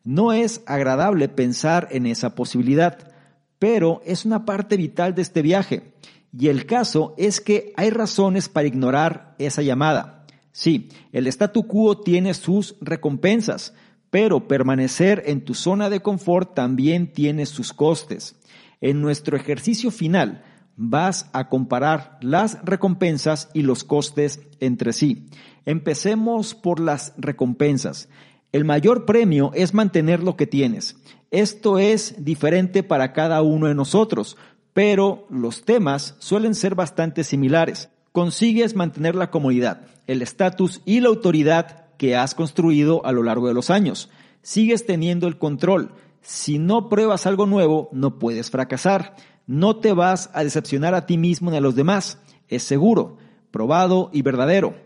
No 0.02 0.32
es 0.32 0.60
agradable 0.66 1.28
pensar 1.28 1.86
en 1.92 2.06
esa 2.06 2.34
posibilidad, 2.34 3.12
pero 3.60 4.02
es 4.04 4.24
una 4.24 4.44
parte 4.44 4.76
vital 4.76 5.14
de 5.14 5.22
este 5.22 5.40
viaje. 5.40 5.92
Y 6.36 6.48
el 6.48 6.66
caso 6.66 7.14
es 7.16 7.40
que 7.40 7.72
hay 7.76 7.90
razones 7.90 8.48
para 8.48 8.66
ignorar 8.66 9.36
esa 9.38 9.62
llamada. 9.62 10.26
Sí, 10.50 10.88
el 11.12 11.28
statu 11.28 11.68
quo 11.68 12.00
tiene 12.00 12.34
sus 12.34 12.74
recompensas, 12.80 13.72
pero 14.10 14.48
permanecer 14.48 15.22
en 15.26 15.44
tu 15.44 15.54
zona 15.54 15.90
de 15.90 16.00
confort 16.00 16.56
también 16.56 17.12
tiene 17.12 17.46
sus 17.46 17.72
costes. 17.72 18.34
En 18.80 19.00
nuestro 19.00 19.36
ejercicio 19.36 19.92
final 19.92 20.42
vas 20.78 21.28
a 21.34 21.50
comparar 21.50 22.16
las 22.22 22.64
recompensas 22.64 23.50
y 23.52 23.60
los 23.60 23.84
costes 23.84 24.40
entre 24.60 24.94
sí. 24.94 25.26
Empecemos 25.66 26.54
por 26.54 26.80
las 26.80 27.12
recompensas. 27.18 28.08
El 28.52 28.64
mayor 28.64 29.04
premio 29.04 29.50
es 29.52 29.74
mantener 29.74 30.22
lo 30.22 30.36
que 30.36 30.46
tienes. 30.46 30.96
Esto 31.30 31.78
es 31.78 32.24
diferente 32.24 32.82
para 32.82 33.12
cada 33.12 33.42
uno 33.42 33.66
de 33.66 33.74
nosotros, 33.74 34.38
pero 34.72 35.26
los 35.28 35.66
temas 35.66 36.14
suelen 36.18 36.54
ser 36.54 36.74
bastante 36.74 37.22
similares 37.22 37.90
consigues 38.18 38.74
mantener 38.74 39.14
la 39.14 39.30
comodidad, 39.30 39.82
el 40.08 40.22
estatus 40.22 40.82
y 40.84 40.98
la 40.98 41.08
autoridad 41.08 41.86
que 41.98 42.16
has 42.16 42.34
construido 42.34 43.06
a 43.06 43.12
lo 43.12 43.22
largo 43.22 43.46
de 43.46 43.54
los 43.54 43.70
años. 43.70 44.10
Sigues 44.42 44.86
teniendo 44.86 45.28
el 45.28 45.38
control. 45.38 45.92
Si 46.20 46.58
no 46.58 46.88
pruebas 46.88 47.26
algo 47.26 47.46
nuevo, 47.46 47.88
no 47.92 48.18
puedes 48.18 48.50
fracasar. 48.50 49.14
No 49.48 49.78
te 49.78 49.92
vas 49.92 50.30
a 50.34 50.44
decepcionar 50.44 50.94
a 50.94 51.06
ti 51.06 51.18
mismo 51.18 51.50
ni 51.50 51.56
a 51.56 51.60
los 51.60 51.74
demás. 51.74 52.18
Es 52.46 52.62
seguro, 52.62 53.16
probado 53.50 54.10
y 54.12 54.22
verdadero. 54.22 54.76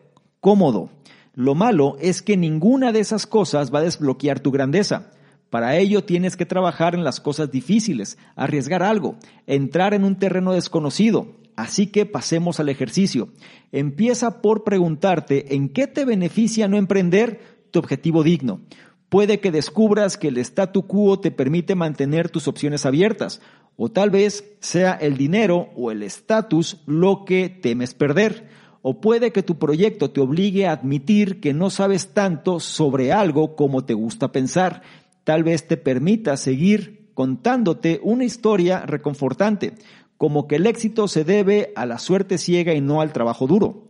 Cómodo. 0.41 0.89
Lo 1.35 1.55
malo 1.55 1.99
es 2.01 2.23
que 2.23 2.39
ninguna 2.39 2.93
de 2.93 3.01
esas 3.01 3.27
cosas 3.27 3.75
va 3.75 3.81
a 3.81 3.83
desbloquear 3.83 4.41
tu 4.41 4.51
grandeza. 4.51 5.11
Para 5.51 5.77
ello 5.77 6.05
tienes 6.05 6.37
que 6.39 6.47
trabajar 6.47 6.95
en 6.95 7.05
las 7.05 7.21
cosas 7.21 7.51
difíciles, 7.51 8.17
arriesgar 8.37 8.83
algo, 8.83 9.17
entrar 9.47 9.93
en 9.93 10.05
un 10.05 10.19
terreno 10.19 10.53
desconocido, 10.53 11.27
Así 11.57 11.89
que 11.89 12.07
pasemos 12.07 12.61
al 12.61 12.69
ejercicio. 12.69 13.29
Empieza 13.73 14.41
por 14.41 14.65
preguntarte 14.65 15.55
en 15.55 15.69
qué 15.69 15.87
te 15.87 16.05
beneficia 16.05 16.69
no 16.69 16.77
emprender 16.77 17.41
tu 17.71 17.79
objetivo 17.79 18.23
digno. 18.23 18.63
Puede 19.13 19.41
que 19.41 19.51
descubras 19.51 20.17
que 20.17 20.29
el 20.29 20.39
statu 20.39 20.87
quo 20.87 21.21
te 21.21 21.31
permite 21.31 21.75
mantener 21.75 22.31
tus 22.31 22.49
opciones 22.49 22.87
abiertas, 22.87 23.43
o 23.77 23.91
tal 23.91 24.09
vez 24.09 24.57
sea 24.61 24.93
el 24.95 25.19
dinero 25.19 25.69
o 25.77 25.91
el 25.91 26.03
estatus 26.03 26.81
lo 26.87 27.27
que 27.27 27.51
temes 27.51 27.93
perder. 27.93 28.49
O 28.81 29.03
puede 29.03 29.31
que 29.31 29.43
tu 29.43 29.59
proyecto 29.59 30.13
te 30.13 30.23
obligue 30.23 30.67
a 30.67 30.73
admitir 30.73 31.43
que 31.43 31.53
no 31.53 31.69
sabes 31.69 32.15
tanto 32.15 32.59
sobre 32.59 33.13
algo 33.13 33.55
como 33.55 33.85
te 33.85 33.93
gusta 33.93 34.33
pensar. 34.33 34.81
Tal 35.25 35.45
vez 35.45 35.69
te 35.69 35.77
permita 35.77 36.39
seguir 36.39 37.11
contándote 37.13 38.01
una 38.03 38.25
historia 38.25 38.87
reconfortante 38.87 39.75
como 40.17 40.49
que 40.49 40.57
el 40.57 40.67
éxito 40.67 41.07
se 41.07 41.25
debe 41.25 41.75
a 41.77 41.85
la 41.85 41.99
suerte 41.99 42.39
ciega 42.39 42.73
y 42.73 42.81
no 42.81 43.03
al 43.03 43.13
trabajo 43.13 43.47
duro. 43.47 43.89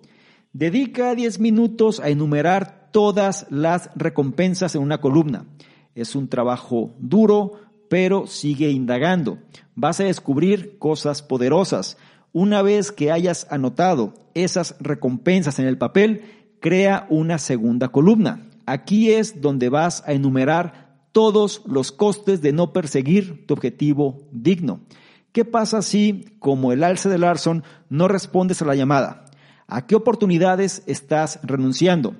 Dedica 0.53 1.15
10 1.15 1.39
minutos 1.39 2.01
a 2.01 2.09
enumerar 2.09 2.82
todas 2.93 3.47
las 3.51 3.91
recompensas 3.97 4.75
en 4.75 4.83
una 4.83 5.01
columna. 5.01 5.47
Es 5.95 6.15
un 6.15 6.29
trabajo 6.29 6.95
duro, 6.99 7.53
pero 7.89 8.27
sigue 8.27 8.71
indagando. 8.71 9.39
Vas 9.75 10.01
a 10.01 10.05
descubrir 10.05 10.79
cosas 10.79 11.23
poderosas. 11.23 11.99
Una 12.33 12.63
vez 12.63 12.93
que 12.93 13.11
hayas 13.11 13.47
anotado 13.51 14.15
esas 14.35 14.77
recompensas 14.81 15.59
en 15.59 15.67
el 15.67 15.77
papel, 15.77 16.23
crea 16.61 17.07
una 17.11 17.39
segunda 17.39 17.89
columna. 17.89 18.49
Aquí 18.65 19.11
es 19.11 19.41
donde 19.41 19.69
vas 19.69 20.05
a 20.07 20.13
enumerar 20.13 20.93
todos 21.13 21.63
los 21.67 21.93
costes 21.93 22.41
de 22.41 22.53
no 22.53 22.73
perseguir 22.73 23.47
tu 23.47 23.55
objetivo 23.55 24.29
digno. 24.33 24.81
¿Qué 25.33 25.45
pasa 25.45 25.83
si, 25.83 26.27
como 26.39 26.73
el 26.73 26.85
alce 26.85 27.09
de 27.09 27.19
Larson, 27.19 27.65
no 27.91 28.09
respondes 28.09 28.63
a 28.63 28.65
la 28.65 28.75
llamada? 28.75 29.27
¿A 29.67 29.87
qué 29.87 29.95
oportunidades 29.95 30.83
estás 30.87 31.41
renunciando? 31.43 32.15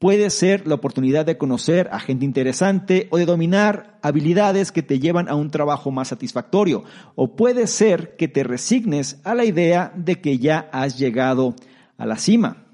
Puede 0.00 0.30
ser 0.30 0.66
la 0.66 0.74
oportunidad 0.74 1.24
de 1.24 1.38
conocer 1.38 1.88
a 1.92 2.00
gente 2.00 2.24
interesante 2.24 3.06
o 3.12 3.18
de 3.18 3.26
dominar 3.26 4.00
habilidades 4.02 4.72
que 4.72 4.82
te 4.82 4.98
llevan 4.98 5.28
a 5.28 5.36
un 5.36 5.50
trabajo 5.50 5.92
más 5.92 6.08
satisfactorio. 6.08 6.82
O 7.14 7.36
puede 7.36 7.68
ser 7.68 8.16
que 8.16 8.26
te 8.26 8.42
resignes 8.42 9.20
a 9.22 9.36
la 9.36 9.44
idea 9.44 9.92
de 9.94 10.20
que 10.20 10.38
ya 10.38 10.68
has 10.72 10.98
llegado 10.98 11.54
a 11.96 12.06
la 12.06 12.16
cima. 12.16 12.64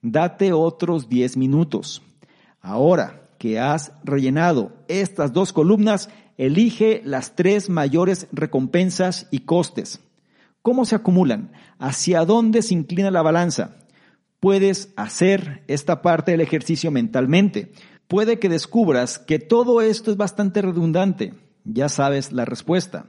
Date 0.00 0.52
otros 0.52 1.08
10 1.08 1.36
minutos. 1.36 2.02
Ahora 2.60 3.22
que 3.38 3.58
has 3.58 3.92
rellenado 4.04 4.70
estas 4.86 5.32
dos 5.32 5.52
columnas, 5.52 6.08
Elige 6.36 7.00
las 7.04 7.36
tres 7.36 7.70
mayores 7.70 8.26
recompensas 8.32 9.28
y 9.30 9.40
costes. 9.40 10.00
¿Cómo 10.62 10.84
se 10.84 10.96
acumulan? 10.96 11.52
¿Hacia 11.78 12.24
dónde 12.24 12.62
se 12.62 12.74
inclina 12.74 13.10
la 13.12 13.22
balanza? 13.22 13.76
Puedes 14.44 14.92
hacer 14.96 15.64
esta 15.68 16.02
parte 16.02 16.32
del 16.32 16.42
ejercicio 16.42 16.90
mentalmente. 16.90 17.72
Puede 18.08 18.38
que 18.38 18.50
descubras 18.50 19.18
que 19.18 19.38
todo 19.38 19.80
esto 19.80 20.10
es 20.10 20.18
bastante 20.18 20.60
redundante. 20.60 21.32
Ya 21.64 21.88
sabes 21.88 22.30
la 22.30 22.44
respuesta. 22.44 23.06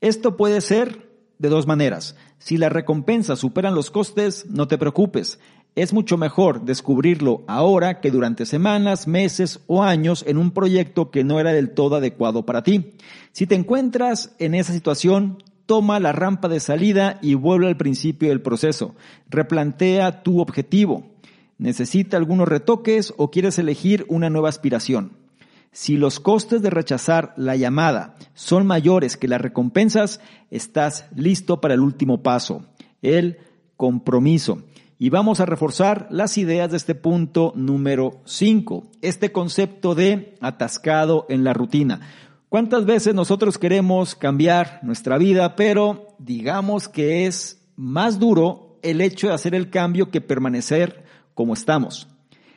Esto 0.00 0.36
puede 0.36 0.60
ser 0.60 1.10
de 1.40 1.48
dos 1.48 1.66
maneras. 1.66 2.14
Si 2.38 2.58
las 2.58 2.70
recompensas 2.70 3.40
superan 3.40 3.74
los 3.74 3.90
costes, 3.90 4.46
no 4.50 4.68
te 4.68 4.78
preocupes. 4.78 5.40
Es 5.74 5.92
mucho 5.92 6.16
mejor 6.16 6.64
descubrirlo 6.64 7.42
ahora 7.48 7.98
que 8.00 8.12
durante 8.12 8.46
semanas, 8.46 9.08
meses 9.08 9.58
o 9.66 9.82
años 9.82 10.24
en 10.28 10.38
un 10.38 10.52
proyecto 10.52 11.10
que 11.10 11.24
no 11.24 11.40
era 11.40 11.52
del 11.52 11.70
todo 11.70 11.96
adecuado 11.96 12.46
para 12.46 12.62
ti. 12.62 12.92
Si 13.32 13.48
te 13.48 13.56
encuentras 13.56 14.32
en 14.38 14.54
esa 14.54 14.72
situación, 14.72 15.42
toma 15.68 16.00
la 16.00 16.12
rampa 16.12 16.48
de 16.48 16.60
salida 16.60 17.18
y 17.20 17.34
vuelve 17.34 17.68
al 17.68 17.76
principio 17.76 18.30
del 18.30 18.40
proceso. 18.40 18.96
Replantea 19.28 20.22
tu 20.22 20.40
objetivo. 20.40 21.06
¿Necesita 21.58 22.16
algunos 22.16 22.48
retoques 22.48 23.12
o 23.18 23.30
quieres 23.30 23.58
elegir 23.58 24.06
una 24.08 24.30
nueva 24.30 24.48
aspiración? 24.48 25.12
Si 25.70 25.98
los 25.98 26.20
costes 26.20 26.62
de 26.62 26.70
rechazar 26.70 27.34
la 27.36 27.54
llamada 27.54 28.16
son 28.32 28.66
mayores 28.66 29.18
que 29.18 29.28
las 29.28 29.42
recompensas, 29.42 30.22
estás 30.50 31.04
listo 31.14 31.60
para 31.60 31.74
el 31.74 31.80
último 31.80 32.22
paso, 32.22 32.64
el 33.02 33.36
compromiso. 33.76 34.62
Y 34.98 35.10
vamos 35.10 35.38
a 35.40 35.46
reforzar 35.46 36.08
las 36.10 36.38
ideas 36.38 36.70
de 36.70 36.78
este 36.78 36.94
punto 36.94 37.52
número 37.54 38.22
5, 38.24 38.84
este 39.02 39.32
concepto 39.32 39.94
de 39.94 40.34
atascado 40.40 41.26
en 41.28 41.44
la 41.44 41.52
rutina. 41.52 42.00
¿Cuántas 42.48 42.86
veces 42.86 43.14
nosotros 43.14 43.58
queremos 43.58 44.14
cambiar 44.14 44.80
nuestra 44.82 45.18
vida, 45.18 45.54
pero 45.54 46.16
digamos 46.18 46.88
que 46.88 47.26
es 47.26 47.62
más 47.76 48.18
duro 48.18 48.78
el 48.82 49.02
hecho 49.02 49.28
de 49.28 49.34
hacer 49.34 49.54
el 49.54 49.68
cambio 49.68 50.10
que 50.10 50.22
permanecer 50.22 51.04
como 51.34 51.52
estamos? 51.52 52.08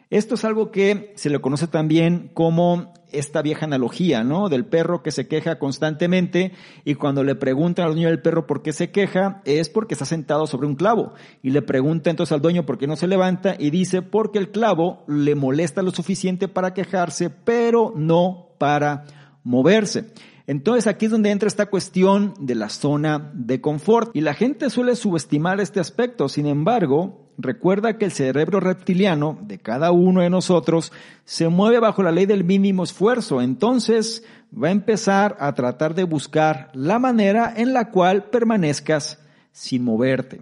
Esto 0.09 0.35
es 0.35 0.45
algo 0.45 0.71
que 0.71 1.11
se 1.17 1.29
le 1.29 1.39
conoce 1.39 1.67
también 1.67 2.31
como 2.33 2.93
esta 3.11 3.41
vieja 3.41 3.65
analogía, 3.65 4.23
¿no? 4.23 4.47
Del 4.47 4.65
perro 4.65 5.03
que 5.03 5.11
se 5.11 5.27
queja 5.27 5.59
constantemente 5.59 6.53
y 6.85 6.95
cuando 6.95 7.25
le 7.25 7.35
preguntan 7.35 7.85
al 7.85 7.91
dueño 7.91 8.07
del 8.07 8.21
perro 8.21 8.47
por 8.47 8.61
qué 8.61 8.71
se 8.71 8.91
queja, 8.91 9.41
es 9.43 9.67
porque 9.67 9.95
está 9.95 10.05
sentado 10.05 10.47
sobre 10.47 10.67
un 10.67 10.75
clavo. 10.75 11.15
Y 11.43 11.49
le 11.49 11.61
pregunta 11.61 12.09
entonces 12.09 12.31
al 12.31 12.41
dueño 12.41 12.65
por 12.65 12.77
qué 12.77 12.87
no 12.87 12.95
se 12.95 13.07
levanta 13.07 13.57
y 13.59 13.71
dice 13.71 14.01
porque 14.01 14.39
el 14.39 14.51
clavo 14.51 15.03
le 15.09 15.35
molesta 15.35 15.81
lo 15.81 15.91
suficiente 15.91 16.47
para 16.47 16.73
quejarse, 16.73 17.29
pero 17.29 17.91
no 17.93 18.51
para 18.57 19.05
moverse. 19.43 20.05
Entonces 20.47 20.87
aquí 20.87 21.05
es 21.05 21.11
donde 21.11 21.31
entra 21.31 21.47
esta 21.47 21.67
cuestión 21.67 22.33
de 22.39 22.55
la 22.55 22.69
zona 22.69 23.31
de 23.33 23.61
confort. 23.61 24.15
Y 24.15 24.21
la 24.21 24.33
gente 24.33 24.69
suele 24.69 24.95
subestimar 24.95 25.59
este 25.61 25.79
aspecto. 25.79 26.27
Sin 26.29 26.45
embargo, 26.45 27.29
recuerda 27.37 27.97
que 27.97 28.05
el 28.05 28.11
cerebro 28.11 28.59
reptiliano 28.59 29.37
de 29.41 29.59
cada 29.59 29.91
uno 29.91 30.21
de 30.21 30.29
nosotros 30.29 30.91
se 31.25 31.47
mueve 31.47 31.79
bajo 31.79 32.03
la 32.03 32.11
ley 32.11 32.25
del 32.25 32.43
mínimo 32.43 32.83
esfuerzo. 32.83 33.41
Entonces 33.41 34.23
va 34.51 34.67
a 34.67 34.71
empezar 34.71 35.37
a 35.39 35.53
tratar 35.53 35.95
de 35.95 36.03
buscar 36.03 36.69
la 36.73 36.99
manera 36.99 37.53
en 37.55 37.73
la 37.73 37.89
cual 37.89 38.25
permanezcas 38.25 39.19
sin 39.51 39.83
moverte. 39.83 40.41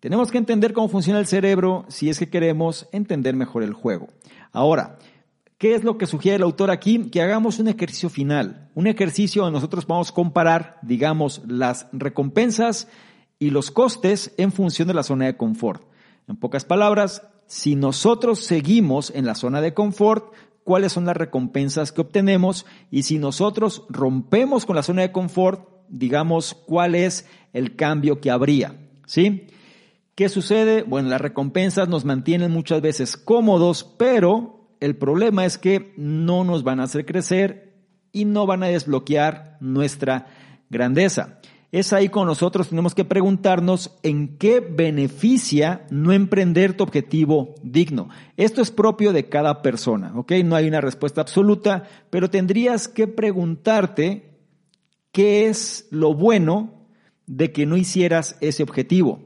Tenemos 0.00 0.30
que 0.30 0.38
entender 0.38 0.72
cómo 0.72 0.88
funciona 0.88 1.20
el 1.20 1.26
cerebro 1.26 1.84
si 1.88 2.10
es 2.10 2.18
que 2.18 2.28
queremos 2.28 2.88
entender 2.90 3.36
mejor 3.36 3.62
el 3.62 3.72
juego. 3.72 4.08
Ahora, 4.50 4.98
¿Qué 5.62 5.76
es 5.76 5.84
lo 5.84 5.96
que 5.96 6.08
sugiere 6.08 6.38
el 6.38 6.42
autor 6.42 6.72
aquí? 6.72 7.08
Que 7.08 7.22
hagamos 7.22 7.60
un 7.60 7.68
ejercicio 7.68 8.10
final, 8.10 8.68
un 8.74 8.88
ejercicio 8.88 9.42
donde 9.44 9.58
nosotros 9.58 9.86
vamos 9.86 10.10
comparar, 10.10 10.80
digamos, 10.82 11.40
las 11.46 11.86
recompensas 11.92 12.88
y 13.38 13.50
los 13.50 13.70
costes 13.70 14.34
en 14.38 14.50
función 14.50 14.88
de 14.88 14.94
la 14.94 15.04
zona 15.04 15.26
de 15.26 15.36
confort. 15.36 15.84
En 16.26 16.34
pocas 16.34 16.64
palabras, 16.64 17.28
si 17.46 17.76
nosotros 17.76 18.40
seguimos 18.40 19.12
en 19.14 19.24
la 19.24 19.36
zona 19.36 19.60
de 19.60 19.72
confort, 19.72 20.34
cuáles 20.64 20.90
son 20.90 21.04
las 21.04 21.16
recompensas 21.16 21.92
que 21.92 22.00
obtenemos 22.00 22.66
y 22.90 23.04
si 23.04 23.18
nosotros 23.18 23.84
rompemos 23.88 24.66
con 24.66 24.74
la 24.74 24.82
zona 24.82 25.02
de 25.02 25.12
confort, 25.12 25.68
digamos, 25.88 26.54
cuál 26.54 26.96
es 26.96 27.28
el 27.52 27.76
cambio 27.76 28.20
que 28.20 28.32
habría, 28.32 28.80
¿sí? 29.06 29.46
¿Qué 30.16 30.28
sucede? 30.28 30.82
Bueno, 30.82 31.08
las 31.08 31.20
recompensas 31.20 31.88
nos 31.88 32.04
mantienen 32.04 32.50
muchas 32.50 32.80
veces 32.80 33.16
cómodos, 33.16 33.84
pero 33.96 34.61
el 34.82 34.96
problema 34.96 35.44
es 35.44 35.58
que 35.58 35.94
no 35.96 36.42
nos 36.42 36.64
van 36.64 36.80
a 36.80 36.82
hacer 36.82 37.06
crecer 37.06 37.72
y 38.10 38.24
no 38.24 38.46
van 38.46 38.64
a 38.64 38.66
desbloquear 38.66 39.56
nuestra 39.60 40.26
grandeza. 40.70 41.38
Es 41.70 41.92
ahí 41.92 42.08
con 42.08 42.26
nosotros 42.26 42.68
tenemos 42.68 42.92
que 42.92 43.04
preguntarnos 43.04 43.96
en 44.02 44.36
qué 44.38 44.58
beneficia 44.58 45.86
no 45.90 46.12
emprender 46.12 46.76
tu 46.76 46.82
objetivo 46.82 47.54
digno. 47.62 48.08
Esto 48.36 48.60
es 48.60 48.72
propio 48.72 49.12
de 49.12 49.28
cada 49.28 49.62
persona, 49.62 50.12
¿ok? 50.16 50.32
No 50.44 50.56
hay 50.56 50.66
una 50.66 50.80
respuesta 50.80 51.20
absoluta, 51.20 51.84
pero 52.10 52.28
tendrías 52.28 52.88
que 52.88 53.06
preguntarte 53.06 54.36
qué 55.12 55.48
es 55.48 55.86
lo 55.90 56.12
bueno 56.12 56.88
de 57.28 57.52
que 57.52 57.66
no 57.66 57.76
hicieras 57.76 58.36
ese 58.40 58.64
objetivo. 58.64 59.20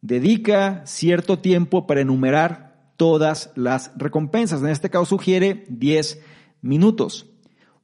Dedica 0.00 0.82
cierto 0.86 1.38
tiempo 1.38 1.86
para 1.86 2.00
enumerar 2.00 2.71
todas 3.02 3.50
las 3.56 3.90
recompensas. 3.96 4.60
En 4.62 4.68
este 4.68 4.88
caso 4.88 5.06
sugiere 5.06 5.64
10 5.68 6.20
minutos. 6.60 7.26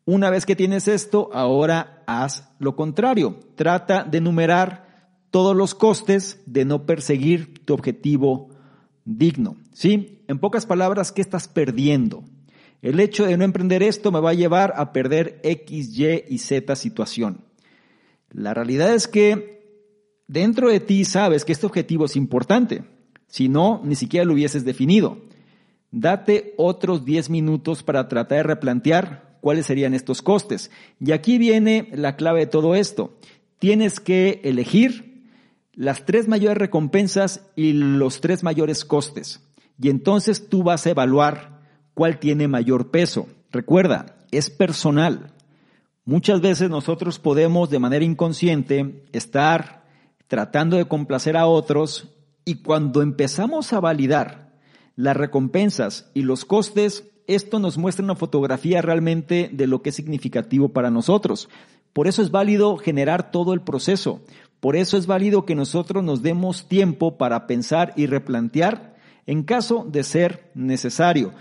Una 0.05 0.31
vez 0.31 0.47
que 0.47 0.55
tienes 0.55 0.87
esto, 0.87 1.29
ahora 1.33 2.05
haz 2.07 2.49
lo 2.61 2.77
contrario. 2.77 3.41
Trata 3.57 4.05
de 4.05 4.19
enumerar 4.19 5.11
todos 5.33 5.57
los 5.57 5.75
costes 5.75 6.41
de 6.47 6.64
no 6.64 6.87
perseguir 6.87 7.64
tu 7.64 7.75
objetivo 7.75 8.51
digno. 9.05 9.57
¿Sí? 9.73 10.23
En 10.29 10.39
pocas 10.39 10.66
palabras, 10.66 11.11
¿qué 11.11 11.21
estás 11.21 11.49
perdiendo? 11.49 12.23
El 12.81 13.01
hecho 13.01 13.27
de 13.27 13.37
no 13.37 13.43
emprender 13.43 13.83
esto 13.83 14.12
me 14.12 14.21
va 14.21 14.31
a 14.31 14.35
llevar 14.35 14.73
a 14.77 14.93
perder 14.93 15.41
X, 15.43 15.99
Y 15.99 16.27
y 16.29 16.39
Z 16.39 16.77
situación. 16.77 17.41
La 18.31 18.55
realidad 18.55 18.95
es 18.95 19.09
que 19.09 19.64
dentro 20.29 20.69
de 20.69 20.79
ti 20.79 21.05
sabes 21.05 21.45
que 21.45 21.51
este 21.51 21.66
objetivo 21.66 22.05
es 22.05 22.14
importante. 22.14 22.85
Si 23.29 23.49
no, 23.49 23.81
ni 23.85 23.95
siquiera 23.95 24.24
lo 24.24 24.35
hubieses 24.35 24.64
definido. 24.64 25.18
Date 25.91 26.55
otros 26.57 27.05
10 27.05 27.31
minutos 27.31 27.83
para 27.83 28.09
tratar 28.09 28.39
de 28.39 28.43
replantear 28.43 29.39
cuáles 29.41 29.66
serían 29.66 29.95
estos 29.95 30.22
costes. 30.22 30.70
Y 31.01 31.12
aquí 31.12 31.39
viene 31.39 31.89
la 31.93 32.16
clave 32.16 32.41
de 32.41 32.47
todo 32.47 32.74
esto. 32.74 33.16
Tienes 33.59 34.01
que 34.01 34.41
elegir 34.45 35.24
las 35.72 36.05
tres 36.05 36.26
mayores 36.29 36.59
recompensas 36.59 37.47
y 37.55 37.72
los 37.72 38.20
tres 38.20 38.43
mayores 38.43 38.85
costes. 38.85 39.41
Y 39.81 39.91
entonces 39.91 40.49
tú 40.49 40.62
vas 40.62 40.87
a 40.87 40.91
evaluar 40.91 41.61
cuál 41.95 42.18
tiene 42.18 42.49
mayor 42.49 42.91
peso. 42.91 43.29
Recuerda, 43.53 44.16
es 44.31 44.51
personal. 44.51 45.33
Muchas 46.05 46.41
veces 46.41 46.68
nosotros 46.68 47.18
podemos 47.18 47.70
de 47.70 47.79
manera 47.79 48.05
inconsciente 48.05 49.05
estar 49.12 49.85
tratando 50.26 50.76
de 50.76 50.87
complacer 50.87 51.37
a 51.37 51.47
otros 51.47 52.09
y 52.49 52.62
cuando 52.62 53.03
empezamos 53.03 53.74
a 53.74 53.80
validar 53.80 54.55
las 54.96 55.14
recompensas 55.14 56.11
y 56.14 56.22
los 56.22 56.46
costes, 56.46 57.05
esto 57.26 57.59
nos 57.59 57.76
muestra 57.76 58.03
una 58.03 58.14
fotografía 58.14 58.80
realmente 58.80 59.51
de 59.53 59.66
lo 59.66 59.82
que 59.82 59.90
es 59.90 59.96
significativo 59.96 60.70
para 60.70 60.90
nosotros. 60.90 61.51
Por 61.92 62.09
eso 62.09 62.22
es 62.22 62.30
válido 62.30 62.78
generar 62.78 63.30
todo 63.30 63.53
el 63.53 63.61
proceso. 63.61 64.22
Por 64.61 64.76
eso 64.76 64.96
es 64.96 65.07
válido 65.07 65.44
que 65.44 65.55
nosotros 65.55 66.03
nos 66.03 66.22
demos 66.22 66.68
tiempo 66.68 67.18
para 67.18 67.46
pensar 67.46 67.92
y 67.96 68.07
replantear 68.07 68.96
en 69.26 69.42
caso 69.42 69.86
de 69.86 70.03
ser 70.03 70.51
necesario. 70.55 71.34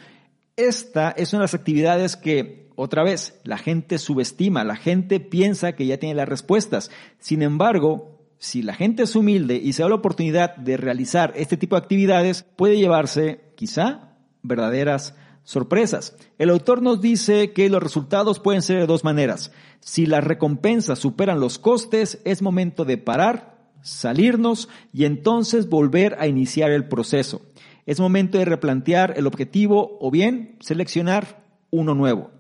Esta 0.58 1.12
es 1.12 1.32
una 1.32 1.40
de 1.40 1.44
las 1.46 1.54
actividades 1.54 2.18
que, 2.18 2.70
otra 2.76 3.06
vez, 3.06 3.40
la 3.46 3.58
gente 3.58 3.98
subestima, 3.98 4.66
la 4.66 4.76
gente 4.76 5.22
piensa 5.22 5.72
que 5.72 5.86
ya 5.86 6.00
tiene 6.00 6.16
las 6.16 6.28
respuestas. 6.28 6.92
Sin 7.18 7.44
embargo, 7.44 8.17
si 8.40 8.62
la 8.62 8.74
gente 8.74 9.04
es 9.04 9.16
humilde 9.16 9.56
y 9.56 9.74
se 9.74 9.84
da 9.84 9.90
la 9.90 9.96
oportunidad 9.96 10.56
de 10.56 10.78
realizar 10.78 11.34
este 11.36 11.58
tipo 11.58 11.76
de 11.76 11.82
actividades, 11.82 12.44
puede 12.56 12.78
llevarse 12.78 13.52
quizá 13.56 14.16
verdaderas 14.44 15.16
sorpresas. 15.44 16.16
El 16.38 16.50
autor 16.50 16.82
nos 16.82 17.02
dice 17.02 17.54
que 17.54 17.70
los 17.70 17.82
resultados 17.82 18.40
pueden 18.40 18.62
ser 18.62 18.80
de 18.80 18.86
dos 18.86 19.04
maneras. 19.04 19.52
Si 19.80 20.06
las 20.06 20.24
recompensas 20.24 21.00
superan 21.00 21.40
los 21.40 21.58
costes, 21.58 22.20
es 22.26 22.42
momento 22.42 22.86
de 22.86 22.98
parar, 22.98 23.58
salirnos 23.82 24.70
y 24.94 25.06
entonces 25.06 25.70
volver 25.70 26.18
a 26.20 26.28
iniciar 26.28 26.72
el 26.72 26.88
proceso. 26.88 27.42
Es 27.86 28.00
momento 28.00 28.38
de 28.38 28.46
replantear 28.46 29.14
el 29.16 29.26
objetivo 29.26 29.98
o 30.02 30.12
bien 30.12 30.58
seleccionar 30.60 31.42
uno 31.72 31.96
nuevo. 31.96 32.32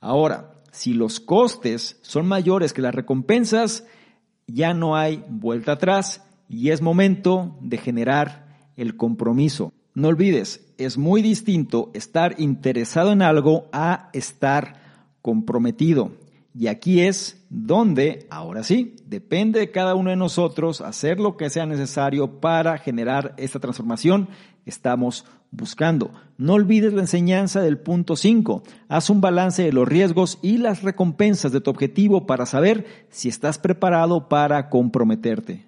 Ahora, 0.00 0.56
si 0.72 0.92
los 0.92 1.20
costes 1.20 1.98
son 2.02 2.26
mayores 2.26 2.72
que 2.72 2.82
las 2.82 2.94
recompensas, 2.94 3.84
ya 4.46 4.74
no 4.74 4.96
hay 4.96 5.24
vuelta 5.28 5.72
atrás 5.72 6.22
y 6.48 6.70
es 6.70 6.80
momento 6.80 7.56
de 7.60 7.78
generar 7.78 8.46
el 8.76 8.96
compromiso. 8.96 9.72
No 9.94 10.08
olvides, 10.08 10.74
es 10.78 10.98
muy 10.98 11.22
distinto 11.22 11.90
estar 11.94 12.34
interesado 12.38 13.12
en 13.12 13.22
algo 13.22 13.68
a 13.72 14.10
estar 14.12 14.80
comprometido. 15.22 16.12
Y 16.54 16.68
aquí 16.68 17.02
es 17.02 17.44
donde, 17.50 18.26
ahora 18.30 18.62
sí, 18.62 18.96
depende 19.06 19.60
de 19.60 19.70
cada 19.70 19.94
uno 19.94 20.10
de 20.10 20.16
nosotros 20.16 20.80
hacer 20.80 21.20
lo 21.20 21.36
que 21.36 21.50
sea 21.50 21.66
necesario 21.66 22.40
para 22.40 22.78
generar 22.78 23.34
esta 23.36 23.58
transformación 23.58 24.28
estamos 24.66 25.24
buscando. 25.50 26.12
No 26.38 26.54
olvides 26.54 26.92
la 26.92 27.00
enseñanza 27.00 27.60
del 27.60 27.78
punto 27.78 28.16
5. 28.16 28.62
Haz 28.88 29.10
un 29.10 29.20
balance 29.20 29.62
de 29.62 29.72
los 29.72 29.88
riesgos 29.88 30.38
y 30.42 30.58
las 30.58 30.82
recompensas 30.82 31.52
de 31.52 31.60
tu 31.60 31.70
objetivo 31.70 32.26
para 32.26 32.46
saber 32.46 32.86
si 33.08 33.28
estás 33.28 33.58
preparado 33.58 34.28
para 34.28 34.68
comprometerte. 34.68 35.66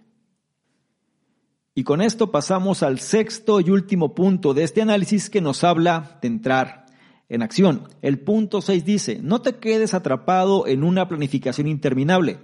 Y 1.74 1.84
con 1.84 2.02
esto 2.02 2.32
pasamos 2.32 2.82
al 2.82 2.98
sexto 2.98 3.60
y 3.60 3.70
último 3.70 4.14
punto 4.14 4.52
de 4.52 4.64
este 4.64 4.82
análisis 4.82 5.30
que 5.30 5.40
nos 5.40 5.62
habla 5.62 6.18
de 6.20 6.26
entrar 6.26 6.86
en 7.28 7.40
acción. 7.40 7.84
El 8.02 8.18
punto 8.18 8.60
6 8.60 8.84
dice, 8.84 9.20
no 9.22 9.42
te 9.42 9.56
quedes 9.56 9.94
atrapado 9.94 10.66
en 10.66 10.82
una 10.82 11.08
planificación 11.08 11.68
interminable. 11.68 12.40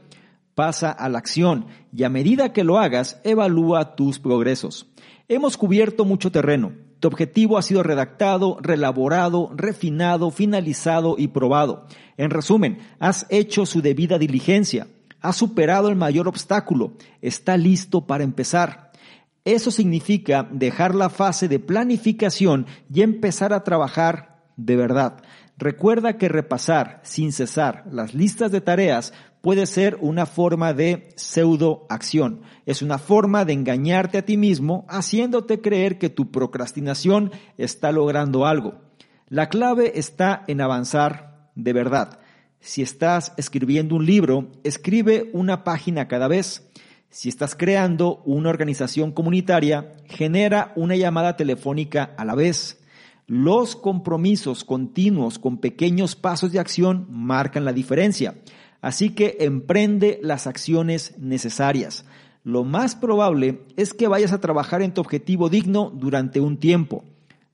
pasa 0.54 0.92
a 0.92 1.08
la 1.08 1.18
acción 1.18 1.66
y 1.92 2.04
a 2.04 2.08
medida 2.08 2.52
que 2.52 2.62
lo 2.62 2.78
hagas, 2.78 3.20
evalúa 3.24 3.96
tus 3.96 4.20
progresos. 4.20 4.86
Hemos 5.26 5.56
cubierto 5.56 6.04
mucho 6.04 6.30
terreno. 6.30 6.83
Tu 7.04 7.08
objetivo 7.08 7.58
ha 7.58 7.62
sido 7.62 7.82
redactado, 7.82 8.56
relaborado, 8.62 9.50
refinado, 9.54 10.30
finalizado 10.30 11.16
y 11.18 11.28
probado. 11.28 11.86
En 12.16 12.30
resumen, 12.30 12.78
has 12.98 13.26
hecho 13.28 13.66
su 13.66 13.82
debida 13.82 14.16
diligencia, 14.16 14.86
has 15.20 15.36
superado 15.36 15.90
el 15.90 15.96
mayor 15.96 16.28
obstáculo, 16.28 16.94
está 17.20 17.58
listo 17.58 18.06
para 18.06 18.24
empezar. 18.24 18.90
Eso 19.44 19.70
significa 19.70 20.48
dejar 20.50 20.94
la 20.94 21.10
fase 21.10 21.46
de 21.46 21.58
planificación 21.58 22.64
y 22.90 23.02
empezar 23.02 23.52
a 23.52 23.64
trabajar 23.64 24.42
de 24.56 24.74
verdad. 24.74 25.22
Recuerda 25.58 26.16
que 26.16 26.30
repasar 26.30 27.00
sin 27.02 27.32
cesar 27.32 27.84
las 27.92 28.14
listas 28.14 28.50
de 28.50 28.62
tareas 28.62 29.12
puede 29.44 29.66
ser 29.66 29.98
una 30.00 30.24
forma 30.24 30.72
de 30.72 31.10
pseudoacción. 31.16 32.40
Es 32.64 32.80
una 32.80 32.96
forma 32.96 33.44
de 33.44 33.52
engañarte 33.52 34.16
a 34.16 34.24
ti 34.24 34.38
mismo 34.38 34.86
haciéndote 34.88 35.60
creer 35.60 35.98
que 35.98 36.08
tu 36.08 36.30
procrastinación 36.30 37.30
está 37.58 37.92
logrando 37.92 38.46
algo. 38.46 38.76
La 39.28 39.50
clave 39.50 39.98
está 39.98 40.44
en 40.48 40.62
avanzar 40.62 41.50
de 41.56 41.74
verdad. 41.74 42.20
Si 42.58 42.80
estás 42.80 43.34
escribiendo 43.36 43.96
un 43.96 44.06
libro, 44.06 44.50
escribe 44.64 45.28
una 45.34 45.62
página 45.62 46.08
cada 46.08 46.26
vez. 46.26 46.66
Si 47.10 47.28
estás 47.28 47.54
creando 47.54 48.22
una 48.24 48.48
organización 48.48 49.12
comunitaria, 49.12 49.92
genera 50.06 50.72
una 50.74 50.96
llamada 50.96 51.36
telefónica 51.36 52.14
a 52.16 52.24
la 52.24 52.34
vez. 52.34 52.80
Los 53.26 53.76
compromisos 53.76 54.64
continuos 54.64 55.38
con 55.38 55.58
pequeños 55.58 56.16
pasos 56.16 56.50
de 56.50 56.60
acción 56.60 57.06
marcan 57.10 57.66
la 57.66 57.74
diferencia. 57.74 58.36
Así 58.84 59.08
que 59.08 59.38
emprende 59.40 60.20
las 60.22 60.46
acciones 60.46 61.14
necesarias. 61.16 62.04
Lo 62.42 62.64
más 62.64 62.94
probable 62.94 63.60
es 63.78 63.94
que 63.94 64.08
vayas 64.08 64.34
a 64.34 64.42
trabajar 64.42 64.82
en 64.82 64.92
tu 64.92 65.00
objetivo 65.00 65.48
digno 65.48 65.90
durante 65.90 66.38
un 66.38 66.58
tiempo. 66.58 67.02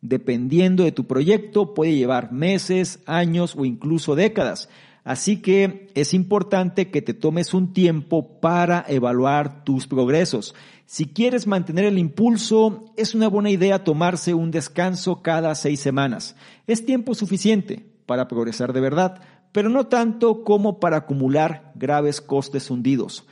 Dependiendo 0.01 0.83
de 0.83 0.91
tu 0.91 1.07
proyecto, 1.07 1.73
puede 1.73 1.95
llevar 1.95 2.33
meses, 2.33 2.99
años 3.07 3.55
o 3.57 3.65
incluso 3.65 4.17
décadas. 4.17 4.69
Así 5.05 5.37
que 5.37 5.93
es 5.95 6.15
importante 6.15 6.91
que 6.91 7.01
te 7.01 7.15
tomes 7.15 7.55
un 7.55 7.73
tiempo 7.73 8.41
para 8.41 8.85
evaluar 8.89 9.63
tus 9.63 9.87
progresos. 9.87 10.57
Si 10.85 11.07
quieres 11.07 11.47
mantener 11.47 11.85
el 11.85 11.99
impulso, 12.01 12.87
es 12.97 13.15
una 13.15 13.29
buena 13.29 13.51
idea 13.51 13.85
tomarse 13.85 14.35
un 14.35 14.51
descanso 14.51 15.23
cada 15.23 15.55
seis 15.55 15.79
semanas. 15.79 16.35
Es 16.67 16.85
tiempo 16.85 17.15
suficiente 17.15 17.87
para 18.07 18.27
progresar 18.27 18.73
de 18.73 18.81
verdad 18.81 19.21
pero 19.53 19.69
no 19.69 19.87
tanto 19.87 20.45
como 20.45 20.81
para 20.81 20.99
acumular 20.99 21.73
graves 21.75 22.21
costes 22.21 22.71
hundidos. 22.71 23.27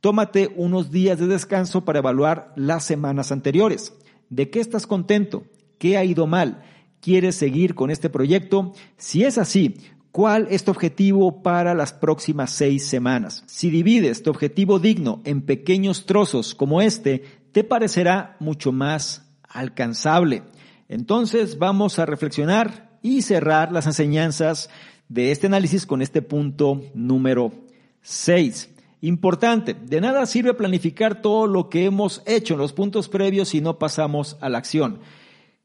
Tómate 0.00 0.52
unos 0.56 0.90
días 0.90 1.18
de 1.18 1.26
descanso 1.26 1.84
para 1.84 1.98
evaluar 1.98 2.52
las 2.56 2.84
semanas 2.84 3.32
anteriores. 3.32 3.92
¿De 4.30 4.48
qué 4.48 4.60
estás 4.60 4.86
contento? 4.86 5.44
¿Qué 5.78 5.96
ha 5.96 6.04
ido 6.04 6.26
mal? 6.26 6.62
¿Quieres 7.00 7.36
seguir 7.36 7.74
con 7.74 7.90
este 7.90 8.08
proyecto? 8.08 8.72
Si 8.96 9.24
es 9.24 9.38
así, 9.38 9.76
¿cuál 10.10 10.48
es 10.50 10.64
tu 10.64 10.70
objetivo 10.70 11.42
para 11.42 11.74
las 11.74 11.92
próximas 11.92 12.50
seis 12.50 12.86
semanas? 12.86 13.44
Si 13.46 13.70
divides 13.70 14.22
tu 14.22 14.30
objetivo 14.30 14.78
digno 14.78 15.20
en 15.24 15.42
pequeños 15.42 16.06
trozos 16.06 16.54
como 16.54 16.80
este, 16.80 17.24
te 17.52 17.64
parecerá 17.64 18.36
mucho 18.40 18.72
más 18.72 19.30
alcanzable. 19.42 20.44
Entonces 20.88 21.58
vamos 21.58 21.98
a 21.98 22.06
reflexionar 22.06 22.90
y 23.02 23.22
cerrar 23.22 23.72
las 23.72 23.86
enseñanzas 23.86 24.70
de 25.10 25.32
este 25.32 25.48
análisis 25.48 25.86
con 25.86 26.00
este 26.00 26.22
punto 26.22 26.82
número 26.94 27.52
6. 28.00 28.70
Importante, 29.02 29.74
de 29.74 30.00
nada 30.00 30.24
sirve 30.24 30.54
planificar 30.54 31.20
todo 31.20 31.46
lo 31.46 31.68
que 31.68 31.84
hemos 31.84 32.22
hecho 32.26 32.54
en 32.54 32.60
los 32.60 32.72
puntos 32.72 33.08
previos 33.08 33.48
si 33.48 33.60
no 33.60 33.78
pasamos 33.78 34.38
a 34.40 34.48
la 34.48 34.58
acción. 34.58 35.00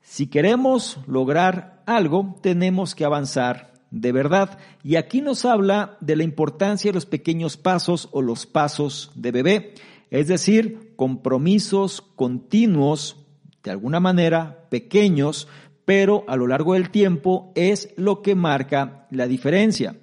Si 0.02 0.28
queremos 0.28 1.00
lograr 1.06 1.84
algo, 1.86 2.36
tenemos 2.42 2.96
que 2.96 3.06
avanzar 3.06 3.74
de 3.92 4.12
verdad. 4.12 4.58
Y 4.84 4.96
aquí 4.96 5.22
nos 5.22 5.46
habla 5.46 5.98
de 6.02 6.16
la 6.16 6.24
importancia 6.24 6.90
de 6.90 6.96
los 6.96 7.06
pequeños 7.06 7.56
pasos 7.56 8.10
o 8.12 8.24
los 8.24 8.48
pasos 8.48 9.12
de 9.14 9.32
bebé, 9.32 9.74
es 10.10 10.28
decir, 10.28 10.94
compromisos 10.96 12.02
continuos, 12.02 13.18
de 13.64 13.72
alguna 13.72 14.00
manera 14.00 14.68
pequeños, 14.70 15.48
pero 15.86 16.26
a 16.28 16.36
lo 16.36 16.48
largo 16.48 16.74
del 16.74 16.90
tiempo 16.90 17.52
es 17.56 17.94
lo 17.96 18.22
que 18.22 18.36
marca 18.36 19.08
la 19.12 19.28
diferencia. 19.28 19.96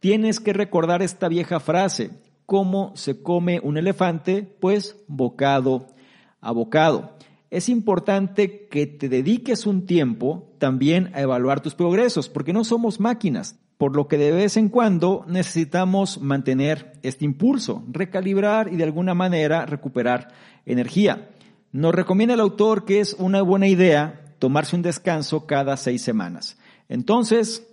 Tienes 0.00 0.40
que 0.40 0.54
recordar 0.54 1.02
esta 1.02 1.28
vieja 1.28 1.60
frase, 1.60 2.10
¿cómo 2.46 2.92
se 2.96 3.22
come 3.22 3.60
un 3.62 3.76
elefante? 3.76 4.42
Pues 4.42 4.96
bocado 5.06 5.86
a 6.40 6.52
bocado. 6.52 7.16
Es 7.50 7.68
importante 7.68 8.68
que 8.68 8.86
te 8.86 9.08
dediques 9.08 9.66
un 9.66 9.84
tiempo 9.84 10.54
también 10.58 11.10
a 11.14 11.20
evaluar 11.20 11.60
tus 11.60 11.74
progresos, 11.74 12.28
porque 12.28 12.52
no 12.52 12.64
somos 12.64 13.00
máquinas, 13.00 13.58
por 13.76 13.96
lo 13.96 14.08
que 14.08 14.18
de 14.18 14.30
vez 14.30 14.56
en 14.56 14.68
cuando 14.68 15.24
necesitamos 15.26 16.20
mantener 16.20 16.92
este 17.02 17.24
impulso, 17.24 17.84
recalibrar 17.90 18.72
y 18.72 18.76
de 18.76 18.84
alguna 18.84 19.14
manera 19.14 19.66
recuperar 19.66 20.28
energía. 20.64 21.30
Nos 21.72 21.94
recomienda 21.94 22.34
el 22.34 22.40
autor 22.40 22.84
que 22.84 23.00
es 23.00 23.14
una 23.18 23.42
buena 23.42 23.68
idea 23.68 24.19
tomarse 24.40 24.74
un 24.74 24.82
descanso 24.82 25.46
cada 25.46 25.76
seis 25.76 26.02
semanas. 26.02 26.58
Entonces, 26.88 27.64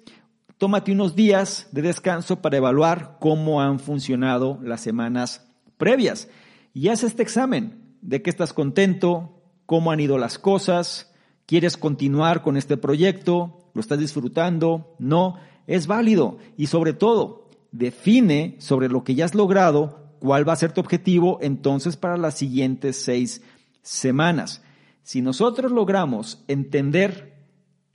tómate 0.59 0.91
unos 0.91 1.15
días 1.15 1.67
de 1.71 1.81
descanso 1.81 2.41
para 2.41 2.57
evaluar 2.57 3.17
cómo 3.19 3.61
han 3.61 3.79
funcionado 3.79 4.59
las 4.61 4.81
semanas 4.81 5.47
previas 5.77 6.27
y 6.73 6.89
haz 6.89 7.03
este 7.03 7.23
examen 7.23 7.95
de 8.01 8.21
qué 8.21 8.29
estás 8.29 8.53
contento, 8.53 9.41
cómo 9.65 9.91
han 9.91 9.99
ido 9.99 10.19
las 10.19 10.37
cosas, 10.37 11.11
quieres 11.47 11.77
continuar 11.77 12.43
con 12.43 12.57
este 12.57 12.77
proyecto, 12.77 13.71
lo 13.73 13.81
estás 13.81 13.97
disfrutando, 13.97 14.95
no, 14.99 15.39
es 15.65 15.87
válido 15.87 16.37
y 16.57 16.67
sobre 16.67 16.93
todo, 16.93 17.49
define 17.71 18.57
sobre 18.59 18.89
lo 18.89 19.03
que 19.03 19.15
ya 19.15 19.25
has 19.25 19.35
logrado 19.35 20.13
cuál 20.19 20.47
va 20.47 20.53
a 20.53 20.57
ser 20.57 20.71
tu 20.73 20.81
objetivo 20.81 21.39
entonces 21.41 21.95
para 21.95 22.17
las 22.17 22.37
siguientes 22.37 23.01
seis 23.01 23.41
semanas. 23.81 24.61
Si 25.07 25.21
nosotros 25.21 25.71
logramos 25.71 26.43
entender 26.49 27.33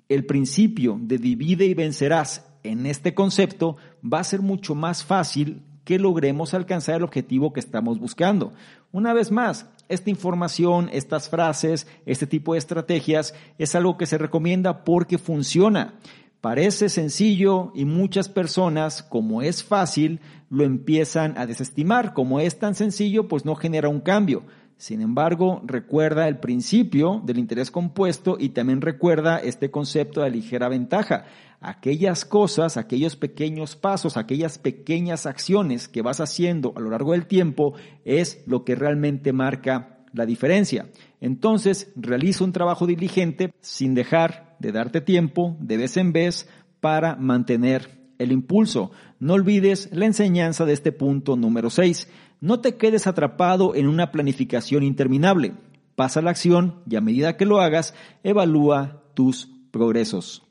el 0.08 0.24
principio 0.24 0.98
de 0.98 1.18
divide 1.18 1.66
y 1.66 1.74
vencerás 1.74 2.50
en 2.62 2.86
este 2.86 3.12
concepto, 3.12 3.76
va 4.02 4.20
a 4.20 4.24
ser 4.24 4.40
mucho 4.40 4.74
más 4.74 5.04
fácil 5.04 5.60
que 5.84 5.98
logremos 5.98 6.54
alcanzar 6.54 6.94
el 6.94 7.02
objetivo 7.02 7.52
que 7.52 7.60
estamos 7.60 7.98
buscando. 7.98 8.54
Una 8.92 9.12
vez 9.12 9.30
más, 9.30 9.66
esta 9.90 10.08
información, 10.08 10.88
estas 10.90 11.28
frases, 11.28 11.86
este 12.06 12.26
tipo 12.26 12.54
de 12.54 12.60
estrategias 12.60 13.34
es 13.58 13.74
algo 13.74 13.98
que 13.98 14.06
se 14.06 14.16
recomienda 14.16 14.82
porque 14.82 15.18
funciona. 15.18 15.98
Parece 16.40 16.88
sencillo 16.88 17.72
y 17.74 17.84
muchas 17.84 18.30
personas, 18.30 19.02
como 19.02 19.42
es 19.42 19.62
fácil, 19.62 20.20
lo 20.48 20.64
empiezan 20.64 21.36
a 21.36 21.44
desestimar. 21.44 22.14
Como 22.14 22.40
es 22.40 22.58
tan 22.58 22.74
sencillo, 22.74 23.28
pues 23.28 23.44
no 23.44 23.54
genera 23.54 23.90
un 23.90 24.00
cambio. 24.00 24.44
Sin 24.82 25.00
embargo, 25.00 25.62
recuerda 25.64 26.26
el 26.26 26.40
principio 26.40 27.22
del 27.24 27.38
interés 27.38 27.70
compuesto 27.70 28.36
y 28.36 28.48
también 28.48 28.80
recuerda 28.80 29.38
este 29.38 29.70
concepto 29.70 30.22
de 30.22 30.30
ligera 30.30 30.68
ventaja. 30.68 31.24
Aquellas 31.60 32.24
cosas, 32.24 32.76
aquellos 32.76 33.14
pequeños 33.14 33.76
pasos, 33.76 34.16
aquellas 34.16 34.58
pequeñas 34.58 35.24
acciones 35.26 35.86
que 35.86 36.02
vas 36.02 36.18
haciendo 36.18 36.72
a 36.74 36.80
lo 36.80 36.90
largo 36.90 37.12
del 37.12 37.26
tiempo 37.26 37.74
es 38.04 38.42
lo 38.48 38.64
que 38.64 38.74
realmente 38.74 39.32
marca 39.32 40.00
la 40.14 40.26
diferencia. 40.26 40.88
Entonces, 41.20 41.92
realiza 41.94 42.42
un 42.42 42.50
trabajo 42.50 42.84
diligente 42.84 43.54
sin 43.60 43.94
dejar 43.94 44.56
de 44.58 44.72
darte 44.72 45.00
tiempo 45.00 45.56
de 45.60 45.76
vez 45.76 45.96
en 45.96 46.12
vez 46.12 46.48
para 46.80 47.14
mantener 47.14 48.02
el 48.18 48.32
impulso. 48.32 48.90
No 49.20 49.34
olvides 49.34 49.90
la 49.92 50.06
enseñanza 50.06 50.64
de 50.64 50.72
este 50.72 50.90
punto 50.90 51.36
número 51.36 51.70
6. 51.70 52.08
No 52.42 52.58
te 52.58 52.74
quedes 52.74 53.06
atrapado 53.06 53.76
en 53.76 53.86
una 53.86 54.10
planificación 54.10 54.82
interminable. 54.82 55.52
Pasa 55.94 56.20
la 56.20 56.30
acción 56.30 56.82
y 56.90 56.96
a 56.96 57.00
medida 57.00 57.36
que 57.36 57.46
lo 57.46 57.60
hagas, 57.60 57.94
evalúa 58.24 59.04
tus 59.14 59.48
progresos. 59.70 60.42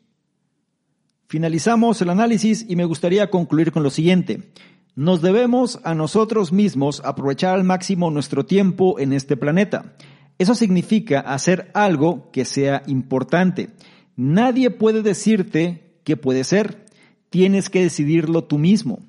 Finalizamos 1.28 2.02
el 2.02 2.10
análisis 2.10 2.66
y 2.70 2.78
me 2.78 2.86
gustaría 2.86 3.30
concluir 3.30 3.74
con 3.74 3.84
lo 3.84 3.90
siguiente. 3.90 4.54
Nos 4.96 5.22
debemos 5.22 5.82
a 5.84 5.94
nosotros 5.94 6.54
mismos 6.54 7.02
aprovechar 7.04 7.56
al 7.56 7.66
máximo 7.66 8.10
nuestro 8.10 8.46
tiempo 8.46 8.98
en 8.98 9.12
este 9.12 9.36
planeta. 9.36 9.98
Eso 10.38 10.56
significa 10.56 11.20
hacer 11.20 11.72
algo 11.74 12.32
que 12.32 12.46
sea 12.46 12.84
importante. 12.88 13.72
Nadie 14.16 14.70
puede 14.70 15.02
decirte 15.02 16.00
qué 16.06 16.16
puede 16.16 16.46
ser. 16.46 16.86
Tienes 17.30 17.70
que 17.70 17.84
decidirlo 17.84 18.46
tú 18.46 18.58
mismo. 18.60 19.00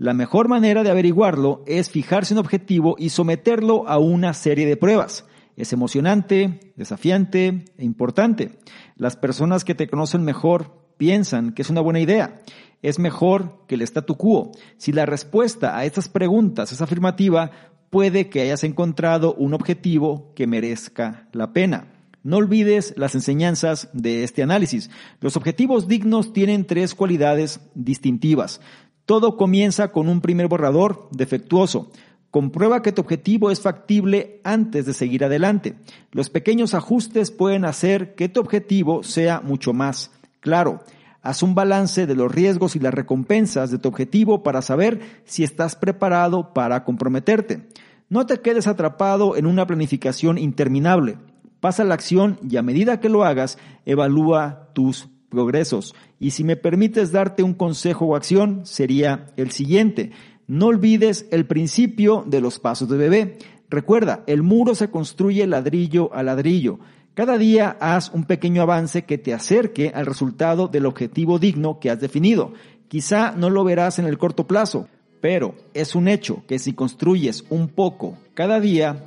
La 0.00 0.14
mejor 0.14 0.48
manera 0.48 0.82
de 0.82 0.90
averiguarlo 0.90 1.62
es 1.66 1.90
fijarse 1.90 2.32
un 2.32 2.40
objetivo 2.40 2.96
y 2.98 3.10
someterlo 3.10 3.86
a 3.86 3.98
una 3.98 4.32
serie 4.32 4.64
de 4.64 4.78
pruebas. 4.78 5.26
Es 5.56 5.74
emocionante, 5.74 6.72
desafiante 6.74 7.66
e 7.76 7.84
importante. 7.84 8.52
Las 8.96 9.16
personas 9.16 9.62
que 9.62 9.74
te 9.74 9.88
conocen 9.88 10.24
mejor 10.24 10.72
piensan 10.96 11.52
que 11.52 11.60
es 11.60 11.68
una 11.68 11.82
buena 11.82 12.00
idea. 12.00 12.40
es 12.80 12.98
mejor 12.98 13.66
que 13.68 13.74
el 13.74 13.82
statu 13.82 14.16
quo. 14.16 14.52
Si 14.78 14.90
la 14.90 15.04
respuesta 15.04 15.76
a 15.76 15.84
estas 15.84 16.08
preguntas 16.08 16.72
es 16.72 16.80
afirmativa, 16.80 17.50
puede 17.90 18.30
que 18.30 18.40
hayas 18.40 18.64
encontrado 18.64 19.34
un 19.34 19.52
objetivo 19.52 20.32
que 20.34 20.46
merezca 20.46 21.28
la 21.32 21.52
pena. 21.52 21.92
No 22.22 22.38
olvides 22.38 22.94
las 22.96 23.14
enseñanzas 23.14 23.90
de 23.92 24.24
este 24.24 24.42
análisis. 24.42 24.90
Los 25.20 25.36
objetivos 25.36 25.88
dignos 25.88 26.32
tienen 26.32 26.66
tres 26.66 26.94
cualidades 26.94 27.60
distintivas. 27.74 28.62
Todo 29.10 29.36
comienza 29.36 29.90
con 29.90 30.08
un 30.08 30.20
primer 30.20 30.46
borrador 30.46 31.08
defectuoso. 31.10 31.90
Comprueba 32.30 32.80
que 32.80 32.92
tu 32.92 33.02
objetivo 33.02 33.50
es 33.50 33.60
factible 33.60 34.40
antes 34.44 34.86
de 34.86 34.94
seguir 34.94 35.24
adelante. 35.24 35.74
Los 36.12 36.30
pequeños 36.30 36.74
ajustes 36.74 37.32
pueden 37.32 37.64
hacer 37.64 38.14
que 38.14 38.28
tu 38.28 38.38
objetivo 38.38 39.02
sea 39.02 39.40
mucho 39.40 39.72
más 39.72 40.12
claro. 40.38 40.84
Haz 41.22 41.42
un 41.42 41.56
balance 41.56 42.06
de 42.06 42.14
los 42.14 42.32
riesgos 42.32 42.76
y 42.76 42.78
las 42.78 42.94
recompensas 42.94 43.72
de 43.72 43.78
tu 43.78 43.88
objetivo 43.88 44.44
para 44.44 44.62
saber 44.62 45.00
si 45.24 45.42
estás 45.42 45.74
preparado 45.74 46.54
para 46.54 46.84
comprometerte. 46.84 47.66
No 48.08 48.26
te 48.26 48.38
quedes 48.38 48.68
atrapado 48.68 49.36
en 49.36 49.46
una 49.46 49.66
planificación 49.66 50.38
interminable. 50.38 51.18
Pasa 51.58 51.82
la 51.82 51.94
acción 51.94 52.38
y 52.48 52.58
a 52.58 52.62
medida 52.62 53.00
que 53.00 53.08
lo 53.08 53.24
hagas, 53.24 53.58
evalúa 53.86 54.68
tus 54.72 55.08
progresos. 55.30 55.94
Y 56.18 56.32
si 56.32 56.44
me 56.44 56.56
permites 56.56 57.12
darte 57.12 57.42
un 57.42 57.54
consejo 57.54 58.06
o 58.06 58.16
acción, 58.16 58.66
sería 58.66 59.32
el 59.36 59.50
siguiente. 59.52 60.10
No 60.46 60.66
olvides 60.66 61.26
el 61.30 61.46
principio 61.46 62.24
de 62.26 62.40
los 62.40 62.58
pasos 62.58 62.88
de 62.88 62.98
bebé. 62.98 63.38
Recuerda, 63.70 64.24
el 64.26 64.42
muro 64.42 64.74
se 64.74 64.90
construye 64.90 65.46
ladrillo 65.46 66.12
a 66.12 66.22
ladrillo. 66.22 66.80
Cada 67.14 67.38
día 67.38 67.76
haz 67.80 68.10
un 68.12 68.24
pequeño 68.24 68.62
avance 68.62 69.04
que 69.04 69.18
te 69.18 69.32
acerque 69.32 69.92
al 69.94 70.06
resultado 70.06 70.68
del 70.68 70.86
objetivo 70.86 71.38
digno 71.38 71.78
que 71.78 71.90
has 71.90 72.00
definido. 72.00 72.52
Quizá 72.88 73.32
no 73.36 73.50
lo 73.50 73.62
verás 73.62 73.98
en 73.98 74.06
el 74.06 74.18
corto 74.18 74.46
plazo, 74.46 74.88
pero 75.20 75.54
es 75.74 75.94
un 75.94 76.08
hecho 76.08 76.42
que 76.48 76.58
si 76.58 76.72
construyes 76.72 77.44
un 77.50 77.68
poco 77.68 78.16
cada 78.34 78.58
día, 78.58 79.04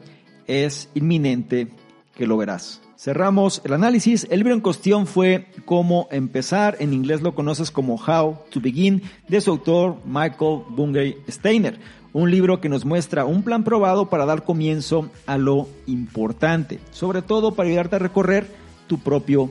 es 0.48 0.90
inminente 0.94 1.70
que 2.16 2.28
lo 2.28 2.38
verás. 2.38 2.83
Cerramos 2.96 3.62
el 3.66 3.74
análisis. 3.74 4.28
El 4.30 4.40
libro 4.40 4.54
en 4.54 4.62
cuestión 4.62 5.08
fue 5.08 5.48
Cómo 5.66 6.08
empezar, 6.12 6.78
en 6.80 6.94
inglés 6.94 7.22
lo 7.22 7.34
conoces 7.34 7.72
como 7.72 7.96
How 7.96 8.38
to 8.52 8.62
Begin, 8.62 9.02
de 9.28 9.42
su 9.42 9.52
autor 9.52 9.98
Michael 10.06 10.62
Bungay 10.70 11.18
Steiner. 11.28 11.80
Un 12.14 12.30
libro 12.30 12.62
que 12.62 12.70
nos 12.70 12.86
muestra 12.86 13.26
un 13.26 13.42
plan 13.42 13.64
probado 13.64 14.10
para 14.10 14.26
dar 14.26 14.44
comienzo 14.44 15.10
a 15.26 15.40
lo 15.40 15.68
importante, 15.88 16.80
sobre 16.92 17.24
todo 17.24 17.56
para 17.56 17.68
ayudarte 17.68 17.96
a 17.96 18.00
recorrer 18.00 18.48
tu 18.86 19.00
propio 19.00 19.50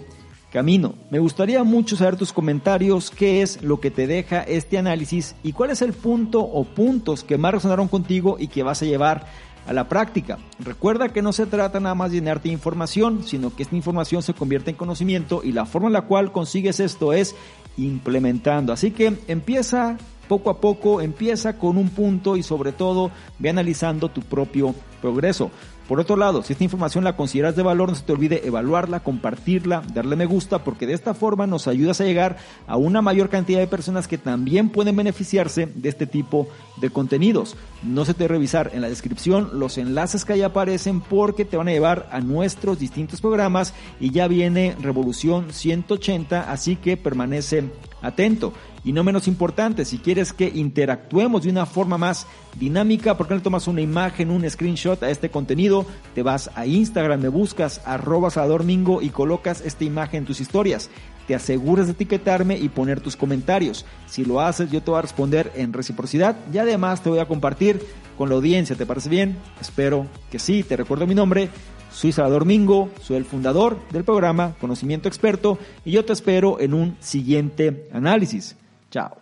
camino. 0.52 0.94
Me 1.10 1.18
gustaría 1.18 1.64
mucho 1.64 1.96
saber 1.96 2.16
tus 2.16 2.32
comentarios, 2.32 3.10
qué 3.10 3.42
es 3.42 3.62
lo 3.62 3.80
que 3.80 3.90
te 3.90 4.06
deja 4.06 4.42
este 4.42 4.78
análisis 4.78 5.34
y 5.42 5.52
cuál 5.52 5.70
es 5.70 5.82
el 5.82 5.94
punto 5.94 6.40
o 6.42 6.64
puntos 6.64 7.24
que 7.24 7.38
más 7.38 7.54
resonaron 7.54 7.88
contigo 7.88 8.36
y 8.38 8.46
que 8.46 8.62
vas 8.62 8.82
a 8.82 8.86
llevar 8.86 9.26
a 9.66 9.72
la 9.72 9.88
práctica. 9.88 10.38
Recuerda 10.58 11.10
que 11.10 11.22
no 11.22 11.32
se 11.32 11.46
trata 11.46 11.80
nada 11.80 11.94
más 11.94 12.10
de 12.10 12.18
llenarte 12.18 12.48
información, 12.48 13.22
sino 13.24 13.54
que 13.54 13.62
esta 13.62 13.76
información 13.76 14.22
se 14.22 14.34
convierte 14.34 14.70
en 14.70 14.76
conocimiento 14.76 15.42
y 15.44 15.52
la 15.52 15.66
forma 15.66 15.88
en 15.88 15.94
la 15.94 16.02
cual 16.02 16.32
consigues 16.32 16.80
esto 16.80 17.12
es 17.12 17.34
implementando. 17.76 18.72
Así 18.72 18.90
que 18.90 19.16
empieza 19.28 19.96
poco 20.28 20.50
a 20.50 20.60
poco, 20.60 21.00
empieza 21.00 21.58
con 21.58 21.76
un 21.76 21.90
punto 21.90 22.36
y 22.36 22.42
sobre 22.42 22.72
todo 22.72 23.10
ve 23.38 23.50
analizando 23.50 24.08
tu 24.08 24.22
propio 24.22 24.74
progreso. 25.00 25.50
Por 25.88 26.00
otro 26.00 26.16
lado, 26.16 26.42
si 26.42 26.52
esta 26.52 26.64
información 26.64 27.04
la 27.04 27.16
consideras 27.16 27.56
de 27.56 27.62
valor, 27.62 27.88
no 27.88 27.94
se 27.94 28.04
te 28.04 28.12
olvide 28.12 28.46
evaluarla, 28.46 29.00
compartirla, 29.00 29.82
darle 29.92 30.16
me 30.16 30.26
gusta, 30.26 30.64
porque 30.64 30.86
de 30.86 30.94
esta 30.94 31.12
forma 31.12 31.46
nos 31.46 31.68
ayudas 31.68 32.00
a 32.00 32.04
llegar 32.04 32.38
a 32.66 32.76
una 32.76 33.02
mayor 33.02 33.28
cantidad 33.28 33.58
de 33.58 33.66
personas 33.66 34.08
que 34.08 34.18
también 34.18 34.70
pueden 34.70 34.96
beneficiarse 34.96 35.66
de 35.66 35.88
este 35.88 36.06
tipo 36.06 36.48
de 36.80 36.90
contenidos. 36.90 37.56
No 37.82 38.04
se 38.04 38.14
te 38.14 38.28
revisar 38.28 38.70
en 38.74 38.80
la 38.80 38.88
descripción 38.88 39.50
los 39.54 39.78
enlaces 39.78 40.24
que 40.24 40.34
ahí 40.34 40.42
aparecen 40.42 41.00
porque 41.00 41.44
te 41.44 41.56
van 41.56 41.68
a 41.68 41.72
llevar 41.72 42.08
a 42.12 42.20
nuestros 42.20 42.78
distintos 42.78 43.20
programas 43.20 43.74
y 44.00 44.10
ya 44.10 44.28
viene 44.28 44.76
Revolución 44.80 45.52
180, 45.52 46.50
así 46.50 46.76
que 46.76 46.96
permanece 46.96 47.64
atento. 48.02 48.52
Y 48.84 48.92
no 48.92 49.04
menos 49.04 49.28
importante, 49.28 49.84
si 49.84 49.98
quieres 49.98 50.32
que 50.32 50.48
interactuemos 50.48 51.44
de 51.44 51.50
una 51.50 51.66
forma 51.66 51.98
más 51.98 52.26
dinámica, 52.58 53.16
¿por 53.16 53.28
qué 53.28 53.34
no 53.34 53.42
tomas 53.42 53.68
una 53.68 53.80
imagen, 53.80 54.30
un 54.30 54.48
screenshot 54.48 55.02
a 55.02 55.10
este 55.10 55.30
contenido? 55.30 55.86
Te 56.14 56.22
vas 56.22 56.50
a 56.54 56.66
Instagram, 56.66 57.20
me 57.20 57.28
buscas 57.28 57.80
arroba 57.84 58.30
Mingo 58.64 59.00
y 59.00 59.10
colocas 59.10 59.60
esta 59.60 59.84
imagen 59.84 60.18
en 60.18 60.26
tus 60.26 60.40
historias. 60.40 60.90
Te 61.26 61.36
aseguras 61.36 61.86
de 61.86 61.92
etiquetarme 61.92 62.58
y 62.58 62.68
poner 62.68 63.00
tus 63.00 63.16
comentarios. 63.16 63.86
Si 64.06 64.24
lo 64.24 64.40
haces, 64.40 64.70
yo 64.70 64.82
te 64.82 64.90
voy 64.90 64.98
a 64.98 65.02
responder 65.02 65.52
en 65.54 65.72
reciprocidad 65.72 66.36
y 66.52 66.58
además 66.58 67.02
te 67.02 67.10
voy 67.10 67.20
a 67.20 67.26
compartir 67.26 67.80
con 68.18 68.28
la 68.28 68.34
audiencia. 68.34 68.76
¿Te 68.76 68.86
parece 68.86 69.08
bien? 69.08 69.36
Espero 69.60 70.06
que 70.30 70.38
sí. 70.38 70.64
Te 70.64 70.76
recuerdo 70.76 71.06
mi 71.06 71.14
nombre. 71.14 71.48
Soy 71.92 72.10
Salvador 72.12 72.46
Mingo, 72.46 72.90
soy 73.02 73.16
el 73.16 73.24
fundador 73.24 73.76
del 73.90 74.02
programa 74.02 74.54
Conocimiento 74.60 75.08
Experto 75.08 75.58
y 75.84 75.92
yo 75.92 76.04
te 76.04 76.12
espero 76.12 76.58
en 76.58 76.74
un 76.74 76.96
siguiente 77.00 77.88
análisis. 77.92 78.56
Chao. 78.90 79.21